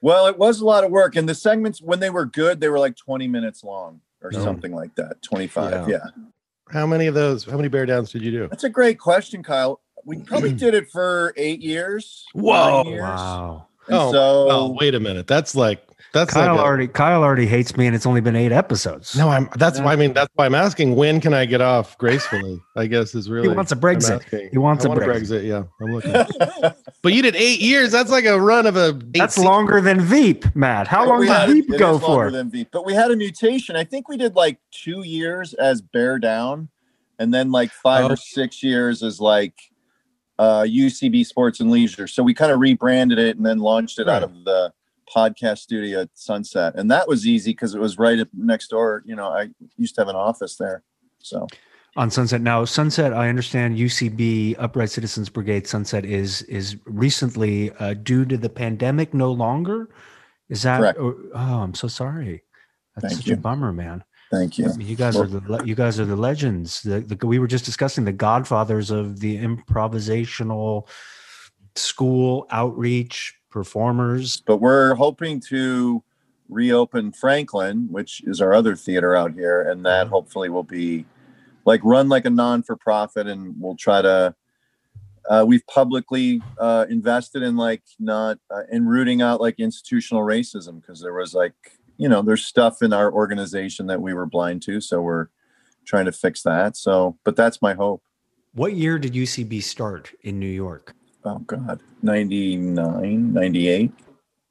well, 0.00 0.26
it 0.26 0.36
was 0.38 0.60
a 0.60 0.64
lot 0.64 0.82
of 0.84 0.90
work. 0.90 1.14
And 1.16 1.28
the 1.28 1.34
segments, 1.34 1.80
when 1.80 2.00
they 2.00 2.10
were 2.10 2.26
good, 2.26 2.60
they 2.60 2.68
were 2.68 2.78
like 2.80 2.96
20 2.96 3.28
minutes 3.28 3.62
long 3.62 4.00
or 4.20 4.32
Oh. 4.34 4.42
something 4.42 4.72
like 4.74 4.94
that. 4.96 5.22
25. 5.22 5.88
Yeah. 5.88 5.98
Yeah. 5.98 6.22
How 6.70 6.86
many 6.86 7.06
of 7.06 7.14
those? 7.14 7.44
How 7.44 7.56
many 7.56 7.68
bear 7.68 7.86
downs 7.86 8.10
did 8.12 8.22
you 8.22 8.30
do? 8.30 8.48
That's 8.48 8.64
a 8.64 8.70
great 8.70 8.98
question, 8.98 9.42
Kyle. 9.42 9.80
We 10.04 10.18
probably 10.22 10.52
did 10.64 10.74
it 10.74 10.90
for 10.90 11.32
eight 11.36 11.60
years. 11.60 12.24
Whoa. 12.32 12.82
years. 12.86 13.02
wow. 13.02 13.66
And 13.88 13.96
Oh, 13.96 14.12
so 14.12 14.46
Oh, 14.50 14.76
wait 14.80 14.94
a 14.94 15.00
minute. 15.00 15.26
That's 15.26 15.54
like 15.54 15.82
that's 16.12 16.32
Kyle 16.32 16.52
like 16.54 16.60
a- 16.60 16.62
already 16.64 16.88
Kyle 16.88 17.22
already 17.22 17.46
hates 17.46 17.76
me, 17.76 17.86
and 17.86 17.94
it's 17.96 18.06
only 18.06 18.20
been 18.20 18.36
eight 18.36 18.52
episodes. 18.52 19.16
No, 19.16 19.28
I'm. 19.28 19.48
That's 19.56 19.80
why 19.80 19.92
I 19.92 19.96
mean. 19.96 20.12
That's 20.12 20.30
why 20.34 20.46
I'm 20.46 20.54
asking. 20.54 20.94
When 20.96 21.20
can 21.20 21.32
I 21.34 21.44
get 21.46 21.60
off 21.60 21.96
gracefully? 21.98 22.60
I 22.76 22.86
guess 22.86 23.14
is 23.14 23.30
really. 23.30 23.48
he 23.48 23.54
wants 23.54 23.72
a 23.72 23.74
I'm 23.74 23.80
Brexit. 23.80 24.50
He 24.50 24.58
wants 24.58 24.84
I 24.84 24.88
a 24.88 24.90
want 24.90 25.00
Brexit. 25.02 25.44
Yeah, 25.46 25.64
I'm 25.80 25.92
looking. 25.92 26.12
but 27.02 27.12
you 27.12 27.22
did 27.22 27.34
eight 27.36 27.60
years. 27.60 27.90
That's 27.92 28.10
like 28.10 28.24
a 28.26 28.40
run 28.40 28.66
of 28.66 28.76
a. 28.76 28.88
eight 28.88 29.12
That's 29.18 29.36
se- 29.36 29.44
longer 29.44 29.80
than 29.80 30.00
Veep, 30.00 30.54
Matt. 30.54 30.86
How 30.88 31.06
long 31.06 31.24
did 31.26 31.48
Veep 31.50 31.72
it 31.74 31.78
go 31.78 31.96
is 31.96 32.02
longer 32.02 32.28
for? 32.28 32.30
Than 32.30 32.50
Veep, 32.50 32.68
but 32.72 32.84
we 32.84 32.94
had 32.94 33.10
a 33.10 33.16
mutation. 33.16 33.76
I 33.76 33.84
think 33.84 34.08
we 34.08 34.16
did 34.16 34.34
like 34.36 34.58
two 34.70 35.02
years 35.06 35.54
as 35.54 35.80
Bear 35.80 36.18
Down, 36.18 36.68
and 37.18 37.32
then 37.32 37.50
like 37.50 37.70
five 37.70 38.04
Oh. 38.04 38.10
or 38.10 38.16
six 38.16 38.62
years 38.62 39.02
as 39.02 39.20
like 39.20 39.54
uh, 40.38 40.62
UCB 40.62 41.24
Sports 41.24 41.60
and 41.60 41.70
Leisure. 41.70 42.06
So 42.06 42.22
we 42.22 42.34
kind 42.34 42.52
of 42.52 42.58
rebranded 42.60 43.18
it 43.18 43.36
and 43.36 43.46
then 43.46 43.58
launched 43.58 43.98
it 43.98 44.08
out 44.08 44.22
of 44.22 44.32
the 44.44 44.72
podcast 45.14 45.58
studio 45.58 46.02
at 46.02 46.10
Sunset, 46.14 46.74
and 46.76 46.90
that 46.90 47.08
was 47.08 47.26
easy 47.26 47.52
because 47.52 47.74
it 47.74 47.80
was 47.80 47.98
right 47.98 48.26
next 48.32 48.68
door. 48.68 49.02
You 49.04 49.16
know, 49.16 49.28
I 49.28 49.50
used 49.76 49.94
to 49.96 50.00
have 50.00 50.08
an 50.08 50.16
office 50.16 50.56
there, 50.56 50.82
so 51.18 51.46
on 51.96 52.10
Sunset. 52.10 52.40
Now, 52.40 52.64
Sunset, 52.64 53.12
I 53.12 53.28
understand 53.28 53.76
UCB 53.76 54.56
Upright 54.58 54.90
Citizens 54.90 55.28
Brigade 55.28 55.66
Sunset 55.66 56.04
is 56.04 56.42
is 56.42 56.76
recently 56.86 57.70
uh, 57.72 57.94
due 57.94 58.24
to 58.24 58.36
the 58.36 58.48
pandemic 58.48 59.12
no 59.12 59.30
longer. 59.30 59.90
Is 60.48 60.62
that? 60.62 60.80
Correct. 60.80 60.98
Or, 60.98 61.16
oh, 61.34 61.60
I'm 61.60 61.74
so 61.74 61.88
sorry. 61.88 62.44
That's 62.96 63.14
Thank 63.14 63.22
such 63.22 63.28
you. 63.28 63.34
a 63.34 63.38
bummer, 63.38 63.72
man. 63.72 64.04
thank 64.30 64.58
you. 64.58 64.66
I 64.68 64.76
mean, 64.76 64.86
you 64.86 64.96
guys 64.96 65.16
are 65.16 65.26
the 65.26 65.62
you 65.64 65.74
guys 65.74 66.00
are 66.00 66.04
the 66.04 66.16
legends. 66.16 66.82
The, 66.82 67.00
the, 67.00 67.26
we 67.26 67.38
were 67.38 67.46
just 67.46 67.64
discussing 67.64 68.04
the 68.04 68.12
godfathers 68.12 68.90
of 68.90 69.20
the 69.20 69.36
improvisational 69.38 70.88
school 71.74 72.46
outreach 72.50 73.34
performers. 73.52 74.42
But 74.46 74.58
we're 74.58 74.94
hoping 74.94 75.40
to 75.48 76.02
reopen 76.48 77.12
Franklin, 77.12 77.88
which 77.90 78.22
is 78.24 78.40
our 78.40 78.52
other 78.52 78.76
theater 78.76 79.14
out 79.14 79.32
here, 79.32 79.62
and 79.62 79.84
that 79.86 80.08
hopefully 80.08 80.48
will 80.48 80.62
be 80.62 81.06
like 81.64 81.80
run 81.84 82.08
like 82.08 82.24
a 82.24 82.30
non 82.30 82.62
for 82.62 82.76
profit, 82.76 83.26
and 83.26 83.54
we'll 83.60 83.76
try 83.76 84.02
to. 84.02 84.34
Uh, 85.30 85.44
we've 85.46 85.64
publicly 85.68 86.42
uh, 86.58 86.84
invested 86.90 87.44
in 87.44 87.56
like 87.56 87.82
not 88.00 88.38
uh, 88.50 88.62
in 88.72 88.86
rooting 88.86 89.22
out 89.22 89.40
like 89.40 89.60
institutional 89.60 90.24
racism 90.24 90.80
because 90.80 91.00
there 91.00 91.14
was 91.14 91.32
like 91.32 91.54
you 91.96 92.08
know 92.08 92.22
there's 92.22 92.44
stuff 92.44 92.82
in 92.82 92.92
our 92.92 93.12
organization 93.12 93.86
that 93.86 94.02
we 94.02 94.12
were 94.12 94.26
blind 94.26 94.62
to, 94.62 94.80
so 94.80 95.00
we're 95.00 95.28
trying 95.84 96.06
to 96.06 96.12
fix 96.12 96.42
that. 96.42 96.76
So, 96.76 97.18
but 97.24 97.36
that's 97.36 97.62
my 97.62 97.74
hope. 97.74 98.02
What 98.54 98.74
year 98.74 98.98
did 98.98 99.14
UCB 99.14 99.62
start 99.62 100.12
in 100.22 100.38
New 100.38 100.46
York? 100.46 100.94
Oh 101.24 101.38
God, 101.40 101.80
99, 102.02 103.32
98. 103.32 103.92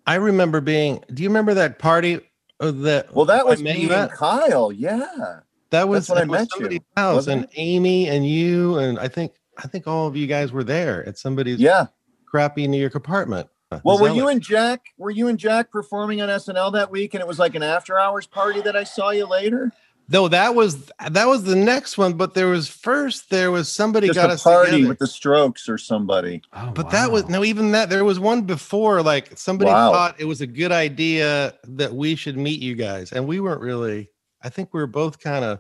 I 0.08 0.16
remember 0.16 0.62
being. 0.62 1.04
Do 1.14 1.22
you 1.24 1.30
remember 1.30 1.54
that 1.56 1.80
party? 1.80 2.20
uh, 2.60 2.72
That 2.72 3.14
Well, 3.14 3.26
that 3.26 3.46
was 3.46 3.62
me 3.62 3.90
and? 3.92 4.12
Kyle. 4.12 4.72
Yeah. 4.72 5.40
That 5.72 5.88
was 5.88 6.10
when 6.10 6.18
I 6.18 6.22
was 6.24 6.30
met 6.30 6.42
you, 6.42 6.50
somebody's 6.52 6.80
house, 6.98 7.16
wasn't 7.16 7.42
and 7.44 7.50
Amy 7.56 8.10
and 8.10 8.28
you 8.28 8.78
and 8.78 9.00
I 9.00 9.08
think 9.08 9.34
I 9.58 9.68
think 9.68 9.88
all 9.88 10.08
of 10.08 10.16
you 10.16 10.28
guys 10.28 10.52
were 10.52 10.64
there 10.64 11.08
at 11.08 11.18
somebody's 11.18 11.60
Yeah. 11.60 11.88
crappy 12.26 12.68
New 12.68 12.80
York 12.80 12.96
apartment. 12.96 13.48
Well, 13.84 13.96
Is 13.96 14.02
were 14.02 14.10
you 14.10 14.28
and 14.28 14.42
Jack? 14.42 14.88
Were 14.98 15.12
you 15.12 15.30
and 15.30 15.40
Jack 15.40 15.72
performing 15.72 16.22
on 16.22 16.28
SNL 16.28 16.74
that 16.74 16.92
week? 16.92 17.14
And 17.14 17.22
it 17.22 17.28
was 17.28 17.40
like 17.40 17.56
an 17.56 17.64
after 17.64 17.98
hours 17.98 18.28
party 18.28 18.60
that 18.62 18.76
I 18.76 18.84
saw 18.84 19.12
you 19.12 19.26
later. 19.26 19.72
No, 20.12 20.28
that 20.28 20.56
was 20.56 20.92
that 21.10 21.26
was 21.28 21.44
the 21.44 21.56
next 21.56 21.98
one, 21.98 22.14
but 22.14 22.34
there 22.34 22.48
was 22.48 22.68
first 22.68 23.30
there 23.30 23.50
was 23.50 23.72
somebody 23.72 24.08
Just 24.08 24.16
got 24.16 24.30
a 24.30 24.34
us 24.34 24.44
party 24.44 24.72
together. 24.72 24.88
with 24.90 25.00
the 25.00 25.08
Strokes 25.08 25.70
or 25.70 25.78
somebody. 25.78 26.42
Oh, 26.54 26.72
But 26.72 26.90
that 26.90 27.12
was 27.12 27.30
no, 27.30 27.44
even 27.46 27.72
that 27.72 27.90
there 27.90 28.04
was 28.04 28.20
one 28.20 28.42
before. 28.42 29.02
Like 29.02 29.38
somebody 29.38 29.72
Wow. 29.72 29.92
thought 29.92 30.16
it 30.20 30.26
was 30.26 30.42
a 30.42 30.48
good 30.48 30.72
idea 30.72 31.54
that 31.64 31.94
we 31.94 32.16
should 32.16 32.38
meet 32.38 32.60
you 32.62 32.76
guys, 32.76 33.12
and 33.14 33.26
we 33.28 33.40
weren't 33.40 33.62
really. 33.62 34.10
I 34.44 34.50
think 34.50 34.74
we 34.74 34.82
were 34.82 34.88
both 34.88 35.20
kind 35.20 35.46
of. 35.46 35.60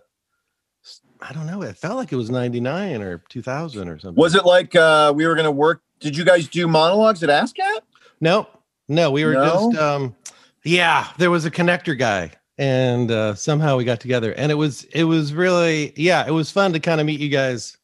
I 1.22 1.34
don't 1.34 1.46
know. 1.46 1.62
It 1.62 1.78
felt 1.78 1.98
like 1.98 2.12
it 2.12 2.16
was 2.16 2.30
ninety 2.30 2.60
nine 2.60 3.02
or 3.02 3.24
two 3.30 3.42
thousand 3.42 3.88
or 3.90 4.00
something. 4.00 4.20
Was 4.20 4.36
it 4.36 4.44
like 4.46 4.76
uh, 4.76 5.14
we 5.16 5.26
were 5.28 5.36
going 5.36 5.46
to 5.46 5.52
work? 5.52 5.82
Did 6.00 6.18
you 6.18 6.26
guys 6.26 6.48
do 6.48 6.68
monologues 6.68 7.22
at 7.24 7.30
ASCAT? 7.30 7.82
No, 8.20 8.48
no, 8.90 9.12
we 9.12 9.24
were 9.24 9.34
No? 9.34 9.72
just. 9.72 9.82
um 9.82 10.16
Yeah, 10.64 11.08
there 11.20 11.30
was 11.32 11.46
a 11.46 11.52
connector 11.52 11.98
guy, 11.98 12.32
and 12.62 13.10
uh 13.10 13.34
somehow 13.34 13.76
we 13.76 13.84
got 13.84 14.00
together, 14.00 14.32
and 14.34 14.52
it 14.52 14.56
was 14.56 14.84
it 14.94 15.04
was 15.04 15.34
really 15.34 15.92
yeah, 15.98 16.26
it 16.28 16.32
was 16.32 16.52
fun 16.52 16.72
to 16.74 16.80
kind 16.80 17.02
of 17.02 17.08
meet 17.08 17.20
you 17.20 17.30
guys 17.30 17.76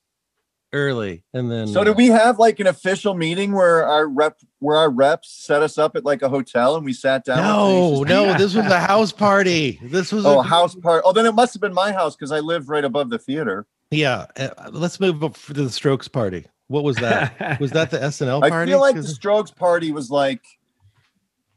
early, 0.72 1.24
and 1.34 1.50
then. 1.52 1.68
So 1.68 1.82
uh, 1.82 1.86
did 1.86 1.98
we 1.98 2.08
have 2.08 2.38
like 2.38 2.60
an 2.60 2.68
official 2.68 3.16
meeting 3.16 3.54
where 3.54 3.86
our 3.86 4.08
rep, 4.08 4.40
where 4.60 4.78
our 4.78 4.90
reps 4.92 5.32
set 5.32 5.64
us 5.64 5.78
up 5.78 5.96
at 5.96 6.06
like 6.06 6.22
a 6.22 6.30
hotel 6.30 6.76
and 6.76 6.86
we 6.86 6.94
sat 6.94 7.26
down? 7.26 7.38
No, 7.38 8.04
no, 8.04 8.38
this 8.38 8.54
was 8.54 8.66
a 8.68 8.80
house 8.80 9.12
party. 9.12 9.80
This 9.82 10.12
was 10.12 10.26
Oh, 10.26 10.36
a 10.36 10.40
a 10.40 10.44
house 10.44 10.76
party. 10.76 11.02
Oh, 11.06 11.12
then 11.12 11.26
it 11.26 11.34
must 11.34 11.54
have 11.54 11.62
been 11.62 11.74
my 11.74 11.92
house 11.92 12.16
because 12.16 12.32
I 12.32 12.40
live 12.40 12.70
right 12.70 12.86
above 12.86 13.10
the 13.10 13.18
theater. 13.18 13.66
Yeah, 13.90 14.28
uh, 14.38 14.50
let's 14.72 15.00
move 15.00 15.24
up 15.24 15.38
to 15.38 15.54
the 15.54 15.70
Strokes 15.72 16.08
party. 16.08 16.46
What 16.68 16.84
was 16.84 16.98
that? 16.98 17.60
was 17.60 17.72
that 17.72 17.90
the 17.90 17.98
SNL 17.98 18.42
party? 18.48 18.72
I 18.72 18.74
feel 18.74 18.82
like 18.82 18.96
the 18.96 19.04
Strokes 19.04 19.52
party 19.52 19.92
was 19.92 20.12
like 20.12 20.42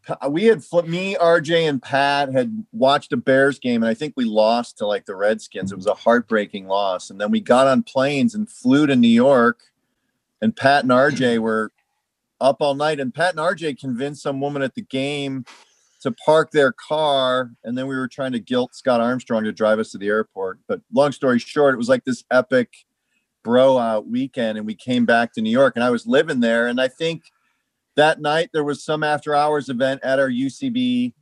Uh, 0.09 0.31
we 0.31 0.45
had 0.45 0.63
me, 0.87 1.15
RJ, 1.17 1.69
and 1.69 1.83
Pat 1.83 2.33
had 2.33 2.65
watched 2.73 3.13
a 3.13 3.17
Bears 3.17 3.59
game, 3.59 3.83
and 3.83 3.91
I 3.91 3.95
think 3.95 4.15
we 4.17 4.25
lost 4.25 4.79
to 4.79 4.87
like 4.87 5.07
the 5.07 5.15
Redskins. 5.15 5.73
It 5.73 5.77
was 5.77 5.87
a 5.87 5.95
heartbreaking 5.95 6.67
loss, 6.67 7.11
and 7.11 7.21
then 7.21 7.31
we 7.31 7.41
got 7.41 7.67
on 7.67 7.83
planes 7.83 8.35
and 8.35 8.49
flew 8.49 8.87
to 8.87 8.97
New 8.97 9.09
York, 9.09 9.61
and 10.41 10.57
Pat 10.57 10.85
and 10.85 10.93
RJ 10.93 11.39
were 11.43 11.73
up 12.41 12.57
all 12.61 12.75
night, 12.75 13.01
and 13.01 13.15
Pat 13.15 13.37
and 13.37 13.41
RJ 13.41 13.79
convinced 13.79 14.23
some 14.23 14.41
woman 14.41 14.63
at 14.63 14.75
the 14.75 14.83
game 14.83 15.45
to 16.01 16.13
park 16.13 16.51
their 16.51 16.73
car, 16.73 17.51
and 17.65 17.77
then 17.77 17.87
we 17.87 17.97
were 17.97 18.09
trying 18.09 18.33
to 18.33 18.41
guilt 18.41 18.75
Scott 18.75 19.01
Armstrong 19.01 19.45
to 19.45 19.53
drive 19.53 19.79
us 19.79 19.91
to 19.91 19.99
the 19.99 20.09
airport. 20.09 20.59
But 20.67 20.81
long 20.93 21.13
story 21.13 21.39
short, 21.39 21.75
it 21.75 21.79
was 21.79 21.91
like 21.91 22.05
this 22.05 22.25
epic 22.31 22.71
bro 23.43 23.79
out 23.79 24.07
weekend 24.07 24.59
and 24.59 24.67
we 24.67 24.75
came 24.75 25.05
back 25.05 25.33
to 25.33 25.41
New 25.41 25.51
York 25.51 25.75
and 25.77 25.85
I 25.85 25.91
was 25.91 26.07
living 26.07 26.41
there 26.41 26.67
and 26.67 26.81
I 26.81 26.89
think 26.89 27.23
that 28.01 28.21
night 28.21 28.49
there 28.53 28.65
was 28.65 28.83
some 28.83 29.03
after 29.03 29.35
hours 29.35 29.69
event 29.69 30.01
at 30.03 30.19
our 30.19 30.31
UCB 30.31 31.13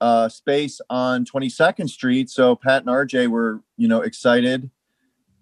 uh, 0.00 0.28
space 0.28 0.80
on 0.90 1.24
22nd 1.24 1.88
Street 1.88 2.30
so 2.30 2.56
Pat 2.56 2.82
and 2.82 2.88
RJ 2.90 3.28
were 3.28 3.60
you 3.76 3.88
know 3.88 4.00
excited 4.00 4.70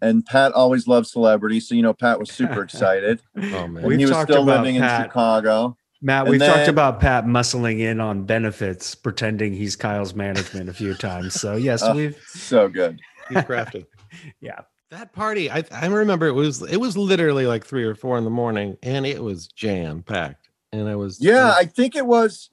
and 0.01 0.26
Pat 0.26 0.53
always 0.53 0.87
loved 0.89 1.07
celebrities 1.07 1.68
so 1.68 1.74
you 1.74 1.83
know 1.83 1.95
Pat 1.95 2.18
was 2.18 2.30
super 2.30 2.62
excited 2.68 3.20
oh 3.37 3.41
man, 3.41 3.76
and 3.76 3.87
We've 3.87 3.99
he 3.99 4.05
was 4.05 4.12
talked 4.12 4.30
still 4.30 4.43
about 4.43 4.59
living 4.61 4.76
in 4.76 4.83
Pat. 4.83 5.07
Chicago 5.07 5.76
Matt, 6.05 6.22
And 6.22 6.30
we've 6.30 6.41
talked 6.41 6.66
about 6.66 6.99
Pat 6.99 7.26
muscling 7.26 7.78
in 7.78 8.01
on 8.01 8.24
benefits, 8.24 8.93
pretending 8.97 9.53
he's 9.55 9.76
Kyle's 9.76 10.16
management 10.16 10.68
a 10.68 10.72
few 10.72 10.95
times. 10.95 11.41
So 11.41 11.55
yes, 11.55 11.80
Uh, 11.80 11.93
we've 11.97 12.20
so 12.26 12.68
good 12.68 12.99
he's 13.28 13.45
crafty. 13.45 13.87
yeah. 14.41 14.62
That 14.91 15.12
party, 15.12 15.49
I 15.51 15.64
I 15.70 15.87
remember 15.87 16.26
it 16.26 16.33
was 16.33 16.61
it 16.62 16.76
was 16.76 16.97
literally 16.97 17.47
like 17.47 17.64
three 17.64 17.85
or 17.85 17.95
four 17.95 18.18
in 18.18 18.24
the 18.24 18.30
morning, 18.30 18.76
and 18.83 19.07
it 19.07 19.22
was 19.22 19.47
jam 19.47 20.03
packed. 20.03 20.41
And 20.72 20.88
I 20.88 20.96
was 20.96 21.20
Yeah, 21.20 21.52
I 21.56 21.64
think 21.66 21.94
it 21.96 22.06
was. 22.06 22.50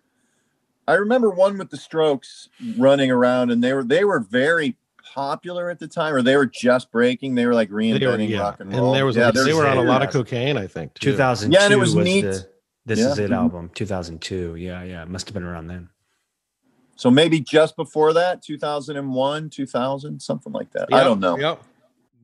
I 0.87 0.93
remember 0.95 1.29
one 1.29 1.57
with 1.57 1.69
the 1.69 1.77
Strokes 1.77 2.49
running 2.77 3.11
around, 3.11 3.51
and 3.51 3.63
they 3.63 3.73
were 3.73 3.83
they 3.83 4.03
were 4.03 4.19
very 4.19 4.75
popular 5.13 5.69
at 5.69 5.79
the 5.79 5.87
time, 5.87 6.13
or 6.13 6.21
they 6.21 6.35
were 6.35 6.45
just 6.45 6.91
breaking. 6.91 7.35
They 7.35 7.45
were 7.45 7.53
like 7.53 7.69
they 7.69 7.73
were, 7.75 7.81
reinventing 7.81 8.29
yeah, 8.29 8.39
rock 8.41 8.59
and 8.59 8.69
roll. 8.71 8.77
and 8.77 8.83
roll. 8.85 8.93
there 8.93 9.05
was 9.05 9.15
yeah, 9.15 9.25
like, 9.27 9.35
they 9.35 9.43
there's- 9.43 9.55
were 9.55 9.67
on 9.67 9.77
a 9.77 9.83
lot 9.83 10.03
of 10.03 10.09
cocaine. 10.11 10.57
I 10.57 10.67
think 10.67 10.93
too. 10.95 11.11
2002 11.11 11.57
Yeah, 11.57 11.65
and 11.65 11.73
it 11.73 11.77
was 11.77 11.95
was, 11.95 12.03
neat. 12.05 12.21
the 12.21 12.47
This 12.85 12.99
Yeah. 12.99 13.11
Is 13.11 13.19
It 13.19 13.31
album, 13.31 13.69
2002. 13.75 14.55
Yeah, 14.55 14.83
yeah. 14.83 15.03
It 15.03 15.09
must 15.09 15.27
have 15.27 15.33
been 15.33 15.43
around 15.43 15.67
then. 15.67 15.89
So 16.95 17.09
maybe 17.09 17.39
just 17.39 17.77
before 17.77 18.11
that, 18.13 18.41
2001, 18.43 19.49
2000, 19.49 20.19
something 20.21 20.51
like 20.51 20.71
that. 20.71 20.89
I 20.91 21.03
don't 21.03 21.21
know. 21.21 21.37
Yep. 21.37 21.63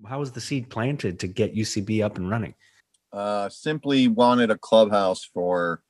How 0.06 0.20
was 0.20 0.32
the 0.32 0.42
seed 0.42 0.70
planted 0.70 1.20
to 1.20 1.28
get 1.28 1.56
UCB 1.56 2.04
up 2.04 2.18
and 2.18 2.30
running? 2.30 2.54
Uh, 3.16 3.48
simply 3.48 4.10
wanted 4.10 4.52
a 4.52 4.58
clubhouse 4.58 5.24
for 5.24 5.82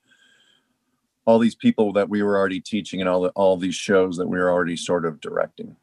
all 1.25 1.39
these 1.39 1.55
people 1.55 1.91
that 1.91 2.07
we 2.07 2.21
were 2.21 2.37
already 2.37 2.59
teaching 2.61 2.99
and 3.01 3.09
all 3.09 3.19
the, 3.21 3.29
all 3.29 3.57
these 3.57 3.73
shows 3.73 4.15
that 4.17 4.27
we 4.27 4.37
were 4.37 4.51
already 4.51 4.77
sort 4.77 5.05
of 5.07 5.19
directing. 5.19 5.75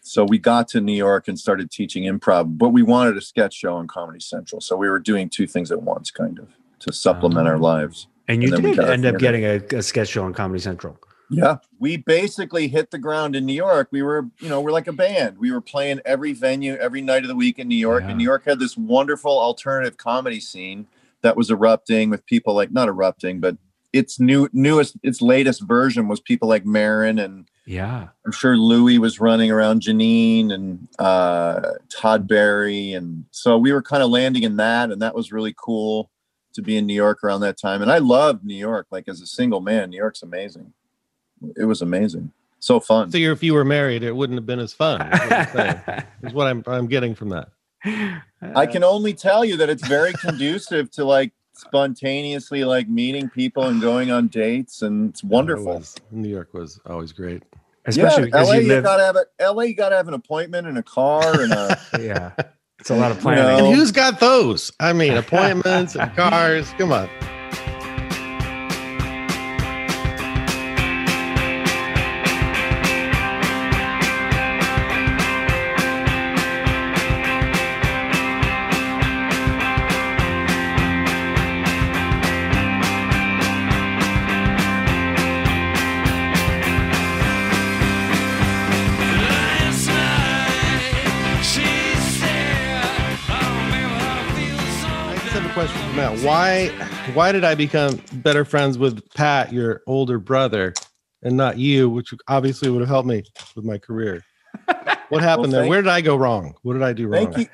So 0.00 0.24
we 0.24 0.38
got 0.38 0.68
to 0.68 0.80
New 0.80 0.92
York 0.94 1.26
and 1.26 1.36
started 1.36 1.72
teaching 1.72 2.04
improv, 2.04 2.56
but 2.56 2.68
we 2.68 2.82
wanted 2.84 3.16
a 3.16 3.20
sketch 3.20 3.54
show 3.54 3.74
on 3.74 3.88
Comedy 3.88 4.20
Central. 4.20 4.60
So 4.60 4.76
we 4.76 4.88
were 4.88 5.00
doing 5.00 5.28
two 5.28 5.48
things 5.48 5.72
at 5.72 5.82
once, 5.82 6.12
kind 6.12 6.38
of, 6.38 6.48
to 6.80 6.92
supplement 6.92 7.48
our 7.48 7.56
Oh. 7.56 7.60
lives. 7.60 8.06
And 8.28 8.44
you 8.44 8.54
And 8.54 8.62
did 8.62 8.78
end 8.78 9.04
up 9.04 9.18
theater. 9.18 9.18
getting 9.18 9.44
a, 9.44 9.78
a 9.78 9.82
sketch 9.82 10.08
show 10.08 10.22
on 10.24 10.34
Comedy 10.34 10.60
Central. 10.60 11.00
Yeah. 11.32 11.56
We 11.78 11.96
basically 11.96 12.68
hit 12.68 12.90
the 12.90 12.98
ground 12.98 13.34
in 13.34 13.46
New 13.46 13.54
York. 13.54 13.88
We 13.90 14.02
were, 14.02 14.28
you 14.38 14.48
know, 14.48 14.60
we're 14.60 14.72
like 14.72 14.86
a 14.86 14.92
band. 14.92 15.38
We 15.38 15.50
were 15.50 15.60
playing 15.60 16.00
every 16.04 16.32
venue 16.32 16.74
every 16.76 17.00
night 17.00 17.22
of 17.22 17.28
the 17.28 17.36
week 17.36 17.58
in 17.58 17.68
New 17.68 17.76
York. 17.76 18.02
Yeah. 18.02 18.10
And 18.10 18.18
New 18.18 18.24
York 18.24 18.44
had 18.44 18.58
this 18.58 18.76
wonderful 18.76 19.38
alternative 19.38 19.96
comedy 19.96 20.40
scene 20.40 20.86
that 21.22 21.36
was 21.36 21.50
erupting 21.50 22.10
with 22.10 22.26
people 22.26 22.54
like 22.54 22.70
not 22.70 22.88
erupting, 22.88 23.40
but 23.40 23.56
its 23.92 24.18
new 24.18 24.48
newest 24.52 24.96
its 25.02 25.20
latest 25.20 25.62
version 25.62 26.08
was 26.08 26.20
people 26.20 26.48
like 26.48 26.64
Maron 26.64 27.18
and 27.18 27.48
Yeah. 27.66 28.08
I'm 28.24 28.32
sure 28.32 28.56
Louis 28.56 28.98
was 28.98 29.20
running 29.20 29.50
around 29.50 29.82
Janeane 29.82 30.52
and 30.52 30.88
uh, 30.98 31.72
Todd 31.88 32.26
Barry. 32.26 32.92
And 32.92 33.24
so 33.30 33.58
we 33.58 33.72
were 33.72 33.82
kind 33.82 34.02
of 34.02 34.10
landing 34.10 34.42
in 34.42 34.56
that. 34.56 34.90
And 34.90 35.00
that 35.02 35.14
was 35.14 35.32
really 35.32 35.54
cool 35.56 36.10
to 36.54 36.62
be 36.62 36.76
in 36.76 36.86
New 36.86 36.94
York 36.94 37.22
around 37.24 37.40
that 37.42 37.58
time. 37.58 37.82
And 37.82 37.90
I 37.90 37.98
loved 37.98 38.44
New 38.44 38.56
York. 38.56 38.86
Like 38.90 39.08
as 39.08 39.20
a 39.20 39.26
single 39.26 39.60
man, 39.60 39.90
New 39.90 39.96
York's 39.96 40.22
amazing. 40.22 40.72
It 41.56 41.64
was 41.64 41.82
amazing. 41.82 42.32
So 42.58 42.78
fun. 42.80 43.10
So 43.10 43.18
if 43.18 43.42
you 43.42 43.54
were 43.54 43.64
married, 43.64 44.02
it 44.02 44.14
wouldn't 44.14 44.36
have 44.38 44.46
been 44.46 44.60
as 44.60 44.72
fun. 44.72 45.00
Is 45.12 45.20
what, 45.30 45.58
I'm 45.88 46.04
is 46.28 46.32
what 46.34 46.46
I'm 46.46 46.62
I'm 46.66 46.86
getting 46.86 47.14
from 47.14 47.30
that. 47.30 47.48
I 48.54 48.66
can 48.66 48.84
only 48.84 49.12
tell 49.14 49.44
you 49.44 49.56
that 49.56 49.68
it's 49.68 49.86
very 49.86 50.12
conducive 50.12 50.90
to 50.92 51.04
like 51.04 51.32
spontaneously 51.54 52.64
like 52.64 52.88
meeting 52.88 53.28
people 53.28 53.64
and 53.64 53.80
going 53.80 54.10
on 54.12 54.28
dates. 54.28 54.82
And 54.82 55.10
it's 55.10 55.22
It 55.22 55.28
wonderful. 55.28 55.64
was- 55.78 55.96
New 56.10 56.28
York 56.28 56.54
was 56.54 56.78
always 56.86 57.12
great. 57.12 57.42
Especially 57.84 58.22
yeah, 58.22 58.26
because 58.26 58.48
LA, 58.48 58.54
you 58.54 58.72
you, 58.76 58.80
gotta 58.82 59.02
have 59.02 59.16
a 59.16 59.52
LA, 59.52 59.62
you 59.64 59.74
gotta 59.74 59.96
have 59.96 60.06
an 60.06 60.14
appointment 60.14 60.68
and 60.68 60.78
a 60.78 60.84
car 60.84 61.40
and 61.40 61.52
a 61.52 61.76
yeah. 62.00 62.30
It's 62.78 62.90
a 62.90 62.94
lot 62.94 63.10
of 63.10 63.16
You 63.18 63.22
planning. 63.22 63.44
know, 63.58 63.66
And 63.66 63.74
who's 63.76 63.90
got 63.90 64.20
those? 64.20 64.70
I 64.78 64.92
mean, 64.92 65.12
appointments 65.16 65.96
and 65.96 66.14
cars. 66.14 66.70
Come 66.78 66.92
on. 66.92 67.08
Why 97.14 97.30
did 97.30 97.44
I 97.44 97.54
become 97.54 98.00
better 98.14 98.44
friends 98.44 98.78
with 98.78 99.06
Pat, 99.14 99.52
your 99.52 99.82
older 99.86 100.18
brother, 100.18 100.72
and 101.22 101.36
not 101.36 101.58
you, 101.58 101.90
which 101.90 102.14
obviously 102.26 102.70
would 102.70 102.80
have 102.80 102.88
helped 102.88 103.08
me 103.08 103.22
with 103.54 103.64
my 103.64 103.76
career? 103.78 104.24
What 105.08 105.22
happened 105.22 105.52
there? 105.52 105.66
Where 105.66 105.82
did 105.82 105.90
I 105.90 106.00
go 106.00 106.16
wrong? 106.16 106.54
What 106.62 106.72
did 106.72 106.82
I 106.82 106.94
do 106.94 107.08
wrong? 107.08 107.32
Thank 107.32 107.38
you. 107.38 107.46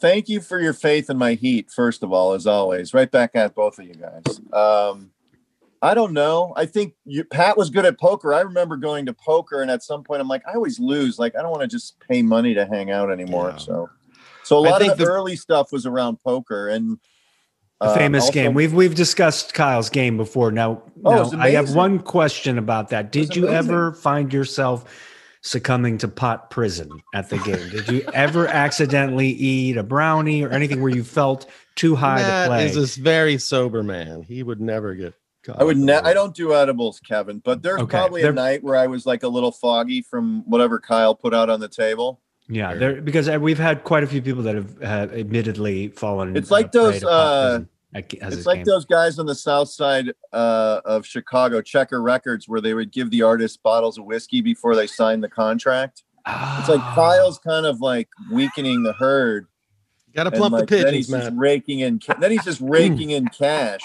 Thank 0.00 0.28
you 0.28 0.40
for 0.40 0.60
your 0.60 0.72
faith 0.72 1.08
in 1.10 1.16
my 1.18 1.34
heat, 1.34 1.70
first 1.70 2.02
of 2.02 2.12
all, 2.12 2.32
as 2.32 2.46
always. 2.46 2.92
Right 2.94 3.10
back 3.10 3.32
at 3.34 3.54
both 3.54 3.78
of 3.78 3.86
you 3.86 3.94
guys. 3.94 4.40
Um, 4.52 5.10
I 5.82 5.94
don't 5.94 6.12
know. 6.12 6.52
I 6.56 6.66
think 6.66 6.94
you, 7.04 7.24
Pat 7.24 7.56
was 7.56 7.70
good 7.70 7.86
at 7.86 7.98
poker. 7.98 8.34
I 8.34 8.40
remember 8.40 8.76
going 8.76 9.06
to 9.06 9.14
poker, 9.14 9.62
and 9.62 9.70
at 9.70 9.82
some 9.82 10.02
point, 10.02 10.20
I'm 10.20 10.28
like, 10.28 10.42
I 10.46 10.54
always 10.54 10.78
lose. 10.78 11.18
Like, 11.18 11.36
I 11.36 11.42
don't 11.42 11.50
want 11.50 11.62
to 11.62 11.68
just 11.68 11.98
pay 12.00 12.22
money 12.22 12.52
to 12.54 12.66
hang 12.66 12.90
out 12.90 13.10
anymore. 13.10 13.50
Yeah. 13.50 13.56
So, 13.58 13.90
so 14.42 14.58
a 14.58 14.60
lot 14.60 14.82
of 14.82 14.88
the, 14.88 15.04
the- 15.04 15.10
early 15.10 15.36
stuff 15.36 15.72
was 15.72 15.86
around 15.86 16.18
poker 16.20 16.68
and 16.68 16.98
The 17.80 17.86
uh, 17.86 17.94
famous 17.94 18.24
also- 18.24 18.32
game. 18.34 18.54
We've 18.54 18.72
we've 18.74 18.94
discussed 18.94 19.54
Kyle's 19.54 19.88
game 19.88 20.16
before. 20.16 20.52
Now, 20.52 20.82
Oh, 21.02 21.30
now 21.30 21.40
I 21.40 21.50
have 21.50 21.74
one 21.74 21.98
question 21.98 22.58
about 22.58 22.90
that. 22.90 23.10
Did 23.10 23.34
you 23.34 23.48
ever 23.48 23.92
find 23.92 24.30
yourself 24.32 24.84
succumbing 25.40 25.96
to 25.98 26.08
pot 26.08 26.50
prison 26.50 26.90
at 27.14 27.30
the 27.30 27.38
game? 27.38 27.70
Did 27.70 27.88
you 27.88 28.02
ever 28.12 28.46
accidentally 28.46 29.28
eat 29.28 29.78
a 29.78 29.82
brownie 29.82 30.42
or 30.42 30.50
anything 30.50 30.82
where 30.82 30.94
you 30.94 31.02
felt 31.02 31.48
too 31.74 31.96
high 31.96 32.18
to 32.18 32.48
play? 32.48 32.66
is 32.66 32.74
this 32.74 32.96
very 32.96 33.38
sober 33.38 33.82
man. 33.82 34.22
He 34.22 34.42
would 34.42 34.60
never 34.60 34.94
get 34.94 35.14
I 35.56 35.64
would. 35.64 35.78
Ne- 35.78 35.94
I 35.94 36.12
don't 36.12 36.34
do 36.36 36.52
edibles, 36.52 37.00
Kevin. 37.00 37.38
But 37.42 37.62
there's 37.62 37.80
Okay, 37.80 37.90
probably 37.96 38.20
they're- 38.20 38.30
a 38.32 38.34
night 38.34 38.62
where 38.62 38.76
I 38.76 38.88
was 38.88 39.06
like 39.06 39.22
a 39.22 39.28
little 39.28 39.52
foggy 39.52 40.02
from 40.02 40.42
whatever 40.46 40.78
Kyle 40.78 41.14
put 41.14 41.32
out 41.32 41.48
on 41.48 41.60
the 41.60 41.68
table. 41.68 42.20
Yeah, 42.50 42.74
there 42.74 43.00
because 43.00 43.28
uh, 43.28 43.38
we've 43.40 43.58
had 43.58 43.84
quite 43.84 44.02
a 44.02 44.06
few 44.06 44.20
people 44.20 44.42
that 44.42 44.54
have 44.56 44.82
uh, 44.82 45.12
admittedly 45.14 45.88
fallen. 45.88 46.36
It's 46.36 46.50
like 46.50 46.72
those, 46.72 47.04
uh, 47.04 47.60
as 47.94 48.04
It's 48.38 48.46
like 48.46 48.58
came. 48.58 48.64
those 48.64 48.84
guys 48.84 49.18
on 49.18 49.26
the 49.26 49.34
south 49.34 49.68
side 49.70 50.12
uh, 50.32 50.80
of 50.84 51.06
Chicago, 51.06 51.62
Checker 51.62 52.02
Records, 52.02 52.48
where 52.48 52.60
they 52.60 52.74
would 52.74 52.90
give 52.92 53.10
the 53.10 53.22
artists 53.22 53.56
bottles 53.56 53.98
of 53.98 54.04
whiskey 54.04 54.40
before 54.40 54.74
they 54.74 54.86
signed 54.86 55.22
the 55.22 55.28
contract. 55.28 56.02
It's 56.26 56.68
like 56.68 56.80
Ah. 56.80 56.92
Kyle's 56.94 57.38
kind 57.38 57.66
of 57.66 57.80
like 57.80 58.08
weakening 58.32 58.82
the 58.82 58.92
herd. 58.92 59.46
Got 60.14 60.24
to 60.24 60.30
and, 60.30 60.36
plump 60.36 60.52
like, 60.54 60.68
the 60.68 60.76
Then 60.82 60.94
he's 60.94 61.06
pigeons, 61.06 61.24
just 61.26 61.36
raking 61.36 61.80
in. 61.80 61.98
Ca- 62.00 62.14
then 62.20 62.30
he's 62.32 62.44
just 62.44 62.60
raking 62.60 63.10
in 63.10 63.26
cash. 63.38 63.80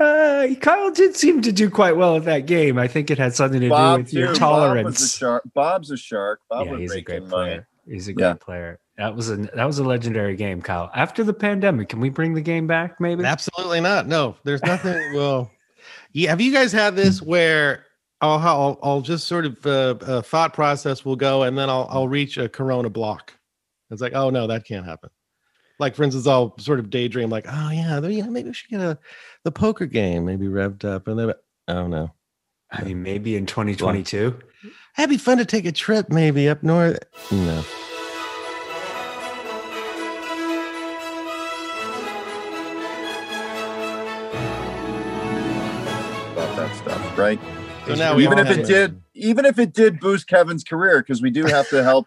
Uh, 0.00 0.48
Kyle 0.60 0.90
did 0.90 1.16
seem 1.16 1.42
to 1.42 1.52
do 1.52 1.68
quite 1.68 1.96
well 1.96 2.16
at 2.16 2.24
that 2.24 2.46
game. 2.46 2.78
I 2.78 2.86
think 2.88 3.10
it 3.10 3.18
had 3.18 3.34
something 3.34 3.60
to 3.60 3.68
Bob 3.68 3.96
do 3.98 4.02
with 4.02 4.10
too. 4.12 4.18
your 4.18 4.34
Bob 4.36 4.84
was 4.84 5.02
a 5.02 5.08
shark. 5.08 5.42
Bob's 5.54 5.90
a 5.90 5.96
shark. 5.96 6.40
Bob 6.48 6.66
yeah, 6.66 6.72
would 6.72 6.80
he's 6.80 6.92
a 6.92 7.00
great 7.00 7.22
in 7.22 7.28
money. 7.28 7.50
player. 7.50 7.68
He's 7.88 8.08
a 8.08 8.12
great 8.12 8.24
Yeah. 8.24 8.34
player. 8.34 8.78
That 8.96 9.16
was 9.16 9.30
a 9.30 9.36
that 9.36 9.64
was 9.64 9.78
a 9.80 9.84
legendary 9.84 10.36
game, 10.36 10.62
Kyle. 10.62 10.90
After 10.94 11.24
the 11.24 11.34
pandemic, 11.34 11.88
can 11.88 11.98
we 12.00 12.08
bring 12.10 12.34
the 12.34 12.40
game 12.40 12.66
back? 12.68 13.00
Maybe. 13.00 13.24
Absolutely 13.24 13.80
not. 13.80 14.06
No, 14.06 14.36
there's 14.44 14.62
nothing. 14.62 15.14
well, 15.14 15.50
yeah. 16.12 16.30
Have 16.30 16.40
you 16.40 16.52
guys 16.52 16.70
had 16.70 16.94
this 16.94 17.20
where 17.20 17.86
I'll 18.20 18.38
I'll, 18.38 18.78
I'll 18.82 19.00
just 19.00 19.26
sort 19.26 19.46
of 19.46 19.66
uh, 19.66 19.96
uh, 20.00 20.22
thought 20.22 20.54
process 20.54 21.04
will 21.04 21.16
go, 21.16 21.42
and 21.42 21.58
then 21.58 21.68
I'll 21.68 21.88
I'll 21.90 22.08
reach 22.08 22.38
a 22.38 22.48
Corona 22.48 22.88
block. 22.88 23.34
It's 23.90 24.00
like, 24.00 24.14
oh 24.14 24.30
no, 24.30 24.46
that 24.46 24.64
can't 24.64 24.86
happen. 24.86 25.10
Like 25.80 25.96
for 25.96 26.04
instance, 26.04 26.28
I'll 26.28 26.56
sort 26.58 26.78
of 26.78 26.88
daydream, 26.88 27.30
like, 27.30 27.46
oh 27.48 27.70
yeah, 27.70 28.00
you 28.00 28.22
know, 28.22 28.30
maybe 28.30 28.48
we 28.50 28.54
should 28.54 28.70
get 28.70 28.80
a 28.80 28.96
the 29.44 29.52
poker 29.52 29.86
game 29.86 30.24
maybe 30.24 30.46
revved 30.46 30.84
up, 30.84 31.06
and 31.06 31.18
then 31.18 31.34
oh 31.68 31.86
no, 31.86 32.10
I 32.70 32.82
mean, 32.82 33.02
maybe 33.02 33.36
in 33.36 33.46
2022. 33.46 34.38
that'd 34.96 35.10
be 35.10 35.18
fun 35.18 35.38
to 35.38 35.44
take 35.44 35.66
a 35.66 35.72
trip 35.72 36.08
maybe 36.08 36.48
up 36.48 36.62
north. 36.62 36.98
No. 37.30 37.62
About 46.32 46.56
that 46.56 46.74
stuff, 46.76 47.18
right? 47.18 47.38
So 47.86 47.94
now 47.94 48.18
even 48.18 48.38
if 48.38 48.48
it 48.50 48.66
did, 48.66 49.02
even 49.12 49.44
if 49.44 49.58
it 49.58 49.74
did 49.74 50.00
boost 50.00 50.26
Kevin's 50.26 50.64
career, 50.64 51.00
because 51.00 51.20
we 51.20 51.30
do 51.30 51.44
have 51.44 51.68
to 51.68 51.84
help. 51.84 52.06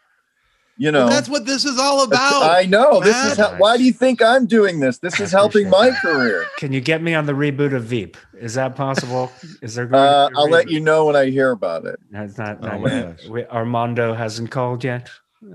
You 0.80 0.92
know, 0.92 1.06
But 1.06 1.10
that's 1.10 1.30
what 1.30 1.46
this 1.48 1.66
is 1.66 1.80
all 1.80 2.04
about. 2.04 2.44
I 2.44 2.66
know. 2.66 3.02
This 3.02 3.32
is 3.32 3.38
how, 3.38 3.56
why 3.58 3.78
do 3.78 3.84
you 3.84 3.92
think 3.92 4.22
I'm 4.22 4.46
doing 4.46 4.80
this? 4.80 5.00
This 5.00 5.20
is 5.20 5.32
helping 5.32 5.70
my 5.70 5.90
career. 5.90 6.46
Can 6.58 6.72
you 6.72 6.82
get 6.82 7.02
me 7.02 7.16
on 7.16 7.26
the 7.26 7.34
reboot 7.34 7.74
of 7.74 7.84
Veep? 7.86 8.16
Is 8.40 8.54
that 8.54 8.76
possible? 8.76 9.32
Is 9.64 9.74
there? 9.74 9.88
going 9.88 10.04
Uh, 10.04 10.26
to 10.28 10.32
be 10.32 10.38
a 10.38 10.40
I'll 10.40 10.50
let 10.50 10.70
you 10.70 10.80
know 10.80 11.06
when 11.06 11.16
I 11.16 11.32
hear 11.32 11.50
about 11.50 11.86
it. 11.86 12.00
That's 12.12 12.38
not. 12.38 12.60
Oh 12.62 12.68
not 12.68 12.82
my 12.82 12.90
gosh. 12.90 13.28
We, 13.28 13.46
Armando 13.48 14.14
hasn't 14.14 14.52
called 14.52 14.84
yet 14.84 15.10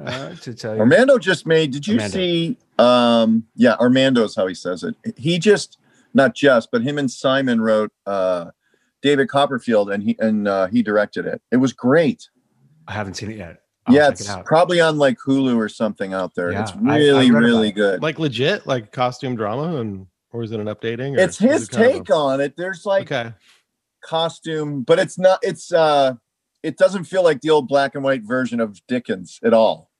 uh, 0.04 0.34
to 0.34 0.54
tell 0.54 0.74
you. 0.74 0.80
Armando 0.80 1.18
just 1.18 1.46
made. 1.46 1.70
Did 1.70 1.86
you 1.86 1.94
Armando. 1.94 2.16
see? 2.16 2.58
Um, 2.78 3.44
yeah, 3.54 3.76
Armando's 3.78 4.34
how 4.34 4.48
he 4.48 4.54
says 4.54 4.82
it. 4.82 4.96
He 5.16 5.38
just 5.38 5.78
not 6.14 6.34
just, 6.34 6.70
but 6.72 6.82
him 6.82 6.98
and 6.98 7.08
Simon 7.08 7.60
wrote 7.60 7.92
uh, 8.06 8.46
David 9.02 9.28
Copperfield, 9.28 9.88
and 9.90 10.02
he 10.02 10.16
and 10.18 10.48
uh, 10.48 10.66
he 10.66 10.82
directed 10.82 11.26
it. 11.26 11.40
It 11.52 11.58
was 11.58 11.72
great. 11.72 12.28
I 12.88 12.92
haven't 12.94 13.14
seen 13.14 13.30
it 13.30 13.36
yet. 13.38 13.61
I'll 13.86 13.94
yeah, 13.94 14.08
it's 14.08 14.28
it 14.28 14.44
probably 14.44 14.80
on 14.80 14.96
like 14.98 15.18
Hulu 15.18 15.56
or 15.56 15.68
something 15.68 16.12
out 16.14 16.34
there. 16.34 16.52
Yeah, 16.52 16.62
it's 16.62 16.72
I- 16.72 16.94
I 16.94 16.96
really, 16.98 17.30
really 17.32 17.68
it. 17.68 17.72
good. 17.72 18.02
like 18.02 18.18
legit, 18.18 18.66
like 18.66 18.92
costume 18.92 19.34
drama, 19.34 19.76
and 19.80 20.06
or 20.32 20.42
is 20.42 20.52
it 20.52 20.60
an 20.60 20.66
updating? 20.66 21.16
Or 21.16 21.20
it's 21.20 21.36
his 21.38 21.64
it 21.64 21.70
kind 21.72 21.84
of 21.84 21.90
a- 21.90 21.92
take 21.94 22.10
on 22.10 22.40
it. 22.40 22.54
There's 22.56 22.86
like 22.86 23.10
okay. 23.10 23.32
costume, 24.02 24.82
but 24.82 24.98
it's 24.98 25.18
not. 25.18 25.40
It's 25.42 25.72
uh, 25.72 26.14
it 26.62 26.76
doesn't 26.76 27.04
feel 27.04 27.24
like 27.24 27.40
the 27.40 27.50
old 27.50 27.66
black 27.68 27.94
and 27.94 28.04
white 28.04 28.22
version 28.22 28.60
of 28.60 28.80
Dickens 28.86 29.40
at 29.44 29.52
all. 29.52 29.90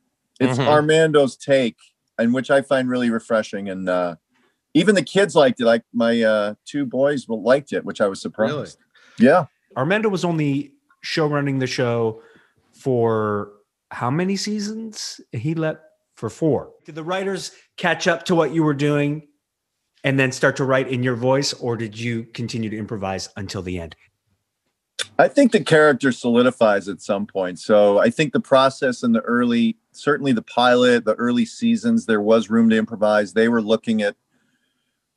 It's 0.41 0.59
Mhm. 0.59 0.67
Armando's 0.69 1.37
take, 1.37 1.77
and 2.19 2.33
which 2.33 2.51
I 2.51 2.63
find 2.63 2.89
really 2.89 3.11
refreshing. 3.11 3.69
And 3.69 3.89
uh, 3.89 4.17
even 4.75 4.95
the 4.95 5.03
kids 5.03 5.35
liked 5.35 5.61
it. 5.61 5.65
Like 5.65 5.83
my 5.93 6.23
uh, 6.23 6.55
two 6.65 6.87
boys 6.87 7.27
liked 7.29 7.73
it, 7.73 7.85
which 7.85 8.01
I 8.01 8.07
was 8.07 8.21
surprised. 8.21 8.79
Really? 9.19 9.29
Yeah, 9.31 9.47
Armando 9.77 10.09
was 10.09 10.25
only 10.25 10.73
show 11.03 11.27
running 11.27 11.59
the 11.59 11.67
show 11.67 12.23
for 12.73 13.51
how 13.93 14.11
many 14.11 14.37
seasons? 14.37 15.21
He 15.33 15.55
let 15.55 15.81
for 16.15 16.31
four. 16.31 16.73
Did 16.85 16.95
the 16.95 17.05
writers 17.05 17.53
catch 17.77 18.09
up 18.09 18.25
to 18.25 18.35
what 18.35 18.53
you 18.53 18.63
were 18.63 18.75
doing 18.75 19.29
and 20.05 20.19
then 20.19 20.33
start 20.33 20.57
to 20.57 20.65
write 20.65 20.89
in 20.89 21.03
your 21.03 21.15
voice, 21.15 21.53
or 21.53 21.77
did 21.77 21.99
you 21.99 22.25
continue 22.25 22.71
to 22.71 22.77
improvise 22.77 23.29
until 23.37 23.63
the 23.63 23.79
end? 23.79 23.95
I 25.19 25.29
think 25.29 25.53
the 25.53 25.63
character 25.63 26.11
solidifies 26.11 26.89
at 26.89 27.03
some 27.03 27.27
point. 27.27 27.59
So 27.59 27.99
I 27.99 28.11
think 28.11 28.33
the 28.33 28.41
process 28.41 29.03
in 29.03 29.13
the 29.13 29.21
early, 29.21 29.77
certainly 29.93 30.33
the 30.33 30.43
pilot, 30.43 31.05
the 31.05 31.15
early 31.15 31.45
seasons, 31.45 32.07
there 32.07 32.21
was 32.21 32.51
room 32.51 32.71
to 32.71 32.77
improvise. 32.77 33.33
They 33.33 33.49
were 33.49 33.63
looking 33.63 34.03
at 34.03 34.17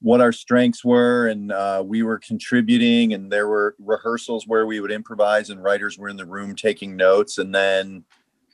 what 0.02 0.22
our 0.22 0.32
strengths 0.32 0.84
were, 0.84 1.28
and 1.28 1.52
uh, 1.52 1.82
we 1.84 2.04
were 2.04 2.20
contributing, 2.20 3.14
and 3.14 3.32
there 3.32 3.48
were 3.48 3.76
rehearsals 3.80 4.46
where 4.46 4.66
we 4.66 4.80
would 4.80 4.92
improvise, 4.92 5.50
and 5.50 5.64
writers 5.64 5.98
were 5.98 6.10
in 6.10 6.18
the 6.18 6.26
room 6.26 6.56
taking 6.56 6.96
notes, 6.96 7.38
and 7.38 7.56
then, 7.56 8.04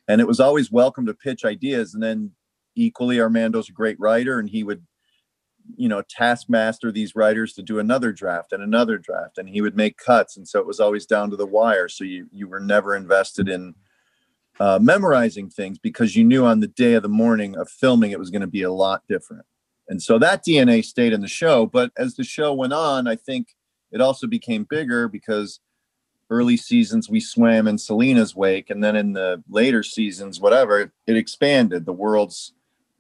and 0.07 0.21
it 0.21 0.27
was 0.27 0.39
always 0.39 0.71
welcome 0.71 1.05
to 1.05 1.13
pitch 1.13 1.45
ideas. 1.45 1.93
And 1.93 2.01
then 2.01 2.31
equally, 2.75 3.17
Armando's 3.17 3.69
a 3.69 3.73
great 3.73 3.99
writer, 3.99 4.39
and 4.39 4.49
he 4.49 4.63
would 4.63 4.85
you 5.75 5.87
know 5.87 6.01
taskmaster 6.09 6.91
these 6.91 7.15
writers 7.15 7.53
to 7.53 7.61
do 7.61 7.79
another 7.79 8.11
draft 8.11 8.51
and 8.51 8.63
another 8.63 8.97
draft 8.97 9.37
and 9.37 9.49
he 9.49 9.61
would 9.61 9.75
make 9.75 9.97
cuts. 9.97 10.37
And 10.37 10.47
so 10.47 10.59
it 10.59 10.65
was 10.65 10.79
always 10.79 11.05
down 11.05 11.29
to 11.29 11.35
the 11.35 11.45
wire. 11.45 11.87
So 11.87 12.03
you 12.03 12.27
you 12.31 12.47
were 12.47 12.59
never 12.59 12.95
invested 12.95 13.49
in 13.49 13.75
uh, 14.59 14.79
memorizing 14.81 15.49
things 15.49 15.79
because 15.79 16.15
you 16.15 16.23
knew 16.23 16.45
on 16.45 16.59
the 16.59 16.67
day 16.67 16.93
of 16.93 17.03
the 17.03 17.09
morning 17.09 17.55
of 17.55 17.69
filming 17.69 18.11
it 18.11 18.19
was 18.19 18.29
going 18.29 18.41
to 18.41 18.47
be 18.47 18.63
a 18.63 18.71
lot 18.71 19.03
different. 19.07 19.45
And 19.87 20.01
so 20.01 20.19
that 20.19 20.45
dna 20.45 20.83
stayed 20.83 21.13
in 21.13 21.21
the 21.21 21.27
show. 21.27 21.65
But 21.65 21.91
as 21.97 22.15
the 22.15 22.23
show 22.23 22.53
went 22.53 22.73
on 22.73 23.07
i 23.07 23.15
think 23.15 23.49
it 23.91 24.01
also 24.01 24.27
became 24.27 24.65
bigger 24.69 25.07
because 25.07 25.59
early 26.31 26.57
seasons 26.57 27.09
we 27.09 27.19
swam 27.19 27.67
in 27.67 27.77
selina's 27.77 28.35
wake 28.35 28.69
and 28.71 28.83
then 28.83 28.95
in 28.95 29.13
the 29.13 29.43
later 29.49 29.83
seasons 29.83 30.39
whatever 30.39 30.91
it 31.05 31.15
expanded 31.15 31.85
the 31.85 31.93
world's 31.93 32.53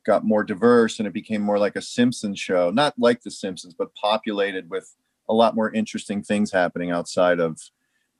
got 0.03 0.25
more 0.25 0.43
diverse 0.43 0.99
and 0.99 1.07
it 1.07 1.13
became 1.13 1.41
more 1.41 1.59
like 1.59 1.75
a 1.75 1.81
Simpsons 1.81 2.39
show, 2.39 2.71
not 2.71 2.93
like 2.97 3.21
The 3.21 3.31
Simpsons, 3.31 3.73
but 3.73 3.93
populated 3.95 4.69
with 4.69 4.95
a 5.29 5.33
lot 5.33 5.55
more 5.55 5.71
interesting 5.71 6.23
things 6.23 6.51
happening 6.51 6.91
outside 6.91 7.39
of 7.39 7.59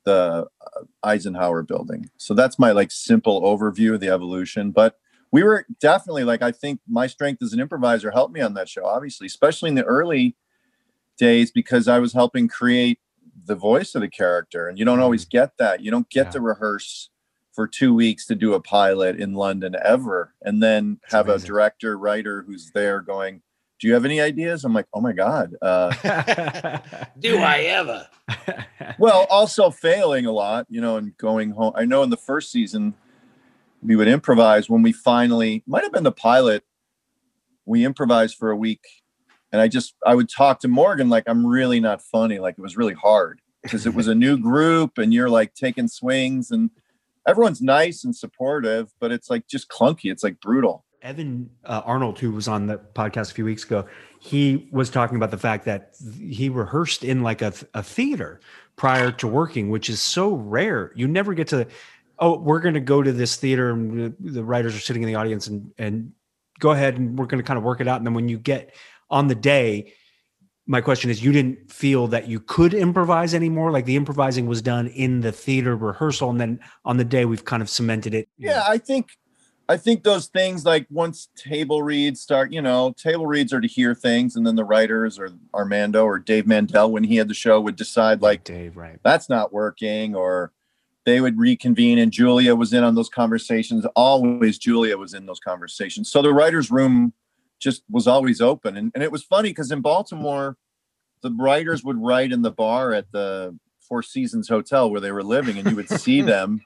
the 0.03 0.47
uh, 0.61 0.83
Eisenhower 1.03 1.63
building. 1.63 2.09
So 2.17 2.33
that's 2.33 2.57
my 2.57 2.71
like 2.71 2.91
simple 2.91 3.41
overview 3.41 3.93
of 3.93 3.99
the 3.99 4.09
evolution. 4.09 4.71
But 4.71 4.97
we 5.31 5.43
were 5.43 5.65
definitely 5.79 6.23
like, 6.23 6.41
I 6.41 6.51
think 6.51 6.81
my 6.87 7.07
strength 7.07 7.41
as 7.41 7.53
an 7.53 7.59
improviser 7.59 8.11
helped 8.11 8.33
me 8.33 8.41
on 8.41 8.53
that 8.55 8.69
show, 8.69 8.85
obviously, 8.85 9.27
especially 9.27 9.69
in 9.69 9.75
the 9.75 9.83
early 9.83 10.35
days 11.17 11.51
because 11.51 11.87
I 11.87 11.99
was 11.99 12.13
helping 12.13 12.47
create 12.47 12.99
the 13.45 13.55
voice 13.55 13.95
of 13.95 14.01
the 14.01 14.09
character. 14.09 14.67
And 14.67 14.77
you 14.77 14.85
don't 14.85 14.99
always 14.99 15.25
get 15.25 15.57
that. 15.57 15.81
You 15.81 15.91
don't 15.91 16.09
get 16.09 16.27
Yeah. 16.27 16.31
to 16.33 16.41
rehearse 16.41 17.09
for 17.53 17.67
two 17.67 17.93
weeks 17.93 18.25
to 18.27 18.35
do 18.35 18.53
a 18.53 18.61
pilot 18.61 19.17
in 19.19 19.33
London 19.33 19.75
ever, 19.83 20.33
and 20.41 20.63
then 20.63 20.99
have 21.09 21.27
amazing. 21.27 21.45
a 21.45 21.47
director 21.47 21.97
writer 21.97 22.43
who's 22.43 22.71
there 22.73 23.01
going, 23.01 23.41
"Do 23.79 23.87
you 23.87 23.93
have 23.93 24.05
any 24.05 24.21
ideas?" 24.21 24.63
I'm 24.63 24.73
like, 24.73 24.87
"Oh 24.93 25.01
my 25.01 25.11
god." 25.11 25.55
Uh, 25.61 25.91
Do 27.19 27.37
I 27.39 27.59
ever? 27.63 28.07
well, 28.99 29.25
also 29.29 29.69
failing 29.69 30.25
a 30.25 30.31
lot, 30.31 30.65
you 30.69 30.79
know, 30.79 30.95
and 30.97 31.15
going 31.17 31.51
home. 31.51 31.73
I 31.75 31.83
know 31.85 32.03
in 32.03 32.09
the 32.09 32.17
first 32.17 32.51
season 32.51 32.93
we 33.83 33.95
would 33.95 34.07
improvise 34.07 34.69
when 34.69 34.81
we 34.83 34.91
finally 34.93 35.63
might 35.67 35.83
have 35.83 35.91
been 35.91 36.03
the 36.03 36.11
pilot. 36.11 36.63
We 37.65 37.83
improvised 37.83 38.37
for 38.37 38.49
a 38.51 38.55
week, 38.55 38.81
and 39.51 39.61
I 39.61 39.67
just 39.67 39.95
I 40.05 40.15
would 40.15 40.29
talk 40.29 40.59
to 40.61 40.67
Morgan 40.67 41.09
like 41.09 41.23
I'm 41.27 41.45
really 41.45 41.79
not 41.79 42.01
funny. 42.01 42.39
Like 42.39 42.55
it 42.57 42.61
was 42.61 42.77
really 42.77 42.93
hard 42.93 43.41
because 43.63 43.85
it 43.85 43.93
was 43.93 44.07
a 44.07 44.15
new 44.15 44.37
group, 44.37 44.97
and 44.97 45.13
you're 45.13 45.29
like 45.29 45.53
taking 45.53 45.87
swings, 45.87 46.51
and 46.51 46.69
everyone's 47.27 47.61
nice 47.61 48.03
and 48.03 48.15
supportive, 48.15 48.91
but 48.99 49.11
it's 49.11 49.29
like 49.29 49.47
just 49.47 49.69
clunky. 49.69 50.11
It's 50.11 50.23
like 50.23 50.39
brutal. 50.39 50.85
Evan 51.01 51.49
uh, 51.65 51.81
Arnold, 51.83 52.19
who 52.19 52.31
was 52.31 52.47
on 52.47 52.67
the 52.67 52.77
podcast 52.77 53.31
a 53.31 53.33
few 53.33 53.45
weeks 53.45 53.63
ago, 53.63 53.87
he 54.19 54.69
was 54.71 54.89
talking 54.89 55.17
about 55.17 55.31
the 55.31 55.37
fact 55.37 55.65
that 55.65 55.95
he 56.19 56.47
rehearsed 56.47 57.03
in 57.03 57.23
like 57.23 57.41
a, 57.41 57.53
a 57.73 57.81
theater 57.81 58.39
prior 58.75 59.11
to 59.13 59.27
working, 59.27 59.69
which 59.69 59.89
is 59.89 59.99
so 59.99 60.35
rare. 60.35 60.91
You 60.95 61.07
never 61.07 61.33
get 61.33 61.47
to, 61.49 61.67
oh, 62.19 62.37
we're 62.37 62.59
going 62.59 62.75
to 62.75 62.79
go 62.79 63.01
to 63.01 63.11
this 63.11 63.35
theater 63.35 63.71
and 63.71 64.15
the, 64.19 64.43
writers 64.43 64.75
are 64.75 64.79
sitting 64.79 65.01
in 65.01 65.07
the 65.07 65.15
audience 65.15 65.47
and 65.47 65.71
and 65.77 66.11
go 66.59 66.71
ahead 66.71 66.97
and 66.97 67.17
we're 67.17 67.25
going 67.25 67.41
to 67.41 67.47
kind 67.47 67.57
of 67.57 67.63
work 67.63 67.81
it 67.81 67.87
out. 67.87 67.97
And 67.97 68.05
then 68.05 68.13
when 68.13 68.29
you 68.29 68.37
get 68.37 68.75
on 69.11 69.27
the 69.27 69.35
day, 69.35 69.93
my 70.65 70.81
question 70.81 71.09
is, 71.09 71.23
you 71.23 71.31
didn't 71.31 71.71
feel 71.71 72.07
that 72.07 72.27
you 72.27 72.39
could 72.39 72.73
improvise 72.73 73.33
anymore? 73.33 73.71
Like 73.71 73.85
the 73.85 73.97
improvising 73.97 74.47
was 74.47 74.61
done 74.61 74.87
in 74.87 75.21
the 75.21 75.31
theater 75.31 75.75
rehearsal, 75.75 76.29
and 76.29 76.39
then 76.39 76.59
on 76.85 76.97
the 76.97 77.03
day 77.03 77.25
we've 77.25 77.45
kind 77.45 77.61
of 77.61 77.69
cemented 77.69 78.13
it. 78.13 78.29
Yeah, 78.37 78.63
I 78.67 78.77
think 78.77 79.09
I 79.67 79.77
think 79.77 80.03
those 80.03 80.27
things 80.27 80.65
like 80.65 80.85
once 80.89 81.29
table 81.35 81.81
reads 81.83 82.21
start, 82.21 82.51
you 82.51 82.61
know, 82.61 82.93
table 82.97 83.25
reads 83.25 83.53
are 83.53 83.61
to 83.61 83.67
hear 83.67 83.93
things, 83.93 84.35
and 84.35 84.45
then 84.45 84.55
the 84.55 84.65
writers 84.65 85.19
or 85.19 85.29
Armando 85.53 86.05
or 86.05 86.19
Dave 86.19 86.47
Mandel 86.47 86.91
when 86.91 87.03
he 87.03 87.15
had 87.15 87.27
the 87.27 87.33
show 87.33 87.59
would 87.59 87.75
decide 87.75 88.21
like 88.21 88.43
Dave, 88.43 88.77
right? 88.77 88.99
that's 89.03 89.29
not 89.29 89.51
working, 89.51 90.15
or 90.15 90.51
they 91.05 91.21
would 91.21 91.37
reconvene, 91.37 91.99
and 91.99 92.11
Julia 92.11 92.55
was 92.55 92.73
in 92.73 92.83
on 92.83 92.95
those 92.95 93.09
conversations. 93.09 93.85
Always 93.95 94.57
Julia 94.57 94.97
was 94.97 95.13
in 95.13 95.25
those 95.25 95.39
conversations. 95.39 96.11
So 96.11 96.21
the 96.21 96.33
writers' 96.33 96.69
room 96.69 97.13
just 97.61 97.83
was 97.89 98.07
always 98.07 98.41
open, 98.41 98.75
and 98.75 98.91
and 98.93 99.03
it 99.03 99.11
was 99.11 99.23
funny 99.23 99.49
because 99.49 99.71
in 99.71 99.81
Baltimore, 99.81 100.57
the 101.21 101.31
writers 101.31 101.83
would 101.83 102.01
write 102.01 102.31
in 102.31 102.41
the 102.41 102.51
bar 102.51 102.93
at 102.93 103.11
the 103.11 103.57
Four 103.79 104.03
Seasons 104.03 104.49
Hotel 104.49 104.89
where 104.89 105.01
they 105.01 105.11
were 105.11 105.23
living, 105.23 105.57
and 105.57 105.69
you 105.69 105.75
would 105.75 105.89
see 105.89 106.21
them 106.33 106.61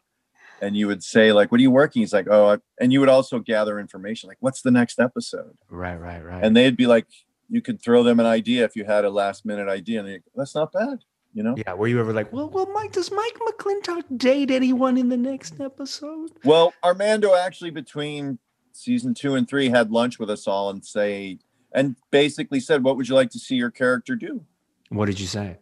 and 0.62 0.78
you 0.78 0.88
would 0.88 1.04
say 1.04 1.34
like 1.34 1.52
what 1.52 1.60
are 1.60 1.64
you 1.64 1.72
working? 1.72 2.02
He's 2.02 2.14
like 2.14 2.28
oh 2.30 2.54
I, 2.54 2.58
and 2.80 2.94
you 2.94 3.00
would 3.00 3.10
also 3.10 3.40
gather 3.40 3.80
information 3.80 4.30
like 4.30 4.38
what's 4.40 4.62
the 4.62 4.72
next 4.72 5.00
episode? 5.00 5.58
Right, 5.70 6.00
right, 6.00 6.24
right. 6.24 6.44
and 6.44 6.56
they'd 6.56 6.78
be 6.78 6.88
like 6.88 7.08
you 7.50 7.62
could 7.62 7.82
throw 7.82 8.04
them 8.04 8.20
an 8.20 8.26
idea 8.26 8.64
if 8.64 8.76
you 8.76 8.86
had 8.86 9.06
a 9.06 9.10
last 9.10 9.46
minute 9.46 9.68
idea. 9.68 10.00
And 10.00 10.08
they 10.08 10.20
that's 10.36 10.56
not 10.56 10.72
bad 10.72 11.00
you 11.36 11.44
know? 11.44 11.54
Yeah, 11.58 11.74
were 11.74 11.88
you 11.88 12.00
ever 12.00 12.14
like, 12.14 12.32
well, 12.32 12.50
well, 12.50 12.66
Mike, 12.74 12.94
does 12.94 13.12
Mike 13.12 13.38
McLintock 13.46 14.04
date 14.18 14.50
anyone 14.50 14.98
in 14.98 15.10
the 15.10 15.18
next 15.18 15.60
episode? 15.60 16.32
well 16.44 16.74
armando 16.84 17.36
actually 17.36 17.72
between 17.72 18.40
season 18.76 19.14
two 19.14 19.36
and 19.36 19.48
three 19.48 19.70
had 19.70 19.92
lunch 19.92 20.20
with 20.20 20.30
us 20.30 20.48
all 20.48 20.70
and 20.70 20.86
say 20.86 21.40
and 21.74 21.96
basically 22.12 22.60
said 22.60 22.84
what 22.84 22.98
would 22.98 23.08
you 23.08 23.16
like 23.16 23.30
to 23.30 23.40
see 23.40 23.56
your 23.56 23.72
character 23.72 24.16
do 24.16 24.44
What 24.90 25.06
did 25.06 25.20
you 25.20 25.28
say? 25.28 25.58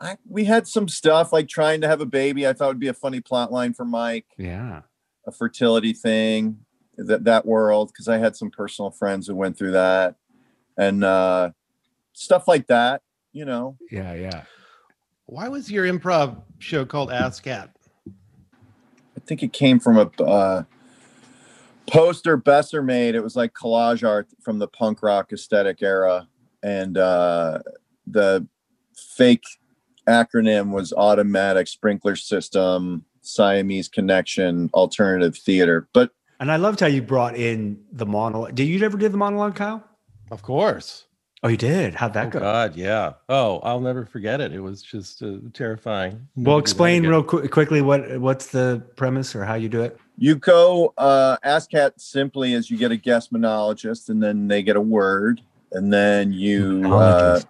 I, 0.00 0.16
we 0.28 0.44
had 0.44 0.68
some 0.68 0.88
stuff 0.88 1.32
like 1.32 1.48
trying 1.48 1.80
to 1.80 1.88
have 1.88 2.00
a 2.00 2.06
baby 2.06 2.46
i 2.46 2.52
thought 2.52 2.68
would 2.68 2.78
be 2.78 2.86
a 2.88 2.94
funny 2.94 3.20
plot 3.20 3.50
line 3.50 3.74
for 3.74 3.84
mike 3.84 4.26
Yeah. 4.36 4.82
a 5.26 5.32
fertility 5.32 5.92
thing 5.92 6.58
that 6.96 7.24
that 7.24 7.44
world 7.44 7.88
because 7.92 8.06
i 8.08 8.18
had 8.18 8.36
some 8.36 8.50
personal 8.50 8.90
friends 8.92 9.26
who 9.26 9.34
went 9.34 9.58
through 9.58 9.72
that 9.72 10.14
and 10.76 11.02
uh 11.02 11.50
stuff 12.12 12.46
like 12.46 12.68
that 12.68 13.02
you 13.32 13.44
know 13.44 13.76
Yeah, 13.90 14.14
yeah. 14.14 14.42
Why 15.26 15.48
was 15.48 15.70
your 15.70 15.84
improv 15.84 16.40
show 16.60 16.84
called 16.86 17.10
Ass 17.12 17.40
Cat? 17.40 17.70
i 19.16 19.20
think 19.26 19.42
it 19.42 19.52
came 19.52 19.80
from 19.80 19.96
a 19.98 20.22
uh 20.22 20.62
poster 21.90 22.36
besser 22.36 22.82
made 22.82 23.14
it 23.14 23.22
was 23.22 23.36
like 23.36 23.52
collage 23.54 24.06
art 24.06 24.28
from 24.42 24.58
the 24.58 24.68
punk 24.68 25.02
rock 25.02 25.32
aesthetic 25.32 25.82
era 25.82 26.28
and 26.62 26.98
uh 26.98 27.58
the 28.06 28.46
fake 28.94 29.44
acronym 30.08 30.70
was 30.70 30.92
automatic 30.92 31.68
sprinkler 31.68 32.16
system 32.16 33.04
siamese 33.22 33.88
connection 33.88 34.70
alternative 34.74 35.36
theater 35.36 35.88
but 35.92 36.10
And 36.40 36.52
I 36.52 36.56
loved 36.56 36.80
how 36.80 36.86
you 36.86 37.02
brought 37.02 37.36
in 37.36 37.78
the 37.92 38.06
monologue. 38.06 38.54
Did 38.54 38.64
you 38.68 38.84
ever 38.84 38.96
do 38.96 39.08
the 39.08 39.16
monologue, 39.16 39.56
Kyle? 39.56 39.82
Of 40.30 40.42
course. 40.42 41.06
Oh, 41.42 41.48
you 41.48 41.56
did. 41.56 41.94
How'd 41.94 42.14
that 42.14 42.26
oh, 42.26 42.30
go? 42.30 42.40
God, 42.40 42.76
yeah. 42.76 43.12
Oh, 43.28 43.58
I'll 43.60 43.80
never 43.80 44.04
forget 44.04 44.40
it. 44.40 44.52
It 44.52 44.60
was 44.60 44.82
just 44.82 45.22
uh, 45.22 45.36
terrifying. 45.52 46.26
Well, 46.36 46.58
explain 46.58 47.06
real 47.06 47.22
quick, 47.22 47.50
quickly 47.50 47.80
what 47.80 48.20
what's 48.20 48.46
the 48.46 48.82
premise 48.96 49.36
or 49.36 49.44
how 49.44 49.54
you 49.54 49.68
do 49.68 49.82
it. 49.82 49.98
You 50.20 50.34
go 50.34 50.92
uh, 50.98 51.36
ASCAT 51.44 51.92
simply 51.98 52.54
as 52.54 52.70
you 52.70 52.76
get 52.76 52.90
a 52.90 52.96
guest 52.96 53.30
monologist, 53.30 54.10
and 54.10 54.20
then 54.20 54.48
they 54.48 54.64
get 54.64 54.74
a 54.74 54.80
word, 54.80 55.40
and 55.70 55.92
then 55.92 56.32
you 56.32 56.92
uh, 56.92 57.40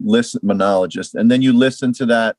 listen 0.00 0.40
monologist, 0.42 1.14
and 1.14 1.30
then 1.30 1.42
you 1.42 1.52
listen 1.52 1.92
to 1.92 2.06
that 2.06 2.36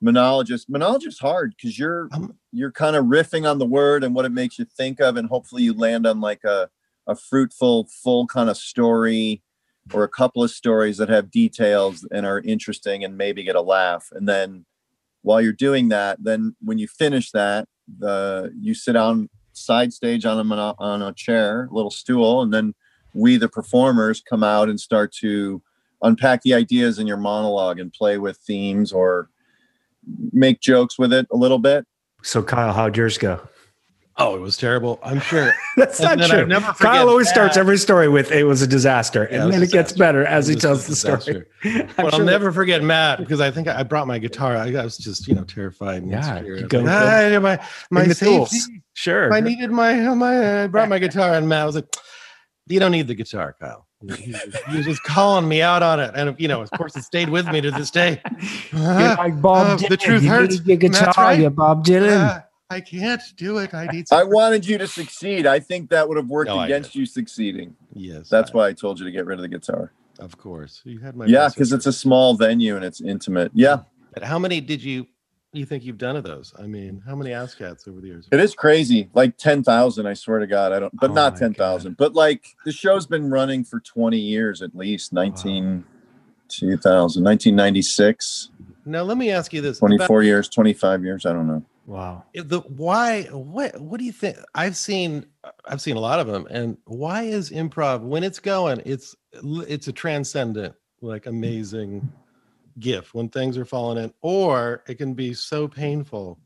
monologist. 0.00 0.70
Monologist 0.70 1.20
hard 1.20 1.54
because 1.54 1.78
you're 1.78 2.08
Um, 2.12 2.38
you're 2.50 2.72
kind 2.72 2.96
of 2.96 3.04
riffing 3.04 3.48
on 3.48 3.58
the 3.58 3.66
word 3.66 4.02
and 4.04 4.14
what 4.14 4.24
it 4.24 4.32
makes 4.32 4.58
you 4.58 4.64
think 4.64 5.00
of, 5.00 5.18
and 5.18 5.28
hopefully 5.28 5.64
you 5.64 5.74
land 5.74 6.06
on 6.06 6.22
like 6.22 6.44
a 6.44 6.70
a 7.06 7.14
fruitful, 7.14 7.88
full 7.90 8.26
kind 8.26 8.48
of 8.48 8.56
story 8.56 9.42
or 9.92 10.02
a 10.02 10.08
couple 10.08 10.42
of 10.42 10.50
stories 10.50 10.96
that 10.98 11.08
have 11.08 11.30
details 11.30 12.06
and 12.10 12.24
are 12.26 12.40
interesting 12.40 13.04
and 13.04 13.16
maybe 13.16 13.42
get 13.42 13.56
a 13.56 13.60
laugh, 13.60 14.08
and 14.12 14.26
then 14.26 14.64
while 15.20 15.42
you're 15.42 15.52
doing 15.52 15.88
that, 15.90 16.22
then 16.24 16.56
when 16.64 16.78
you 16.78 16.86
finish 16.86 17.32
that, 17.32 17.68
the 17.98 18.52
you 18.60 18.74
sit 18.74 18.92
down 18.92 19.28
side 19.52 19.92
stage 19.92 20.24
on 20.24 20.38
a 20.38 20.74
on 20.78 21.02
a 21.02 21.12
chair, 21.12 21.68
little 21.70 21.90
stool, 21.90 22.42
and 22.42 22.52
then 22.52 22.74
we 23.14 23.36
the 23.36 23.48
performers 23.48 24.22
come 24.28 24.42
out 24.42 24.68
and 24.68 24.78
start 24.78 25.12
to 25.12 25.62
unpack 26.02 26.42
the 26.42 26.54
ideas 26.54 26.98
in 26.98 27.06
your 27.06 27.16
monologue 27.16 27.78
and 27.78 27.92
play 27.92 28.18
with 28.18 28.36
themes 28.38 28.92
or 28.92 29.28
make 30.32 30.60
jokes 30.60 30.98
with 30.98 31.12
it 31.12 31.26
a 31.32 31.36
little 31.36 31.58
bit. 31.58 31.86
So, 32.22 32.42
Kyle, 32.42 32.72
how'd 32.72 32.96
yours 32.96 33.18
go? 33.18 33.40
Oh, 34.20 34.34
it 34.34 34.40
was 34.40 34.56
terrible. 34.56 34.98
I'm 35.04 35.20
sure. 35.20 35.52
That's 35.76 36.00
And 36.00 36.18
not 36.20 36.28
true. 36.28 36.48
I'll 36.52 36.74
Kyle 36.74 37.08
always 37.08 37.28
starts 37.28 37.56
every 37.56 37.78
story 37.78 38.08
with 38.08 38.32
"It 38.32 38.42
was 38.44 38.62
a 38.62 38.66
disaster," 38.66 39.28
Yeah, 39.30 39.36
and 39.42 39.48
it 39.48 39.52
then 39.52 39.60
was 39.60 39.68
it 39.68 39.72
gets 39.72 39.92
better 39.92 40.24
as 40.26 40.48
he 40.48 40.56
tells 40.56 40.86
the 40.88 40.96
story. 40.96 41.16
disaster. 41.62 41.88
But 41.96 42.04
I'll 42.06 42.10
sure- 42.18 42.24
never 42.24 42.50
forget 42.50 42.82
Matt 42.82 43.20
because 43.20 43.40
I 43.40 43.50
think 43.52 43.68
I 43.68 43.82
brought 43.84 44.06
my 44.08 44.18
guitar. 44.18 44.56
I 44.56 44.70
was 44.82 44.98
just, 44.98 45.28
you 45.28 45.34
know, 45.36 45.44
terrified. 45.44 46.02
And 46.02 46.10
Yeah, 46.10 46.42
go- 46.68 46.80
like, 46.80 46.88
"Ah, 46.90 47.38
my 47.40 47.60
my 47.92 48.08
safety. 48.08 48.56
Sure. 48.94 49.32
I 49.32 49.38
needed 49.40 49.70
my 49.70 49.94
my. 50.14 50.64
I 50.64 50.66
brought 50.66 50.88
my 50.88 50.98
guitar, 50.98 51.34
and 51.34 51.48
Matt 51.48 51.66
was 51.66 51.76
like, 51.76 51.86
"You 52.66 52.80
don't 52.80 52.90
need 52.92 53.06
the 53.06 53.14
guitar, 53.14 53.54
Kyle." 53.60 53.86
He 54.16 54.30
was, 54.32 54.42
he 54.70 54.76
was 54.78 54.86
just 54.86 55.02
calling 55.04 55.48
me 55.48 55.60
out 55.62 55.82
on 55.84 55.98
it, 56.00 56.12
and 56.16 56.34
you 56.40 56.46
know, 56.48 56.60
of 56.60 56.70
course, 56.72 56.96
it 56.96 57.02
stayed 57.04 57.28
with 57.30 57.46
me 57.48 57.60
to 57.60 57.70
this 57.72 57.90
day. 57.92 58.20
Like 58.72 59.40
Bob 59.40 59.66
Uh, 59.66 59.76
Dylan. 59.76 59.88
the 59.90 59.96
truth 59.96 60.22
you 60.24 60.28
hurts. 60.28 60.58
need 60.58 60.66
your 60.66 60.76
guitar, 60.76 61.12
right. 61.18 61.40
you 61.40 61.50
Bob 61.50 61.84
Dylan. 61.84 62.18
Ah, 62.20 62.44
I 62.70 62.80
can't 62.80 63.22
do 63.36 63.58
it. 63.58 63.72
I 63.72 63.86
need. 63.86 64.06
I 64.12 64.24
wanted 64.24 64.66
you 64.66 64.76
to 64.78 64.86
succeed. 64.86 65.46
I 65.46 65.58
think 65.58 65.88
that 65.88 66.06
would 66.06 66.18
have 66.18 66.28
worked 66.28 66.48
No, 66.48 66.60
against 66.60 66.94
you 66.94 67.06
succeeding. 67.06 67.74
yes, 67.94 68.28
That's 68.28 68.50
I- 68.50 68.54
why 68.56 68.68
I 68.68 68.72
told 68.74 68.98
you 68.98 69.06
to 69.06 69.10
get 69.10 69.24
rid 69.24 69.38
of 69.38 69.42
the 69.42 69.48
guitar. 69.48 69.92
Of 70.18 70.36
course, 70.36 70.82
you 70.84 70.98
had 70.98 71.16
my. 71.16 71.24
Yeah, 71.26 71.48
because 71.48 71.72
it's 71.72 71.86
a 71.86 71.92
small 71.92 72.34
venue 72.34 72.76
and 72.76 72.84
it's 72.84 73.00
intimate. 73.00 73.52
Yeah, 73.54 73.80
But 74.12 74.24
how 74.24 74.38
many 74.38 74.60
did 74.60 74.82
you? 74.82 75.06
You 75.54 75.64
think 75.64 75.82
you've 75.82 75.96
done 75.96 76.14
of 76.14 76.24
those? 76.24 76.52
I 76.58 76.66
mean, 76.66 77.00
how 77.06 77.16
many 77.16 77.30
ASCATs 77.30 77.88
over 77.88 78.02
the 78.02 78.08
years? 78.08 78.28
it 78.30 78.38
is 78.38 78.54
crazy. 78.54 79.08
Like 79.14 79.38
10,000, 79.38 80.06
I 80.06 80.12
swear 80.12 80.40
to 80.40 80.46
God. 80.46 80.72
I 80.72 80.78
don't, 80.80 80.94
but 81.00 81.10
Oh 81.10 81.14
not 81.14 81.32
my 81.34 81.38
10,000. 81.38 81.96
But 81.96 82.12
like 82.14 82.44
the 82.66 82.72
show's 82.72 83.06
been 83.06 83.30
running 83.30 83.64
for 83.64 83.80
20 83.80 84.18
years 84.18 84.60
at 84.60 84.76
least 84.76 85.14
19, 85.14 85.84
2000, 86.48 87.24
1996, 87.24 88.50
Now, 88.84 89.02
let 89.04 89.16
me 89.16 89.30
ask 89.30 89.54
you 89.54 89.62
this: 89.62 89.78
about- 89.78 89.86
24 89.88 90.22
years, 90.22 90.48
25 90.50 91.02
years. 91.02 91.24
I 91.24 91.32
don't 91.32 91.46
know. 91.46 91.64
Wow. 91.88 92.24
If 92.34 92.48
the 92.48 92.60
why 92.60 93.22
what 93.32 93.80
what 93.80 93.98
do 93.98 94.04
you 94.04 94.12
think 94.12 94.36
i've 94.54 94.76
seen 94.76 95.24
i've 95.64 95.80
seen 95.80 95.96
a 95.96 96.00
lot 96.00 96.20
of 96.20 96.26
them 96.26 96.46
and 96.50 96.76
why 96.84 97.22
is 97.22 97.48
improv 97.50 98.02
when 98.02 98.22
it's 98.22 98.38
going 98.38 98.82
it's 98.84 99.16
it's 99.42 99.88
a 99.88 99.92
transcendent 99.92 100.74
like 101.00 101.24
amazing 101.24 102.06
gift 102.78 103.14
when 103.14 103.30
things 103.30 103.56
are 103.56 103.64
falling 103.64 104.04
in 104.04 104.12
or 104.20 104.84
it 104.86 104.96
can 104.96 105.14
be 105.14 105.32
so 105.32 105.66
painful 105.66 106.38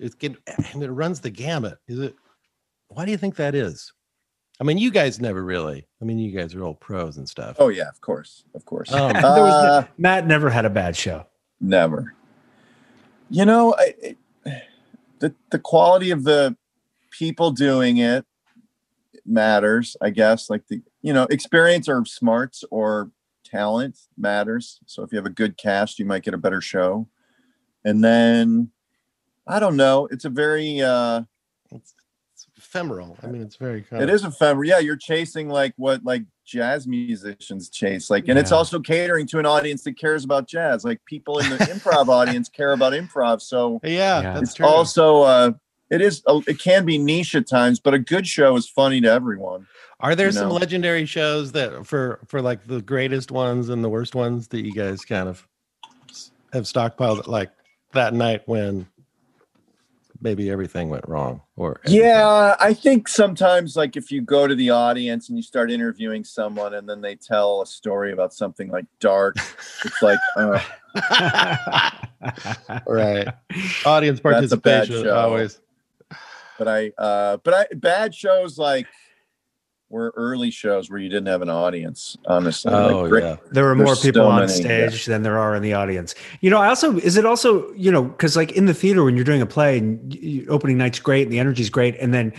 it 0.00 0.16
can 0.20 0.36
and 0.72 0.84
it 0.84 0.90
runs 0.92 1.18
the 1.20 1.30
gamut 1.30 1.78
is 1.88 1.98
it 1.98 2.14
why 2.90 3.04
do 3.04 3.10
you 3.10 3.18
think 3.18 3.34
that 3.34 3.56
is 3.56 3.92
i 4.60 4.64
mean 4.64 4.78
you 4.78 4.92
guys 4.92 5.20
never 5.20 5.42
really 5.42 5.84
i 6.00 6.04
mean 6.04 6.16
you 6.20 6.30
guys 6.30 6.54
are 6.54 6.62
all 6.62 6.74
pros 6.74 7.16
and 7.16 7.28
stuff 7.28 7.56
Oh, 7.58 7.70
yeah, 7.70 7.88
of 7.88 8.00
course. 8.00 8.44
Of 8.54 8.64
course. 8.64 8.92
Um, 8.92 9.14
There 9.14 9.22
was 9.22 9.52
Uh, 9.52 9.80
no- 9.80 9.88
Matt 9.98 10.28
never 10.28 10.48
had 10.48 10.64
a 10.64 10.70
bad 10.70 10.96
show. 10.96 11.26
Never. 11.60 12.14
You 13.30 13.44
know, 13.46 13.74
I, 13.76 13.94
it, 14.00 14.18
the 15.24 15.34
the 15.50 15.58
quality 15.58 16.10
of 16.10 16.24
the 16.24 16.54
people 17.10 17.50
doing 17.50 17.96
it 17.96 18.26
matters, 19.24 19.96
I 20.02 20.10
guess. 20.10 20.50
Like 20.50 20.66
the 20.68 20.82
you 21.00 21.14
know 21.14 21.24
experience 21.30 21.88
or 21.88 22.04
smarts 22.04 22.62
or 22.70 23.10
talent 23.42 23.98
matters. 24.18 24.80
So 24.84 25.02
if 25.02 25.12
you 25.12 25.16
have 25.16 25.24
a 25.24 25.30
good 25.30 25.56
cast, 25.56 25.98
you 25.98 26.04
might 26.04 26.24
get 26.24 26.34
a 26.34 26.38
better 26.38 26.60
show. 26.60 27.08
And 27.86 28.04
then 28.04 28.70
I 29.46 29.60
don't 29.60 29.78
know. 29.78 30.08
It's 30.10 30.26
a 30.26 30.30
very 30.30 30.82
uh 30.82 31.22
ephemeral 32.74 33.16
i 33.22 33.26
mean 33.28 33.40
it's 33.40 33.56
very 33.56 33.82
kind 33.82 34.02
it 34.02 34.08
of, 34.08 34.14
is 34.14 34.24
ephemeral. 34.24 34.66
Yeah, 34.66 34.78
you're 34.80 34.96
chasing 34.96 35.48
like 35.48 35.74
what 35.76 36.04
like 36.04 36.24
jazz 36.44 36.86
musicians 36.86 37.70
chase. 37.70 38.10
Like, 38.10 38.28
and 38.28 38.38
it's 38.38 38.52
also 38.52 38.78
catering 38.78 39.26
to 39.28 39.38
an 39.38 39.46
audience 39.46 39.82
that 39.84 39.98
cares 39.98 40.24
about 40.24 40.46
jazz. 40.46 40.84
Like 40.84 41.02
people 41.06 41.38
in 41.38 41.48
the 41.48 41.56
improv 41.56 42.08
audience 42.08 42.50
care 42.50 42.72
about 42.72 42.92
improv. 42.92 43.40
So 43.40 43.80
yeah, 43.82 44.20
Yeah. 44.20 44.32
that's 44.34 44.48
it's 44.48 44.54
true 44.54 44.66
also 44.66 45.22
uh 45.22 45.52
it 45.90 46.00
is 46.00 46.22
uh, 46.26 46.40
it 46.46 46.58
can 46.58 46.84
be 46.84 46.98
niche 46.98 47.34
at 47.34 47.46
times, 47.46 47.78
but 47.78 47.94
a 47.94 47.98
good 47.98 48.26
show 48.26 48.56
is 48.56 48.68
funny 48.68 49.00
to 49.02 49.10
everyone. 49.10 49.66
Are 50.00 50.14
there 50.14 50.26
you 50.26 50.32
some 50.32 50.48
know. 50.48 50.54
legendary 50.56 51.06
shows 51.06 51.52
that 51.52 51.86
for 51.86 52.20
for 52.26 52.42
like 52.42 52.66
the 52.66 52.82
greatest 52.82 53.30
ones 53.30 53.68
and 53.68 53.84
the 53.84 53.88
worst 53.88 54.14
ones 54.14 54.48
that 54.48 54.64
you 54.64 54.72
guys 54.72 55.04
kind 55.04 55.28
of 55.28 55.46
have 56.52 56.64
stockpiled 56.64 57.26
like 57.26 57.50
that 57.92 58.14
night 58.14 58.42
when 58.46 58.86
maybe 60.24 60.50
everything 60.50 60.88
went 60.88 61.06
wrong 61.06 61.42
or 61.54 61.80
everything- 61.84 62.00
Yeah, 62.06 62.56
I 62.58 62.72
think 62.72 63.06
sometimes 63.08 63.76
like 63.76 63.94
if 63.96 64.10
you 64.10 64.22
go 64.22 64.46
to 64.48 64.54
the 64.54 64.70
audience 64.70 65.28
and 65.28 65.36
you 65.38 65.42
start 65.42 65.70
interviewing 65.70 66.24
someone 66.24 66.74
and 66.74 66.88
then 66.88 67.02
they 67.02 67.14
tell 67.14 67.60
a 67.60 67.66
story 67.66 68.10
about 68.12 68.32
something 68.32 68.70
like 68.70 68.86
dark, 69.00 69.36
it's 69.84 70.02
like 70.02 70.18
uh, 70.36 70.58
right. 72.86 73.28
Audience 73.84 74.20
That's 74.24 74.52
a 74.52 74.56
bad 74.56 74.88
participation 74.88 75.04
show. 75.04 75.14
always. 75.14 75.60
But 76.58 76.68
I, 76.68 76.92
uh, 76.98 77.36
but 77.38 77.54
I 77.54 77.66
bad 77.74 78.14
shows 78.14 78.58
like 78.58 78.86
were 79.94 80.12
early 80.16 80.50
shows 80.50 80.90
where 80.90 80.98
you 80.98 81.08
didn't 81.08 81.28
have 81.28 81.40
an 81.40 81.48
audience. 81.48 82.16
Honestly, 82.26 82.72
Oh, 82.72 83.02
like, 83.02 83.10
great- 83.10 83.22
yeah. 83.22 83.36
There 83.52 83.64
were 83.64 83.76
more 83.76 83.94
people 83.94 84.22
so 84.22 84.28
on 84.28 84.40
many, 84.40 84.52
stage 84.52 85.06
than 85.06 85.22
there 85.22 85.38
are 85.38 85.54
in 85.54 85.62
the 85.62 85.72
audience. 85.72 86.16
You 86.40 86.50
know, 86.50 86.58
I 86.58 86.66
also 86.68 86.98
is 86.98 87.16
it 87.16 87.24
also 87.24 87.72
you 87.74 87.92
know 87.92 88.02
because 88.02 88.36
like 88.36 88.52
in 88.52 88.66
the 88.66 88.74
theater 88.74 89.04
when 89.04 89.14
you're 89.14 89.24
doing 89.24 89.40
a 89.40 89.46
play 89.46 89.78
and 89.78 90.12
you, 90.12 90.46
opening 90.48 90.76
night's 90.76 90.98
great 90.98 91.22
and 91.22 91.32
the 91.32 91.38
energy's 91.38 91.70
great, 91.70 91.96
and 92.00 92.12
then 92.12 92.32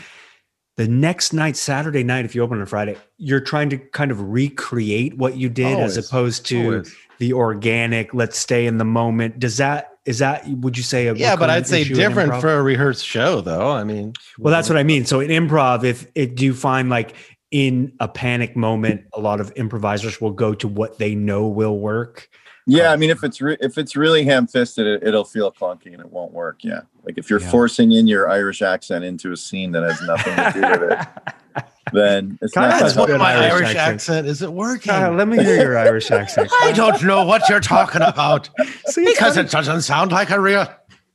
the 0.78 0.88
next 0.90 1.32
night, 1.32 1.56
Saturday 1.56 2.04
night, 2.04 2.26
if 2.26 2.36
you 2.36 2.44
open 2.44 2.60
on 2.60 2.66
Friday, 2.66 2.98
you're 3.18 3.40
trying 3.40 3.70
to 3.70 3.78
kind 3.78 4.12
of 4.12 4.20
recreate 4.20 5.18
what 5.18 5.38
you 5.38 5.48
did 5.48 5.76
Always. 5.78 5.98
as 5.98 6.06
opposed 6.06 6.46
to 6.48 6.64
Always. 6.66 6.96
the 7.20 7.32
organic. 7.32 8.14
Let's 8.14 8.38
stay 8.38 8.66
in 8.68 8.78
the 8.78 8.84
moment. 8.84 9.40
Does 9.40 9.56
that 9.58 9.92
is 10.06 10.20
that 10.20 10.48
would 10.48 10.78
you 10.78 10.84
say? 10.84 11.08
A 11.08 11.16
Yeah, 11.16 11.36
but 11.36 11.50
I'd 11.50 11.66
say 11.66 11.84
different 11.84 12.40
for 12.42 12.54
a 12.54 12.62
rehearsed 12.62 13.06
show, 13.06 13.42
though. 13.42 13.72
I 13.72 13.84
mean, 13.84 14.14
Well, 14.38 14.52
that's 14.52 14.70
what 14.70 14.78
I 14.78 14.84
mean. 14.84 15.06
So 15.06 15.20
in 15.20 15.30
improv, 15.32 15.84
if 15.84 16.06
it 16.14 16.36
do 16.36 16.46
you 16.46 16.54
find 16.54 16.90
like 16.90 17.16
in 17.52 17.94
a 18.00 18.08
panic 18.08 18.56
moment, 18.56 19.06
a 19.14 19.20
lot 19.20 19.40
of 19.40 19.52
improvisers 19.56 20.20
will 20.20 20.32
go 20.32 20.54
to 20.56 20.68
what 20.68 20.98
they 20.98 21.16
know 21.16 21.48
will 21.48 21.80
work. 21.80 22.30
Yeah, 22.68 22.88
um, 22.88 22.94
I 22.94 22.96
mean, 22.98 23.10
if 23.12 23.24
it's 23.24 23.40
re- 23.42 23.58
if 23.62 23.78
it's 23.78 23.96
really 23.96 24.24
ham-fisted, 24.24 24.88
it, 24.88 25.08
it'll 25.08 25.24
feel 25.24 25.52
clunky 25.52 25.88
and 25.94 26.00
it 26.00 26.12
won't 26.12 26.34
work. 26.34 26.64
Yeah, 26.64 26.82
like 27.04 27.18
if 27.20 27.30
you're 27.30 27.40
Yeah. 27.40 27.52
forcing 27.52 27.92
in 27.92 28.08
your 28.08 28.28
Irish 28.30 28.62
accent 28.64 29.04
into 29.06 29.32
a 29.32 29.38
scene 29.38 29.72
that 29.74 29.84
has 29.84 30.02
nothing 30.02 30.36
to 30.36 30.52
do 30.54 30.62
with 30.82 30.92
it, 31.00 31.64
then 31.94 32.40
it's 32.42 32.54
Kyle 32.54 32.70
not. 32.70 32.82
has 32.82 32.94
gonna 32.96 33.06
good 33.08 33.22
help. 33.22 33.22
my 33.22 33.34
Irish 33.36 33.52
Irish, 33.54 33.68
accent. 33.76 33.94
accent. 33.94 34.28
Is 34.28 34.42
it 34.42 34.52
working? 34.52 34.92
Kyle, 34.92 35.14
let 35.14 35.28
me 35.28 35.38
hear 35.44 35.62
your 35.62 35.78
Irish 35.88 36.10
accent. 36.10 36.50
I 36.64 36.72
don't 36.72 37.04
know 37.04 37.24
what 37.24 37.48
you're 37.50 37.60
talking 37.60 38.02
about 38.02 38.50
See, 38.88 39.06
because 39.06 39.36
funny. 39.36 39.46
it 39.48 39.52
doesn't 39.52 39.82
sound 39.84 40.12
like 40.12 40.32
a 40.32 40.40
real. 40.40 40.68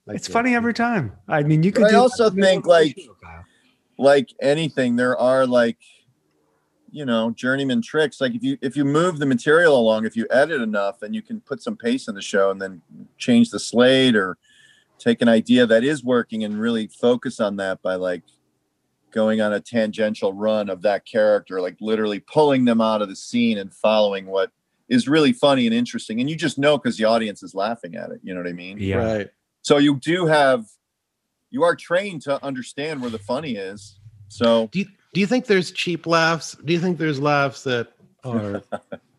It's 0.07 0.29
funny 0.29 0.55
every 0.55 0.75
time. 0.75 1.13
I 1.29 1.43
mean, 1.43 1.65
you 1.65 1.73
could. 1.73 1.83
But 1.83 1.95
I 1.95 1.97
also 1.97 2.31
think, 2.31 2.65
like- 2.67 2.97
like 3.99 4.31
anything, 4.41 4.97
there 4.97 5.19
are 5.19 5.47
like, 5.47 5.77
you 6.93 7.05
know, 7.05 7.31
journeyman 7.31 7.83
tricks. 7.83 8.21
Like 8.21 8.35
if 8.35 8.43
you 8.43 8.59
if 8.61 8.77
you 8.77 8.85
move 8.85 9.19
the 9.19 9.27
material 9.27 9.77
along, 9.79 10.07
if 10.07 10.17
you 10.17 10.27
edit 10.31 10.61
enough, 10.61 11.01
then 11.01 11.15
you 11.15 11.23
can 11.23 11.41
put 11.41 11.63
some 11.63 11.77
pace 11.77 12.09
in 12.09 12.15
the 12.15 12.23
show 12.23 12.51
and 12.51 12.61
then 12.61 12.83
change 13.19 13.51
the 13.51 13.61
slate 13.61 14.17
or 14.17 14.39
take 14.99 15.23
an 15.23 15.29
idea 15.29 15.67
that 15.67 15.83
is 15.83 16.05
working 16.05 16.45
and 16.45 16.61
really 16.61 16.87
focus 16.87 17.41
on 17.41 17.57
that 17.57 17.81
by 17.83 17.95
like 17.95 18.23
going 19.11 19.41
on 19.41 19.53
a 19.53 19.61
tangential 19.61 20.33
run 20.33 20.69
of 20.69 20.83
that 20.83 21.05
character, 21.05 21.61
like 21.61 21.77
literally 21.81 22.21
pulling 22.21 22.65
them 22.65 22.81
out 22.81 23.03
of 23.03 23.09
the 23.09 23.17
scene 23.17 23.59
and 23.59 23.75
following 23.75 24.27
what 24.27 24.51
is 24.89 25.09
really 25.09 25.33
funny 25.33 25.67
and 25.67 25.75
interesting. 25.75 26.21
And 26.21 26.29
you 26.29 26.37
just 26.37 26.59
know 26.59 26.77
because 26.77 26.97
the 26.97 27.05
audience 27.05 27.43
is 27.43 27.55
laughing 27.55 27.97
at 27.97 28.11
it. 28.11 28.21
You 28.23 28.35
know 28.35 28.41
what 28.41 28.49
I 28.49 28.53
mean? 28.53 28.79
yeah. 28.79 28.97
Right. 28.97 29.31
So 29.63 29.79
you 29.79 29.97
do 29.97 30.27
have, 30.27 30.67
you 31.51 31.65
are 31.65 31.77
trained 31.77 32.23
to 32.23 32.43
understand 32.45 33.01
where 33.01 33.11
the 33.11 33.19
funny 33.19 33.57
is. 33.57 33.99
So 34.29 34.69
Do 34.73 34.81
you, 34.81 34.87
do 35.13 35.21
you 35.21 35.27
think 35.27 35.47
there's 35.47 35.71
cheap 35.73 36.07
laughs? 36.07 36.57
Do 36.65 36.73
you 36.73 36.79
think 36.79 36.99
there's 36.99 37.21
laughs 37.21 37.65
that 37.65 37.89
are 38.25 38.63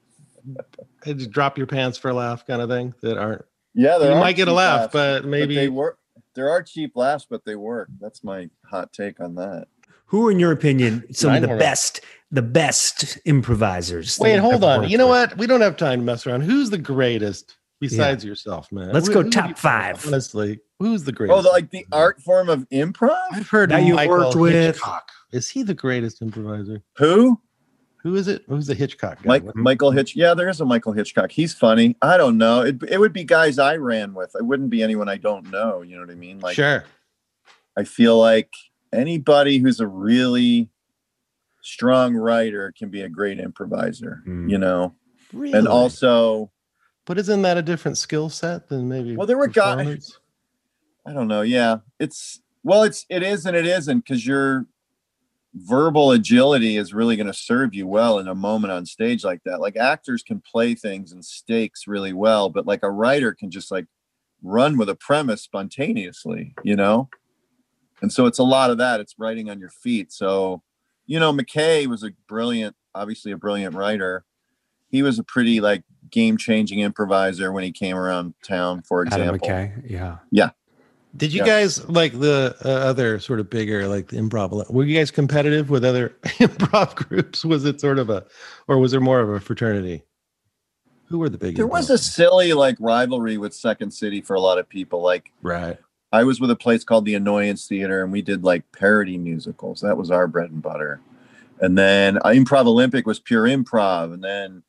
just 1.05 1.31
drop 1.31 1.57
your 1.57 1.67
pants 1.67 1.97
for 1.97 2.09
a 2.09 2.13
laugh 2.13 2.45
kind 2.45 2.61
of 2.61 2.69
thing 2.69 2.93
that 3.01 3.17
aren't? 3.17 3.45
yeah, 3.73 3.97
there 3.97 4.09
You 4.11 4.15
are 4.17 4.19
might 4.19 4.35
get 4.35 4.47
a 4.47 4.53
laugh, 4.53 4.81
laughs, 4.81 4.93
but 4.93 5.25
maybe 5.25 5.55
they 5.55 5.69
work. 5.69 5.97
There 6.33 6.49
are 6.49 6.63
cheap 6.63 6.95
laughs, 6.95 7.25
but 7.29 7.43
they 7.45 7.55
work. 7.55 7.89
That's 7.99 8.23
my 8.23 8.49
hot 8.65 8.93
take 8.93 9.19
on 9.19 9.35
that. 9.35 9.67
Who, 10.05 10.29
in 10.29 10.39
your 10.39 10.51
opinion, 10.51 11.05
some 11.13 11.33
of 11.35 11.41
the 11.41 11.47
best, 11.47 12.01
the 12.31 12.41
best 12.41 13.17
improvisers? 13.25 14.17
Wait, 14.19 14.37
hold 14.37 14.63
on. 14.63 14.89
You 14.89 14.97
know 14.97 15.07
with? 15.09 15.31
what? 15.31 15.37
We 15.37 15.47
don't 15.47 15.61
have 15.61 15.77
time 15.77 15.99
to 15.99 16.05
mess 16.05 16.25
around. 16.27 16.41
Who's 16.41 16.69
the 16.69 16.77
greatest 16.77 17.57
besides 17.79 18.23
yourself, 18.25 18.71
man? 18.71 18.91
Let's 18.91 19.07
Who- 19.07 19.13
go 19.13 19.23
who 19.23 19.29
top 19.29 19.49
you- 19.49 19.55
five. 19.55 20.05
Honestly, 20.05 20.59
who's 20.79 21.03
the 21.05 21.11
greatest? 21.13 21.37
Oh, 21.39 21.41
the, 21.41 21.49
like 21.49 21.69
the 21.71 21.85
art 21.93 22.21
form 22.21 22.49
of 22.49 22.67
improv. 22.69 23.17
I've 23.31 23.49
heard 23.49 23.71
That 23.71 23.83
you 23.83 23.95
worked 23.95 24.35
with. 24.35 24.53
Hitchcock. 24.53 25.09
Is 25.31 25.49
he 25.49 25.63
the 25.63 25.73
greatest 25.73 26.21
improviser? 26.21 26.81
Who? 26.97 27.39
Who 28.03 28.15
is 28.15 28.27
it? 28.27 28.43
Who's 28.47 28.67
the 28.67 28.73
Hitchcock 28.73 29.21
guy? 29.21 29.27
Mike, 29.27 29.55
Michael 29.55 29.91
Hitch. 29.91 30.15
Yeah, 30.15 30.33
there 30.33 30.49
is 30.49 30.59
a 30.59 30.65
Michael 30.65 30.91
Hitchcock. 30.91 31.31
He's 31.31 31.53
funny. 31.53 31.95
I 32.01 32.17
don't 32.17 32.37
know. 32.37 32.61
It, 32.61 32.81
it 32.89 32.99
would 32.99 33.13
be 33.13 33.23
guys 33.23 33.59
I 33.59 33.75
ran 33.77 34.13
with. 34.13 34.35
It 34.35 34.43
wouldn't 34.43 34.71
be 34.71 34.81
anyone 34.81 35.07
I 35.07 35.17
don't 35.17 35.51
know. 35.51 35.83
You 35.83 35.95
know 35.95 36.01
what 36.01 36.09
I 36.11 36.15
mean? 36.15 36.39
Like, 36.39 36.55
sure. 36.55 36.83
I 37.77 37.83
feel 37.83 38.17
like 38.17 38.49
anybody 38.91 39.59
who's 39.59 39.79
a 39.79 39.87
really 39.87 40.69
strong 41.61 42.15
writer 42.15 42.73
can 42.75 42.89
be 42.89 43.01
a 43.01 43.09
great 43.09 43.39
improviser. 43.39 44.23
Mm. 44.27 44.49
You 44.49 44.57
know, 44.57 44.95
Really? 45.31 45.57
and 45.57 45.67
also 45.67 46.51
but 47.05 47.17
isn't 47.17 47.41
that 47.41 47.57
a 47.57 47.61
different 47.61 47.97
skill 47.97 48.29
set 48.29 48.67
than 48.69 48.87
maybe? 48.89 49.15
Well, 49.15 49.27
there 49.27 49.37
were 49.37 49.47
guys- 49.47 50.17
I 51.05 51.13
don't 51.13 51.27
know. 51.27 51.41
Yeah, 51.41 51.77
it's 51.99 52.41
well, 52.63 52.83
it's 52.83 53.05
it 53.09 53.23
is 53.23 53.45
and 53.45 53.55
it 53.55 53.65
isn't 53.65 53.99
because 54.01 54.25
your 54.25 54.65
verbal 55.53 56.11
agility 56.11 56.77
is 56.77 56.93
really 56.93 57.15
going 57.15 57.27
to 57.27 57.33
serve 57.33 57.73
you 57.73 57.85
well 57.87 58.19
in 58.19 58.27
a 58.27 58.35
moment 58.35 58.71
on 58.71 58.85
stage 58.85 59.23
like 59.23 59.41
that. 59.43 59.59
Like 59.59 59.75
actors 59.75 60.23
can 60.23 60.41
play 60.41 60.75
things 60.75 61.11
and 61.11 61.23
stakes 61.23 61.87
really 61.87 62.13
well, 62.13 62.49
but 62.49 62.65
like 62.65 62.83
a 62.83 62.91
writer 62.91 63.33
can 63.33 63.51
just 63.51 63.71
like 63.71 63.85
run 64.41 64.77
with 64.77 64.89
a 64.89 64.95
premise 64.95 65.41
spontaneously, 65.41 66.55
you 66.63 66.75
know. 66.75 67.09
And 68.01 68.11
so 68.11 68.25
it's 68.25 68.39
a 68.39 68.43
lot 68.43 68.71
of 68.71 68.77
that. 68.79 68.99
It's 68.99 69.15
writing 69.17 69.49
on 69.49 69.59
your 69.59 69.69
feet. 69.69 70.11
So, 70.11 70.63
you 71.05 71.19
know, 71.19 71.33
McKay 71.33 71.85
was 71.85 72.03
a 72.03 72.11
brilliant, 72.27 72.75
obviously 72.95 73.31
a 73.31 73.37
brilliant 73.37 73.75
writer. 73.75 74.25
He 74.89 75.03
was 75.03 75.19
a 75.19 75.23
pretty 75.23 75.61
like 75.61 75.83
game 76.09 76.37
changing 76.37 76.79
improviser 76.79 77.51
when 77.51 77.63
he 77.63 77.71
came 77.71 77.95
around 77.95 78.33
town, 78.45 78.81
for 78.81 79.05
Adam 79.05 79.35
example. 79.35 79.47
McKay. 79.47 79.91
Yeah, 79.91 80.17
yeah. 80.31 80.51
Did 81.15 81.33
you 81.33 81.39
Yeah. 81.41 81.45
guys 81.45 81.87
like 81.89 82.17
the 82.19 82.55
uh, 82.63 82.69
other 82.69 83.19
sort 83.19 83.39
of 83.39 83.49
bigger 83.49 83.87
like 83.87 84.07
the 84.07 84.17
improv? 84.17 84.69
Were 84.71 84.83
you 84.83 84.97
guys 84.97 85.11
competitive 85.11 85.69
with 85.69 85.83
other 85.83 86.09
improv 86.23 86.95
groups? 86.95 87.43
Was 87.43 87.65
it 87.65 87.81
sort 87.81 87.99
of 87.99 88.09
a, 88.09 88.25
or 88.67 88.77
was 88.77 88.91
there 88.91 89.01
more 89.01 89.19
of 89.19 89.29
a 89.29 89.39
fraternity? 89.39 90.03
Who 91.07 91.19
were 91.19 91.27
the 91.27 91.37
big? 91.37 91.57
There 91.57 91.67
was 91.67 91.89
a 91.89 91.97
silly 91.97 92.53
like 92.53 92.77
rivalry 92.79 93.37
with 93.37 93.53
Second 93.53 93.91
City 93.91 94.21
for 94.21 94.35
a 94.35 94.39
lot 94.39 94.57
of 94.57 94.69
people. 94.69 95.01
Like 95.01 95.33
right. 95.41 95.77
I 96.13 96.23
was 96.23 96.39
with 96.39 96.51
a 96.51 96.55
place 96.55 96.83
called 96.85 97.03
the 97.05 97.15
Annoyance 97.15 97.67
Theater, 97.67 98.03
and 98.03 98.11
we 98.11 98.21
did 98.21 98.43
like 98.45 98.63
parody 98.71 99.17
musicals. 99.17 99.81
That 99.81 99.97
was 99.97 100.09
our 100.11 100.27
bread 100.27 100.51
and 100.51 100.61
butter. 100.61 101.01
And 101.59 101.77
then 101.77 102.17
uh, 102.17 102.29
Improv 102.29 102.65
Olympic 102.65 103.05
was 103.05 103.19
pure 103.19 103.43
improv, 103.43 104.13
and 104.13 104.23
then 104.23 104.63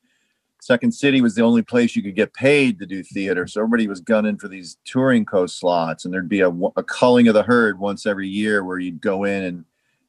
Second 0.62 0.92
City 0.92 1.20
was 1.20 1.34
the 1.34 1.42
only 1.42 1.62
place 1.62 1.96
you 1.96 2.04
could 2.04 2.14
get 2.14 2.34
paid 2.34 2.78
to 2.78 2.86
do 2.86 3.02
theater. 3.02 3.48
So 3.48 3.60
everybody 3.60 3.88
was 3.88 4.00
gunning 4.00 4.38
for 4.38 4.46
these 4.46 4.76
touring 4.84 5.24
coast 5.24 5.58
slots, 5.58 6.04
and 6.04 6.14
there'd 6.14 6.28
be 6.28 6.38
a, 6.38 6.50
a 6.50 6.84
culling 6.84 7.26
of 7.26 7.34
the 7.34 7.42
herd 7.42 7.80
once 7.80 8.06
every 8.06 8.28
year 8.28 8.62
where 8.62 8.78
you'd 8.78 9.00
go 9.00 9.24
in 9.24 9.42
and 9.42 9.64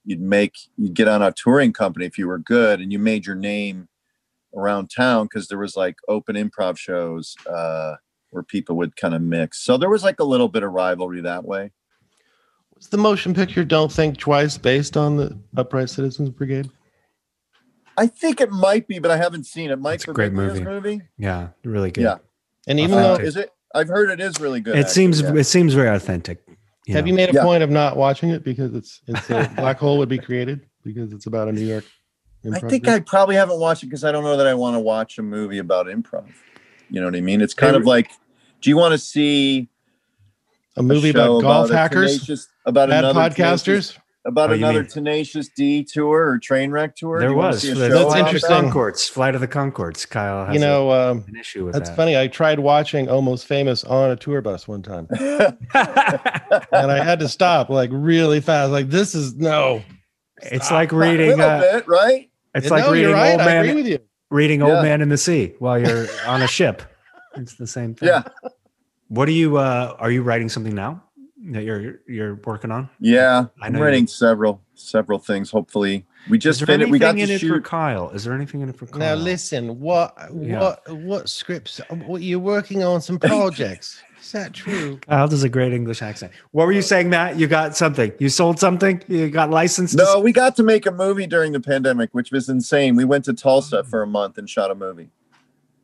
you'd 0.06 0.22
make 0.22 0.56
you'd 0.78 0.94
get 0.94 1.08
on 1.08 1.24
a 1.24 1.32
touring 1.32 1.74
company 1.74 2.06
if 2.06 2.20
you 2.20 2.28
were 2.28 2.38
good, 2.38 2.82
and 2.82 2.92
you 2.92 3.00
made 3.00 3.26
your 3.26 3.36
name 3.36 3.88
around 4.56 4.92
town 4.92 5.26
because 5.26 5.48
there 5.48 5.58
was 5.58 5.76
like 5.76 5.96
open 6.08 6.36
improv 6.36 6.78
shows 6.78 7.36
uh, 7.50 7.96
where 8.30 8.44
people 8.44 8.76
would 8.76 8.96
kind 8.96 9.16
of 9.16 9.24
mix. 9.24 9.64
So 9.64 9.76
there 9.76 9.90
was 9.90 10.04
like 10.04 10.20
a 10.20 10.24
little 10.24 10.50
bit 10.50 10.62
of 10.62 10.72
rivalry 10.72 11.22
that 11.22 11.44
way. 11.44 11.72
Was 12.76 12.90
the 12.90 12.98
motion 12.98 13.34
picture 13.34 13.64
"Don't 13.64 13.92
Think 13.92 14.20
Twice" 14.20 14.60
based 14.60 14.98
on 14.98 15.18
the 15.18 15.36
Upright 15.58 15.90
Citizens 15.90 16.30
Brigade? 16.30 16.70
I 17.98 18.08
think 18.08 18.42
it 18.42 18.52
might 18.52 18.88
be, 18.88 19.00
but 19.00 19.12
I 19.12 19.18
haven't 19.18 19.46
seen 19.46 19.70
it. 19.70 19.80
Mike 19.80 19.96
It's 19.96 20.08
a 20.08 20.14
great 20.14 20.32
Birbiglia's 20.34 20.62
movie. 20.62 20.90
movie. 20.96 21.02
Yeah. 21.18 21.50
Really 21.64 21.92
good. 21.92 22.02
Yeah. 22.04 22.18
And 22.68 22.80
even 22.80 22.98
Authentic. 22.98 23.22
though, 23.22 23.28
Is 23.28 23.36
it? 23.38 23.50
I've 23.76 23.88
heard 23.88 24.10
it 24.12 24.20
is 24.20 24.40
really 24.40 24.62
good. 24.62 24.76
It 24.76 24.80
actually, 24.80 24.94
seems 24.94 25.22
yeah. 25.22 25.34
it 25.36 25.44
seems 25.46 25.74
very 25.74 25.90
authentic. 25.90 26.44
have 26.88 27.06
know. 27.06 27.08
you 27.08 27.14
made 27.14 27.30
a 27.30 27.34
Yeah. 27.34 27.44
point 27.44 27.64
of 27.64 27.70
not 27.70 27.98
watching 27.98 28.30
it 28.30 28.44
because 28.44 28.74
it's 28.76 29.02
it's 29.08 29.30
a 29.30 29.52
black 29.58 29.78
hole 29.80 29.98
would 29.98 30.10
be 30.10 30.20
created 30.20 30.62
because 30.84 31.12
it's 31.14 31.26
about 31.26 31.48
a 31.48 31.52
New 31.52 31.66
York. 31.66 31.86
I 32.52 32.60
think 32.60 32.84
group? 32.84 32.96
I 32.96 33.00
probably 33.00 33.36
haven't 33.36 33.60
watched 33.60 33.84
it 33.84 33.88
because 33.88 34.04
I 34.04 34.12
don't 34.12 34.24
know 34.24 34.36
that 34.38 34.46
I 34.48 34.54
want 34.54 34.76
to 34.76 34.80
watch 34.80 35.18
a 35.18 35.24
movie 35.24 35.60
about 35.60 35.86
improv. 35.88 36.28
You 36.90 37.00
know 37.00 37.08
what 37.08 37.16
I 37.16 37.22
mean? 37.22 37.42
It's 37.42 37.54
kind 37.54 37.76
of 37.76 37.86
like, 37.86 38.12
do 38.62 38.70
you 38.70 38.76
want 38.78 38.92
to 38.92 38.98
see 38.98 39.70
a 40.76 40.84
movie 40.84 41.12
show 41.14 41.38
about 41.38 41.42
golf 41.42 41.70
a 41.72 41.76
hackers, 41.78 42.16
tenacious- 42.18 42.48
about 42.66 42.90
bad 42.90 43.06
another 43.06 43.20
podcasters. 43.30 43.64
tenacious- 43.66 43.98
about 44.26 44.50
Oh, 44.52 44.54
another 44.54 44.82
mean- 44.82 44.90
tenacious 44.90 45.50
D 45.50 45.84
tour 45.84 46.30
or 46.30 46.40
train 46.40 46.72
wreck 46.72 46.96
tour? 46.96 47.20
There 47.20 47.34
was. 47.34 47.62
That's 47.62 47.74
show 47.76 47.80
That's 47.90 47.94
about 48.14 48.18
interesting. 48.18 48.50
that? 48.50 48.64
Conchords, 48.74 49.10
Flight 49.10 49.36
of 49.36 49.42
the 49.42 49.48
Conchords. 49.48 50.08
Kyle 50.10 50.46
has 50.46 50.54
You 50.54 50.62
know, 50.62 50.92
um, 50.92 51.26
an 51.28 51.36
issue 51.36 51.66
with 51.66 51.74
that's 51.74 51.90
that. 51.90 51.96
funny. 51.96 52.18
I 52.18 52.28
tried 52.28 52.60
watching 52.60 53.10
Almost 53.10 53.46
Famous 53.48 53.84
on 53.84 54.12
a 54.12 54.16
tour 54.16 54.42
bus 54.42 54.68
one 54.68 54.82
time, 54.82 55.08
and 55.74 56.92
I 56.92 57.04
had 57.04 57.20
to 57.20 57.28
stop 57.28 57.70
like 57.70 57.90
really 57.94 58.42
fast. 58.42 58.72
Like 58.72 58.90
this 58.90 59.16
is 59.16 59.36
no. 59.36 59.82
it's 60.42 60.72
like 60.72 60.92
a 60.92 60.96
reading. 60.98 61.30
little 61.32 61.46
Uh, 61.46 61.60
bit, 61.62 61.88
right? 61.88 62.30
it's 62.56 62.70
No, 62.70 62.76
like 62.76 62.84
you're 62.86 62.94
reading 62.94 63.12
right. 63.14 63.32
Old 63.32 63.40
Man. 63.40 63.76
with 63.76 63.88
you. 63.88 64.00
Reading 64.30 64.62
Yeah. 64.62 64.66
Old 64.68 64.84
Man 64.84 65.02
in 65.02 65.10
the 65.10 65.18
Sea 65.18 65.54
while 65.60 65.80
you're 65.80 66.08
on 66.26 66.42
a 66.42 66.48
ship. 66.58 66.82
It's 67.36 67.56
the 67.56 67.68
same 67.68 67.96
thing. 67.96 68.08
Yeah. 68.10 68.24
What 69.10 69.28
are 69.28 69.32
you? 69.32 69.58
uh 69.58 69.96
Are 70.00 70.10
you 70.12 70.24
writing 70.24 70.50
something 70.50 70.74
now? 70.74 71.04
That 71.52 71.64
you're 71.64 72.00
you're 72.08 72.36
working 72.36 72.72
on? 72.72 72.90
Yeah, 73.00 73.46
I 73.62 73.68
I'm 73.68 73.74
know 73.74 73.82
writing 73.82 74.08
several 74.08 74.62
several 74.76 75.20
things. 75.20 75.52
Hopefully, 75.52 76.06
we 76.30 76.38
just 76.38 76.66
finished. 76.66 76.90
We 76.92 77.00
got 77.00 77.10
anything 77.16 77.30
in 77.50 77.54
it 77.54 77.56
for. 77.56 77.62
Kyle? 77.62 78.10
Is 78.12 78.24
there 78.24 78.34
anything 78.34 78.62
in 78.62 78.70
it 78.70 78.78
for 78.78 78.86
Kyle? 78.88 79.00
Now 79.00 79.16
listen, 79.16 79.80
what 79.80 80.16
Yeah. 80.34 80.60
what 80.62 80.90
what 80.94 81.30
scripts? 81.30 81.80
What 81.90 82.22
you're 82.22 82.40
working 82.40 82.84
on 82.84 83.02
some 83.02 83.20
projects? 83.20 84.02
Is 84.22 84.32
that 84.32 84.54
true? 84.54 84.98
Kyle 85.00 85.28
does 85.28 85.44
a 85.44 85.50
great 85.50 85.74
English 85.74 86.02
accent. 86.02 86.32
What 86.52 86.66
were 86.66 86.72
you 86.72 86.82
saying, 86.82 87.10
Matt? 87.10 87.36
You 87.38 87.46
got 87.46 87.76
something? 87.76 88.14
You 88.20 88.30
sold 88.30 88.58
something? 88.58 89.04
You 89.10 89.30
got 89.30 89.50
licensed? 89.50 89.98
No, 89.98 90.22
we 90.22 90.32
got 90.32 90.56
to 90.56 90.64
make 90.64 90.86
a 90.86 90.92
movie 90.92 91.28
during 91.28 91.52
the 91.52 91.60
pandemic, 91.60 92.10
which 92.14 92.32
was 92.32 92.48
insane. 92.48 92.96
We 92.96 93.04
went 93.04 93.26
to 93.26 93.34
Tulsa 93.34 93.84
for 93.84 94.02
a 94.02 94.08
month 94.08 94.38
and 94.38 94.50
shot 94.50 94.72
a 94.72 94.76
movie. 94.76 95.10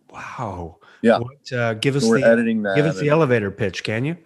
Wow. 0.10 0.78
Yeah. 1.02 1.20
What, 1.20 1.52
uh, 1.52 1.74
give 1.76 1.96
us 1.98 2.04
So 2.04 2.10
we're 2.12 2.20
the 2.22 2.28
editing 2.28 2.64
that. 2.64 2.76
give 2.78 2.86
us 2.86 2.98
the 3.00 3.10
elevator 3.10 3.52
pitch, 3.52 3.84
can 3.84 4.06
you? 4.06 4.18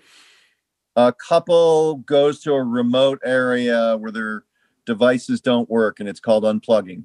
A 0.96 1.14
couple 1.14 1.96
goes 1.98 2.40
to 2.42 2.54
a 2.54 2.64
remote 2.64 3.20
area 3.24 3.98
where 3.98 4.12
their 4.12 4.44
devices 4.86 5.42
don't 5.42 5.70
work, 5.70 6.00
and 6.00 6.08
it's 6.10 6.20
called 6.20 6.44
unplugging 6.44 7.04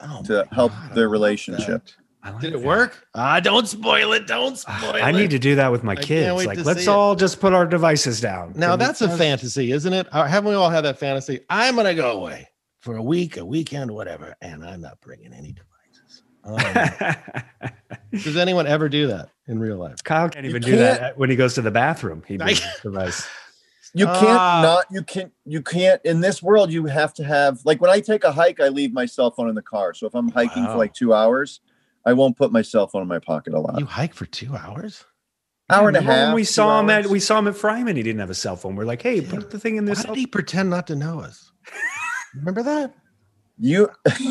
Oh, 0.00 0.22
to 0.24 0.46
help 0.52 0.72
God, 0.72 0.94
their 0.94 1.04
love 1.06 1.12
relationship. 1.12 1.88
like 2.24 2.40
Did 2.40 2.54
it 2.54 2.58
that. 2.60 2.66
work? 2.66 3.06
Ah, 3.14 3.40
don't 3.40 3.66
spoil 3.66 4.12
it. 4.12 4.26
Don't 4.26 4.56
spoil 4.56 4.94
it. 4.96 5.02
I 5.02 5.12
need 5.12 5.30
to 5.30 5.38
do 5.38 5.56
that 5.56 5.72
with 5.72 5.82
my 5.84 5.96
kids. 5.96 6.46
Like, 6.46 6.58
let's 6.64 6.80
see 6.80 6.86
it. 6.86 6.88
all 6.88 7.14
just 7.16 7.40
put 7.40 7.52
our 7.52 7.66
devices 7.66 8.20
down. 8.20 8.52
Now 8.54 8.70
Can 8.72 8.78
we- 8.80 8.84
that's 8.86 9.00
a 9.02 9.16
fantasy, 9.16 9.72
isn't 9.72 9.92
it? 9.92 10.06
Uh, 10.12 10.24
Haven't 10.26 10.50
we 10.50 10.54
all 10.56 10.70
had 10.70 10.82
that 10.82 10.98
fantasy? 10.98 11.40
I'm 11.50 11.74
gonna 11.76 11.94
go 11.94 12.12
away 12.12 12.48
for 12.80 12.96
a 12.96 13.02
week, 13.02 13.36
a 13.38 13.44
weekend, 13.44 13.90
whatever, 13.90 14.34
and 14.40 14.64
I'm 14.64 14.80
not 14.80 15.00
bringing 15.00 15.32
any 15.32 15.52
devices. 16.46 17.16
Oh, 17.62 17.68
does 18.12 18.36
anyone 18.36 18.66
ever 18.66 18.88
do 18.88 19.06
that 19.08 19.30
in 19.46 19.58
real 19.58 19.76
life? 19.76 20.02
Kyle 20.04 20.28
can't 20.28 20.44
You 20.44 20.50
even 20.50 20.62
do 20.62 20.76
that 20.76 21.00
can't- 21.00 21.18
when 21.18 21.30
he 21.30 21.36
goes 21.36 21.54
to 21.54 21.62
the 21.62 21.70
bathroom. 21.70 22.22
He 22.26 22.38
I- 22.40 22.56
device. 22.82 23.26
You 23.94 24.04
can't 24.04 24.26
Ah. 24.38 24.60
not 24.62 24.84
you 24.90 25.02
can 25.02 25.32
you 25.46 25.62
can't 25.62 25.98
in 26.04 26.20
this 26.20 26.42
world 26.42 26.70
you 26.70 26.84
have 26.84 27.14
to 27.14 27.24
have 27.24 27.60
like 27.64 27.80
when 27.80 27.90
I 27.90 28.00
take 28.00 28.22
a 28.22 28.30
hike, 28.30 28.60
I 28.60 28.68
leave 28.68 28.92
my 28.92 29.06
cell 29.06 29.30
phone 29.30 29.48
in 29.48 29.54
the 29.54 29.62
car. 29.62 29.94
So 29.94 30.06
if 30.06 30.14
I'm 30.14 30.28
hiking 30.28 30.64
Wow. 30.66 30.72
for 30.72 30.78
like 30.78 30.92
two 30.92 31.14
hours, 31.14 31.60
I 32.04 32.12
won't 32.12 32.36
put 32.36 32.52
my 32.52 32.60
cell 32.60 32.86
phone 32.86 33.00
in 33.00 33.08
my 33.08 33.18
pocket 33.18 33.54
a 33.54 33.58
lot. 33.58 33.80
You 33.80 33.86
hike 33.86 34.12
for 34.12 34.26
two 34.26 34.54
hours? 34.54 35.06
Hour 35.70 35.88
and 35.88 35.96
a 35.96 36.02
half. 36.02 36.34
We 36.34 36.42
two 36.42 36.44
saw 36.44 36.78
him 36.80 36.90
at 36.90 37.04
hours? 37.04 37.10
we 37.10 37.18
saw 37.18 37.38
him 37.38 37.48
at 37.48 37.54
Fryman. 37.54 37.96
He 37.96 38.02
didn't 38.02 38.20
have 38.20 38.28
a 38.30 38.34
cell 38.34 38.56
phone. 38.56 38.76
We're 38.76 38.84
like, 38.84 39.00
hey, 39.00 39.20
Yeah. 39.20 39.30
put 39.30 39.50
the 39.50 39.58
thing 39.58 39.76
in 39.76 39.86
Why 39.86 39.94
this. 39.94 40.04
did 40.04 40.16
he 40.16 40.26
pretend 40.26 40.68
not 40.68 40.86
to 40.88 40.94
know 40.94 41.20
us? 41.20 41.50
Remember 42.34 42.62
that? 42.64 42.94
You 43.58 43.88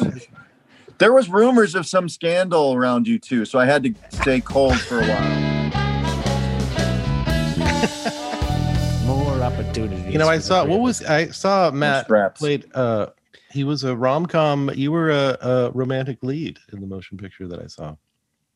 there 0.97 1.13
was 1.13 1.29
rumors 1.29 1.75
of 1.75 1.85
some 1.85 2.09
scandal 2.09 2.73
around 2.73 3.07
you 3.07 3.19
too, 3.19 3.45
so 3.45 3.59
I 3.59 3.65
had 3.65 3.83
to 3.83 3.93
stay 4.09 4.41
cold 4.41 4.79
for 4.79 4.99
a 4.99 5.05
while. 5.05 5.47
More 9.05 9.41
opportunities. 9.41 10.11
You 10.11 10.19
know, 10.19 10.27
I 10.27 10.39
saw 10.39 10.65
what 10.65 10.79
was. 10.79 11.03
I 11.03 11.27
saw 11.27 11.71
Matt 11.71 12.07
played 12.35 12.65
uh 12.73 13.07
he 13.49 13.63
was 13.63 13.83
a 13.83 13.95
rom-com, 13.95 14.71
you 14.75 14.91
were 14.91 15.09
a, 15.09 15.37
a 15.41 15.71
romantic 15.71 16.21
lead 16.21 16.59
in 16.71 16.81
the 16.81 16.87
motion 16.87 17.17
picture 17.17 17.47
that 17.47 17.59
I 17.59 17.67
saw. 17.67 17.95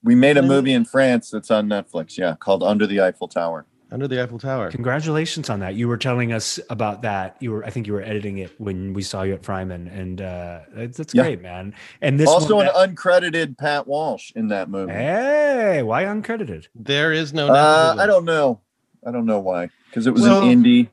We 0.03 0.15
made 0.15 0.37
a 0.37 0.41
movie 0.41 0.73
in 0.73 0.85
France 0.85 1.29
that's 1.29 1.51
on 1.51 1.67
Netflix, 1.67 2.17
yeah, 2.17 2.35
called 2.39 2.61
Under 2.63 2.87
the 2.87 3.01
Eiffel 3.01 3.27
Tower. 3.27 3.65
Under 3.93 4.07
the 4.07 4.23
Eiffel 4.23 4.39
Tower. 4.39 4.71
Congratulations 4.71 5.49
on 5.49 5.59
that. 5.59 5.75
You 5.75 5.89
were 5.89 5.97
telling 5.97 6.31
us 6.31 6.61
about 6.69 7.01
that. 7.01 7.35
You 7.41 7.51
were, 7.51 7.65
I 7.65 7.69
think, 7.71 7.87
you 7.87 7.93
were 7.93 8.01
editing 8.01 8.37
it 8.37 8.51
when 8.57 8.93
we 8.93 9.01
saw 9.01 9.23
you 9.23 9.33
at 9.33 9.41
Fryman, 9.41 9.91
and 9.93 10.21
uh, 10.21 10.59
that's, 10.73 10.97
that's 10.97 11.13
Yeah. 11.13 11.23
great, 11.23 11.41
man. 11.41 11.73
And 12.01 12.17
this 12.17 12.29
also 12.29 12.55
one, 12.55 12.67
an 12.73 12.95
uncredited 12.95 13.57
Pat 13.57 13.87
Walsh 13.87 14.31
in 14.33 14.47
that 14.47 14.69
movie. 14.69 14.93
hey, 14.93 15.83
why 15.83 16.05
uncredited? 16.05 16.67
There 16.73 17.11
is 17.11 17.33
no 17.33 17.49
Uh. 17.49 17.95
I 17.99 18.05
don't 18.05 18.23
know. 18.23 18.61
I 19.05 19.11
don't 19.11 19.25
know 19.25 19.39
why. 19.39 19.69
Because 19.89 20.07
it 20.07 20.11
was 20.13 20.21
Well- 20.21 20.41
an 20.43 20.63
indie. 20.63 20.87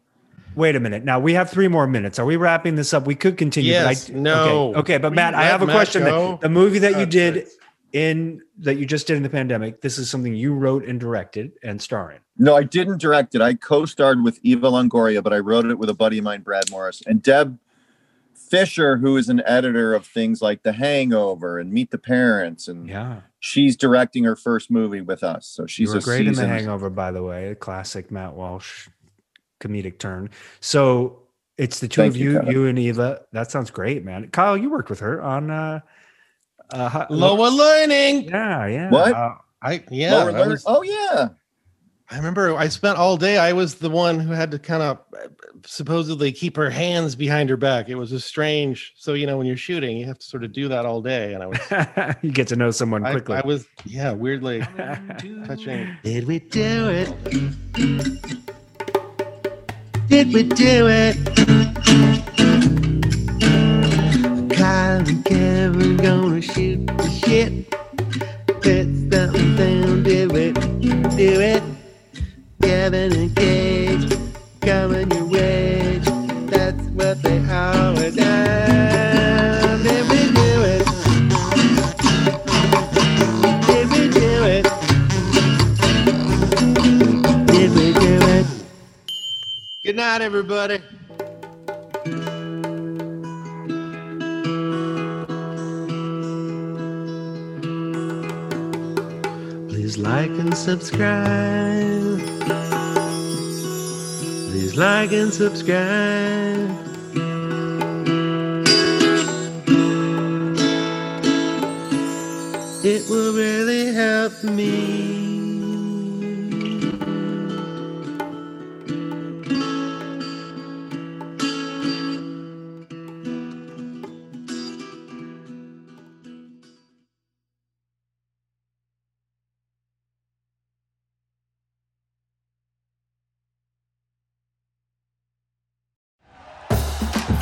Wait 0.56 0.74
a 0.74 0.80
minute. 0.80 1.04
Now 1.04 1.20
we 1.20 1.34
have 1.34 1.48
three 1.48 1.68
more 1.68 1.86
minutes. 1.86 2.18
Are 2.18 2.24
we 2.26 2.34
wrapping 2.34 2.74
this 2.74 2.92
up? 2.92 3.06
We 3.06 3.14
could 3.14 3.36
continue. 3.36 3.70
Yes, 3.70 4.08
but 4.08 4.16
I, 4.16 4.18
no. 4.18 4.68
Okay, 4.70 4.78
okay 4.80 4.98
but 4.98 5.12
Matt, 5.12 5.34
I 5.36 5.42
Let 5.42 5.50
have 5.52 5.62
a 5.62 5.66
Matt 5.66 5.76
question. 5.76 6.02
then. 6.02 6.10
go. 6.12 6.38
The 6.42 6.48
movie 6.48 6.80
that 6.80 6.98
you 6.98 7.06
did 7.06 7.34
sakes. 7.46 7.56
In 7.92 8.42
that 8.58 8.74
you 8.74 8.86
just 8.86 9.06
did 9.06 9.16
in 9.16 9.22
the 9.22 9.30
pandemic. 9.30 9.80
This 9.80 9.98
is 9.98 10.10
something 10.10 10.34
you 10.34 10.52
wrote 10.54 10.84
and 10.84 11.00
directed 11.00 11.52
and 11.62 11.80
star 11.80 12.10
in. 12.10 12.18
No, 12.36 12.56
I 12.56 12.62
didn't 12.62 13.00
direct 13.00 13.34
it. 13.34 13.40
I 13.40 13.54
co-starred 13.54 14.22
with 14.22 14.38
Eva 14.42 14.70
Longoria, 14.70 15.22
but 15.22 15.32
I 15.32 15.38
wrote 15.38 15.66
it 15.66 15.78
with 15.78 15.88
a 15.88 15.94
buddy 15.94 16.18
of 16.18 16.24
mine, 16.24 16.42
Brad 16.42 16.70
Morris, 16.70 17.02
and 17.06 17.22
Deb 17.22 17.58
Fisher, 18.34 18.96
who 18.96 19.16
is 19.16 19.28
an 19.28 19.42
editor 19.44 19.94
of 19.94 20.06
things 20.06 20.40
like 20.40 20.62
The 20.62 20.72
Hangover 20.72 21.58
and 21.58 21.72
Meet 21.72 21.90
the 21.90 21.98
Parents, 21.98 22.68
and 22.68 22.88
Yeah, 22.88 23.22
she's 23.40 23.76
directing 23.76 24.24
her 24.24 24.36
first 24.36 24.70
movie 24.70 25.00
with 25.00 25.22
us. 25.22 25.46
So 25.46 25.66
she's 25.66 25.92
were 25.92 25.98
a 25.98 26.02
great 26.02 26.26
in 26.26 26.34
The 26.34 26.46
Hangover, 26.46 26.90
by 26.90 27.10
the 27.10 27.22
way. 27.22 27.48
A 27.48 27.54
classic 27.54 28.10
Matt 28.10 28.34
Walsh 28.34 28.88
comedic 29.60 29.98
turn. 29.98 30.30
So 30.60 31.20
it's 31.56 31.80
the 31.80 31.88
two 31.88 32.02
Thank 32.02 32.14
of 32.14 32.16
you, 32.16 32.42
you, 32.42 32.50
you 32.50 32.66
and 32.66 32.78
Eva. 32.78 33.22
That 33.32 33.50
sounds 33.50 33.70
great, 33.70 34.04
man. 34.04 34.28
Kyle, 34.30 34.56
you 34.56 34.70
worked 34.70 34.90
with 34.90 35.00
her 35.00 35.20
on 35.20 35.50
uh, 35.50 35.80
uh 36.70 36.88
Hi- 36.88 37.06
Lower 37.10 37.50
learning. 37.50 38.24
Yeah, 38.24 38.66
yeah. 38.66 38.90
What? 38.90 39.12
Uh, 39.12 39.34
I 39.62 39.82
yeah. 39.90 40.14
Lower 40.14 40.36
I, 40.36 40.46
was- 40.46 40.64
Oh 40.66 40.82
yeah. 40.82 41.28
I 42.10 42.16
remember 42.16 42.56
I 42.56 42.68
spent 42.68 42.96
all 42.96 43.18
day. 43.18 43.36
I 43.36 43.52
was 43.52 43.74
the 43.74 43.90
one 43.90 44.18
who 44.18 44.32
had 44.32 44.50
to 44.52 44.58
kind 44.58 44.82
of 44.82 44.98
supposedly 45.66 46.32
keep 46.32 46.56
her 46.56 46.70
hands 46.70 47.14
behind 47.14 47.50
her 47.50 47.58
back. 47.58 47.90
It 47.90 47.96
was 47.96 48.12
a 48.12 48.20
strange. 48.20 48.94
So 48.96 49.12
you 49.12 49.26
know, 49.26 49.36
when 49.36 49.46
you're 49.46 49.58
shooting, 49.58 49.98
you 49.98 50.06
have 50.06 50.18
to 50.18 50.24
sort 50.24 50.42
of 50.42 50.52
do 50.54 50.68
that 50.68 50.86
all 50.86 51.02
day. 51.02 51.34
And 51.34 51.42
I 51.42 51.46
was, 51.48 52.16
you 52.22 52.30
get 52.30 52.48
to 52.48 52.56
know 52.56 52.70
someone 52.70 53.04
I, 53.04 53.10
quickly. 53.12 53.36
I 53.36 53.42
was, 53.46 53.66
yeah, 53.84 54.12
weirdly 54.12 54.60
touching. 55.46 55.94
Did 56.02 56.26
we 56.26 56.38
do 56.38 56.88
it? 56.88 57.12
Did 60.08 60.32
we 60.32 60.44
do 60.44 60.86
it? 60.88 62.77